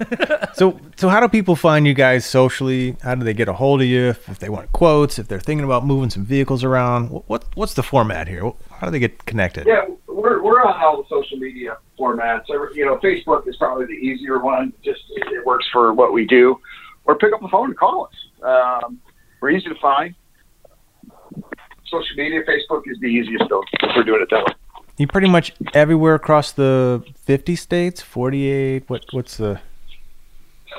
so, 0.57 0.78
so 0.96 1.09
how 1.09 1.20
do 1.20 1.28
people 1.28 1.57
find 1.57 1.86
you 1.86 1.94
guys 1.94 2.26
socially? 2.26 2.96
How 3.02 3.14
do 3.14 3.24
they 3.24 3.34
get 3.34 3.48
a 3.48 3.52
hold 3.52 3.80
of 3.80 3.86
you 3.86 4.09
if, 4.09 4.28
if 4.28 4.38
they 4.40 4.48
want 4.48 4.72
quotes? 4.72 5.18
If 5.18 5.28
they're 5.28 5.40
thinking 5.40 5.64
about 5.64 5.86
moving 5.86 6.11
some 6.11 6.24
vehicles 6.24 6.64
around, 6.64 7.09
what 7.26 7.44
what's 7.54 7.74
the 7.74 7.82
format 7.82 8.28
here? 8.28 8.50
How 8.70 8.86
do 8.86 8.90
they 8.90 8.98
get 8.98 9.24
connected? 9.24 9.66
Yeah, 9.66 9.86
we're 10.27 10.43
we're 10.43 10.62
on 10.62 10.83
all 10.83 10.97
the 11.03 11.09
social 11.09 11.39
media 11.39 11.79
formats. 11.99 12.49
You 12.49 12.85
know, 12.85 12.97
Facebook 12.99 13.47
is 13.47 13.57
probably 13.57 13.87
the 13.87 13.93
easier 13.93 14.39
one. 14.39 14.72
Just 14.85 15.03
it 15.09 15.45
works 15.45 15.66
for 15.72 15.93
what 15.93 16.12
we 16.12 16.27
do. 16.27 16.59
Or 17.05 17.16
pick 17.16 17.33
up 17.33 17.41
the 17.41 17.49
phone 17.49 17.66
and 17.66 17.79
call 17.79 18.09
us. 18.09 18.14
Um, 18.43 19.01
we're 19.41 19.51
easy 19.51 19.68
to 19.68 19.77
find. 19.77 20.14
Social 21.89 22.16
media, 22.16 22.43
Facebook 22.43 22.83
is 22.87 22.99
the 23.01 23.07
easiest 23.07 23.45
though. 23.49 23.62
If 23.81 23.97
we're 23.97 24.03
doing 24.03 24.22
it 24.22 24.29
that 24.31 24.45
way. 24.45 24.55
You 24.99 25.07
pretty 25.07 25.29
much 25.29 25.53
everywhere 25.74 26.14
across 26.14 26.53
the 26.53 27.05
50 27.24 27.55
states, 27.55 28.03
48. 28.03 28.89
What 28.89 29.05
what's 29.12 29.37
the 29.37 29.61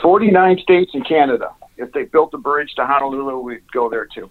49 0.01 0.59
states 0.59 0.91
in 0.93 1.03
Canada. 1.03 1.51
If 1.77 1.91
they 1.93 2.03
built 2.03 2.33
a 2.33 2.37
bridge 2.37 2.73
to 2.75 2.85
Honolulu, 2.85 3.39
we'd 3.39 3.71
go 3.71 3.89
there 3.89 4.05
too. 4.05 4.29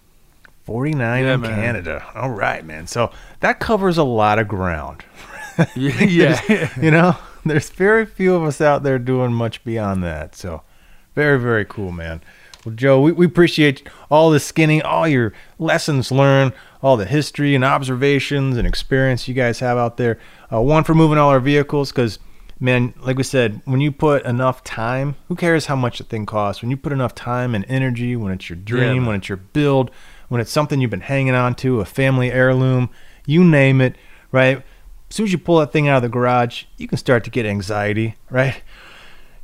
49 0.67 1.23
yeah, 1.23 1.33
in 1.33 1.39
man. 1.39 1.55
Canada. 1.55 2.05
All 2.13 2.29
right, 2.29 2.63
man. 2.63 2.87
So 2.87 3.09
that 3.39 3.61
covers 3.61 3.97
a 3.97 4.03
lot 4.03 4.37
of 4.37 4.49
ground. 4.49 5.05
yeah. 5.77 6.69
you 6.81 6.91
know, 6.91 7.15
there's 7.45 7.69
very 7.69 8.05
few 8.05 8.35
of 8.35 8.43
us 8.43 8.59
out 8.59 8.83
there 8.83 8.99
doing 8.99 9.31
much 9.31 9.63
beyond 9.63 10.03
that. 10.03 10.35
So 10.35 10.63
very, 11.15 11.39
very 11.39 11.63
cool, 11.63 11.93
man. 11.93 12.21
Well, 12.65 12.75
Joe, 12.75 12.99
we, 12.99 13.13
we 13.13 13.25
appreciate 13.25 13.87
all 14.11 14.29
the 14.29 14.41
skinning, 14.41 14.81
all 14.81 15.07
your 15.07 15.31
lessons 15.57 16.11
learned, 16.11 16.51
all 16.83 16.97
the 16.97 17.05
history 17.05 17.55
and 17.55 17.63
observations 17.63 18.57
and 18.57 18.67
experience 18.67 19.25
you 19.25 19.33
guys 19.33 19.59
have 19.59 19.77
out 19.77 19.95
there. 19.95 20.19
Uh, 20.51 20.61
one 20.61 20.83
for 20.83 20.93
moving 20.93 21.17
all 21.17 21.29
our 21.29 21.39
vehicles, 21.39 21.93
because 21.93 22.19
man, 22.59 22.93
like 22.99 23.15
we 23.15 23.23
said, 23.23 23.61
when 23.63 23.79
you 23.79 23.93
put 23.93 24.25
enough 24.25 24.65
time, 24.65 25.15
who 25.29 25.35
cares 25.35 25.67
how 25.67 25.77
much 25.77 25.99
the 25.99 26.03
thing 26.03 26.25
costs? 26.25 26.61
When 26.61 26.71
you 26.71 26.75
put 26.75 26.91
enough 26.91 27.15
time 27.15 27.55
and 27.55 27.63
energy, 27.69 28.17
when 28.17 28.33
it's 28.33 28.49
your 28.49 28.57
dream, 28.57 29.03
yeah, 29.03 29.07
when 29.07 29.15
it's 29.15 29.29
your 29.29 29.37
build, 29.37 29.91
when 30.27 30.41
it's 30.41 30.51
something 30.51 30.81
you've 30.81 30.91
been 30.91 31.01
hanging 31.01 31.35
on 31.35 31.55
to, 31.55 31.79
a 31.79 31.85
family 31.85 32.31
heirloom, 32.31 32.89
you 33.25 33.43
name 33.43 33.81
it, 33.81 33.95
right? 34.31 34.57
As 35.09 35.15
soon 35.15 35.25
as 35.25 35.31
you 35.31 35.37
pull 35.37 35.59
that 35.59 35.71
thing 35.71 35.87
out 35.87 35.97
of 35.97 36.03
the 36.03 36.09
garage, 36.09 36.65
you 36.77 36.87
can 36.87 36.97
start 36.97 37.23
to 37.23 37.29
get 37.29 37.45
anxiety, 37.45 38.15
right? 38.29 38.61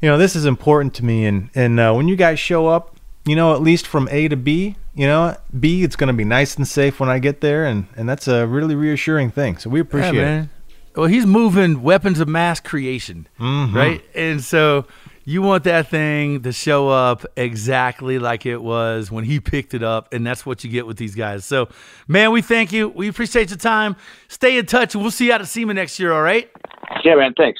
You 0.01 0.09
know, 0.09 0.17
this 0.17 0.35
is 0.35 0.45
important 0.45 0.93
to 0.95 1.05
me. 1.05 1.25
And, 1.25 1.49
and 1.55 1.79
uh, 1.79 1.93
when 1.93 2.07
you 2.07 2.15
guys 2.15 2.39
show 2.39 2.67
up, 2.67 2.97
you 3.25 3.35
know, 3.35 3.53
at 3.53 3.61
least 3.61 3.87
from 3.87 4.09
A 4.11 4.27
to 4.27 4.35
B, 4.35 4.75
you 4.93 5.07
know, 5.07 5.37
B, 5.57 5.83
it's 5.83 5.95
going 5.95 6.09
to 6.09 6.13
be 6.13 6.25
nice 6.25 6.55
and 6.55 6.67
safe 6.67 6.99
when 6.99 7.09
I 7.09 7.19
get 7.19 7.39
there. 7.39 7.65
And, 7.65 7.87
and 7.95 8.09
that's 8.09 8.27
a 8.27 8.45
really 8.45 8.75
reassuring 8.75 9.31
thing. 9.31 9.57
So 9.57 9.69
we 9.69 9.79
appreciate 9.79 10.15
yeah, 10.15 10.43
it. 10.43 10.49
Well, 10.95 11.07
he's 11.07 11.25
moving 11.25 11.81
weapons 11.81 12.19
of 12.19 12.27
mass 12.27 12.59
creation, 12.59 13.27
mm-hmm. 13.39 13.75
right? 13.75 14.03
And 14.13 14.43
so 14.43 14.85
you 15.25 15.41
want 15.41 15.63
that 15.63 15.87
thing 15.87 16.41
to 16.43 16.51
show 16.51 16.89
up 16.89 17.25
exactly 17.35 18.19
like 18.19 18.45
it 18.45 18.61
was 18.61 19.11
when 19.11 19.23
he 19.23 19.39
picked 19.39 19.73
it 19.73 19.83
up, 19.83 20.13
and 20.13 20.25
that's 20.25 20.45
what 20.45 20.63
you 20.63 20.69
get 20.69 20.85
with 20.85 20.97
these 20.97 21.15
guys. 21.15 21.45
So, 21.45 21.69
man, 22.07 22.31
we 22.31 22.41
thank 22.41 22.71
you. 22.71 22.89
We 22.89 23.07
appreciate 23.07 23.49
your 23.49 23.57
time. 23.57 23.95
Stay 24.27 24.57
in 24.57 24.65
touch, 24.65 24.95
and 24.95 25.03
we'll 25.03 25.11
see 25.11 25.27
you 25.27 25.33
out 25.33 25.41
at 25.41 25.47
SEMA 25.47 25.73
next 25.73 25.99
year. 25.99 26.11
All 26.11 26.21
right? 26.21 26.49
Yeah, 27.03 27.15
man. 27.15 27.33
Thanks. 27.37 27.59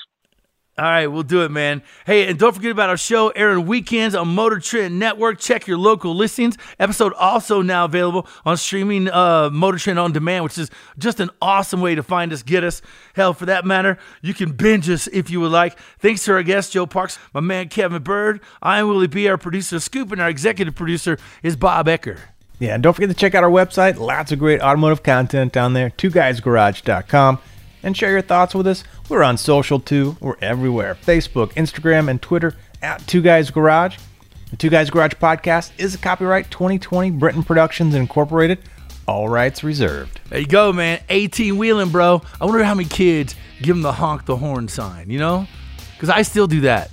All 0.76 0.86
right, 0.86 1.06
we'll 1.06 1.22
do 1.22 1.44
it, 1.44 1.52
man. 1.52 1.84
Hey, 2.04 2.28
and 2.28 2.40
don't 2.40 2.52
forget 2.56 2.72
about 2.72 2.90
our 2.90 2.98
show 2.98 3.30
airing 3.30 3.68
weekends 3.68 4.16
on 4.16 4.30
Motor 4.30 4.60
Trend 4.60 4.98
Network. 4.98 5.40
Check 5.40 5.68
your 5.68 5.78
local 5.78 6.16
listings. 6.16 6.58
Episode 6.80 7.14
also 7.14 7.62
now 7.62 7.86
available 7.86 8.28
on 8.44 8.58
streaming 8.58 9.08
uh, 9.08 9.52
Motor 9.52 9.78
Trend 9.78 10.00
on 10.00 10.14
demand, 10.14 10.44
which 10.46 10.58
is 10.58 10.72
just 10.98 11.20
an 11.20 11.30
awesome 11.40 11.80
way 11.80 11.94
to 11.94 12.02
find 12.02 12.34
us, 12.34 12.42
get 12.42 12.64
us. 12.64 12.82
Hell, 13.14 13.36
for 13.36 13.46
that 13.46 13.66
matter, 13.66 14.00
you 14.24 14.34
can 14.34 14.54
binge 14.54 14.90
us 14.90 15.06
if 15.06 15.30
you 15.30 15.40
would 15.42 15.52
like. 15.52 15.78
Thanks 16.00 16.26
to 16.26 16.32
our 16.34 16.42
guest 16.42 16.72
Joe 16.72 16.88
Parks, 16.88 17.20
my 17.36 17.40
man 17.40 17.70
Kevin 17.70 18.02
Byrd. 18.02 18.42
I'm 18.60 18.88
Willie 18.88 19.06
B, 19.06 19.28
our 19.28 19.38
producer, 19.38 19.80
Scoop, 19.80 20.12
and 20.12 20.20
our 20.20 20.30
executive 20.30 20.74
producer 20.74 21.20
is 21.44 21.56
Bob 21.56 21.86
Ecker. 21.86 22.20
Yeah, 22.58 22.74
and 22.74 22.82
don't 22.82 22.94
forget 22.94 23.10
to 23.10 23.16
check 23.16 23.36
out 23.36 23.44
our 23.44 23.50
website. 23.52 24.00
Lots 24.00 24.32
of 24.32 24.40
great 24.40 24.60
automotive 24.60 25.04
content 25.04 25.54
down 25.54 25.74
there. 25.74 25.92
TwoGuysGarage.com 25.92 27.38
and 27.84 27.96
share 27.96 28.12
your 28.12 28.22
thoughts 28.22 28.56
with 28.56 28.66
us. 28.66 28.84
We're 29.10 29.24
on 29.24 29.38
social 29.38 29.80
too. 29.80 30.18
We're 30.20 30.38
everywhere 30.42 30.96
Facebook, 30.96 31.54
Instagram, 31.54 32.10
and 32.10 32.22
Twitter 32.22 32.56
at 32.82 33.06
Two 33.06 33.22
Guys 33.22 33.52
Garage. 33.52 33.98
The 34.50 34.58
Two 34.58 34.70
Guys 34.70 34.90
Garage 34.90 35.14
podcast 35.14 35.72
is 35.78 35.96
a 35.96 35.98
copyright 35.98 36.50
2020 36.50 37.12
Britton 37.12 37.44
Productions 37.44 37.96
Incorporated. 37.96 38.60
All 39.08 39.28
rights 39.28 39.64
reserved. 39.64 40.22
There 40.30 40.40
you 40.40 40.48
go, 40.48 40.72
man. 40.72 41.02
18 41.10 41.58
wheeling, 41.58 41.90
bro. 41.90 42.22
I 42.40 42.46
wonder 42.46 42.64
how 42.64 42.74
many 42.74 42.88
kids 42.88 43.36
give 43.62 43.76
them 43.76 43.82
the 43.84 43.92
honk 43.92 44.26
the 44.26 44.38
horn 44.38 44.68
sign, 44.70 45.10
you 45.10 45.20
know? 45.20 45.46
Because 45.94 46.10
I 46.10 46.22
still 46.22 46.48
do 46.48 46.62
that, 46.62 46.90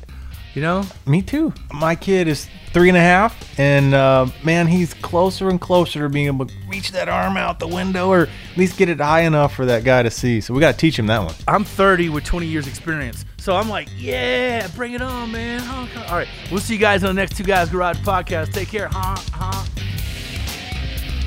you 0.55 0.63
know? 0.63 0.85
Me 1.07 1.23
too. 1.23 1.53
My 1.73 1.95
kid 1.95 2.29
is 2.29 2.49
three 2.73 2.89
and 2.89 2.97
a 2.97 3.01
half, 3.01 3.59
and 3.59 3.95
uh, 3.95 4.27
man, 4.45 4.67
he's 4.67 4.95
closer 4.95 5.49
and 5.49 5.61
closer 5.61 6.01
to 6.01 6.09
being 6.09 6.27
able 6.27 6.47
to 6.47 6.55
reach 6.69 6.93
that 6.93 7.09
arm 7.09 7.37
out 7.37 7.59
the 7.59 7.69
window, 7.69 8.09
or 8.09 8.23
at 8.23 8.57
least 8.57 8.77
get 8.77 8.89
it 8.89 8.99
high 8.99 9.21
enough 9.21 9.55
for 9.55 9.67
that 9.67 9.85
guy 9.85 10.03
to 10.03 10.11
see. 10.11 10.41
So 10.41 10.55
we 10.55 10.61
got 10.61 10.73
to 10.73 10.79
teach 10.79 10.99
him 10.99 11.07
that 11.07 11.23
one. 11.23 11.35
I'm 11.49 11.65
30 11.65 12.09
with 12.11 12.25
20 12.25 12.47
years 12.47 12.67
experience, 12.67 13.25
so 13.39 13.57
I'm 13.57 13.69
like, 13.69 13.89
yeah, 13.97 14.69
bring 14.77 14.93
it 14.93 15.03
on, 15.03 15.33
man. 15.33 15.61
All 16.09 16.17
right, 16.17 16.29
we'll 16.51 16.61
see 16.61 16.75
you 16.75 16.81
guys 16.81 17.03
on 17.05 17.15
the 17.15 17.21
next 17.21 17.37
Two 17.37 17.45
Guys 17.45 17.69
Garage 17.69 17.99
podcast. 17.99 18.53
Take 18.53 18.69
care, 18.69 18.89
huh? 18.91 19.17
Huh? 19.33 19.67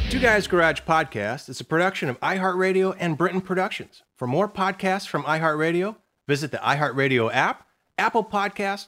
Two 0.09 0.19
Guys 0.19 0.45
Garage 0.45 0.81
podcast 0.81 1.49
is 1.49 1.59
a 1.59 1.65
production 1.65 2.07
of 2.07 2.19
iHeartRadio 2.19 2.95
and 2.99 3.17
Britton 3.17 3.41
Productions. 3.41 4.03
For 4.15 4.27
more 4.27 4.47
podcasts 4.47 5.07
from 5.07 5.23
iHeartRadio, 5.23 5.95
visit 6.27 6.51
the 6.51 6.57
iHeartRadio 6.57 7.33
app, 7.33 7.65
Apple 7.97 8.23
Podcast, 8.23 8.87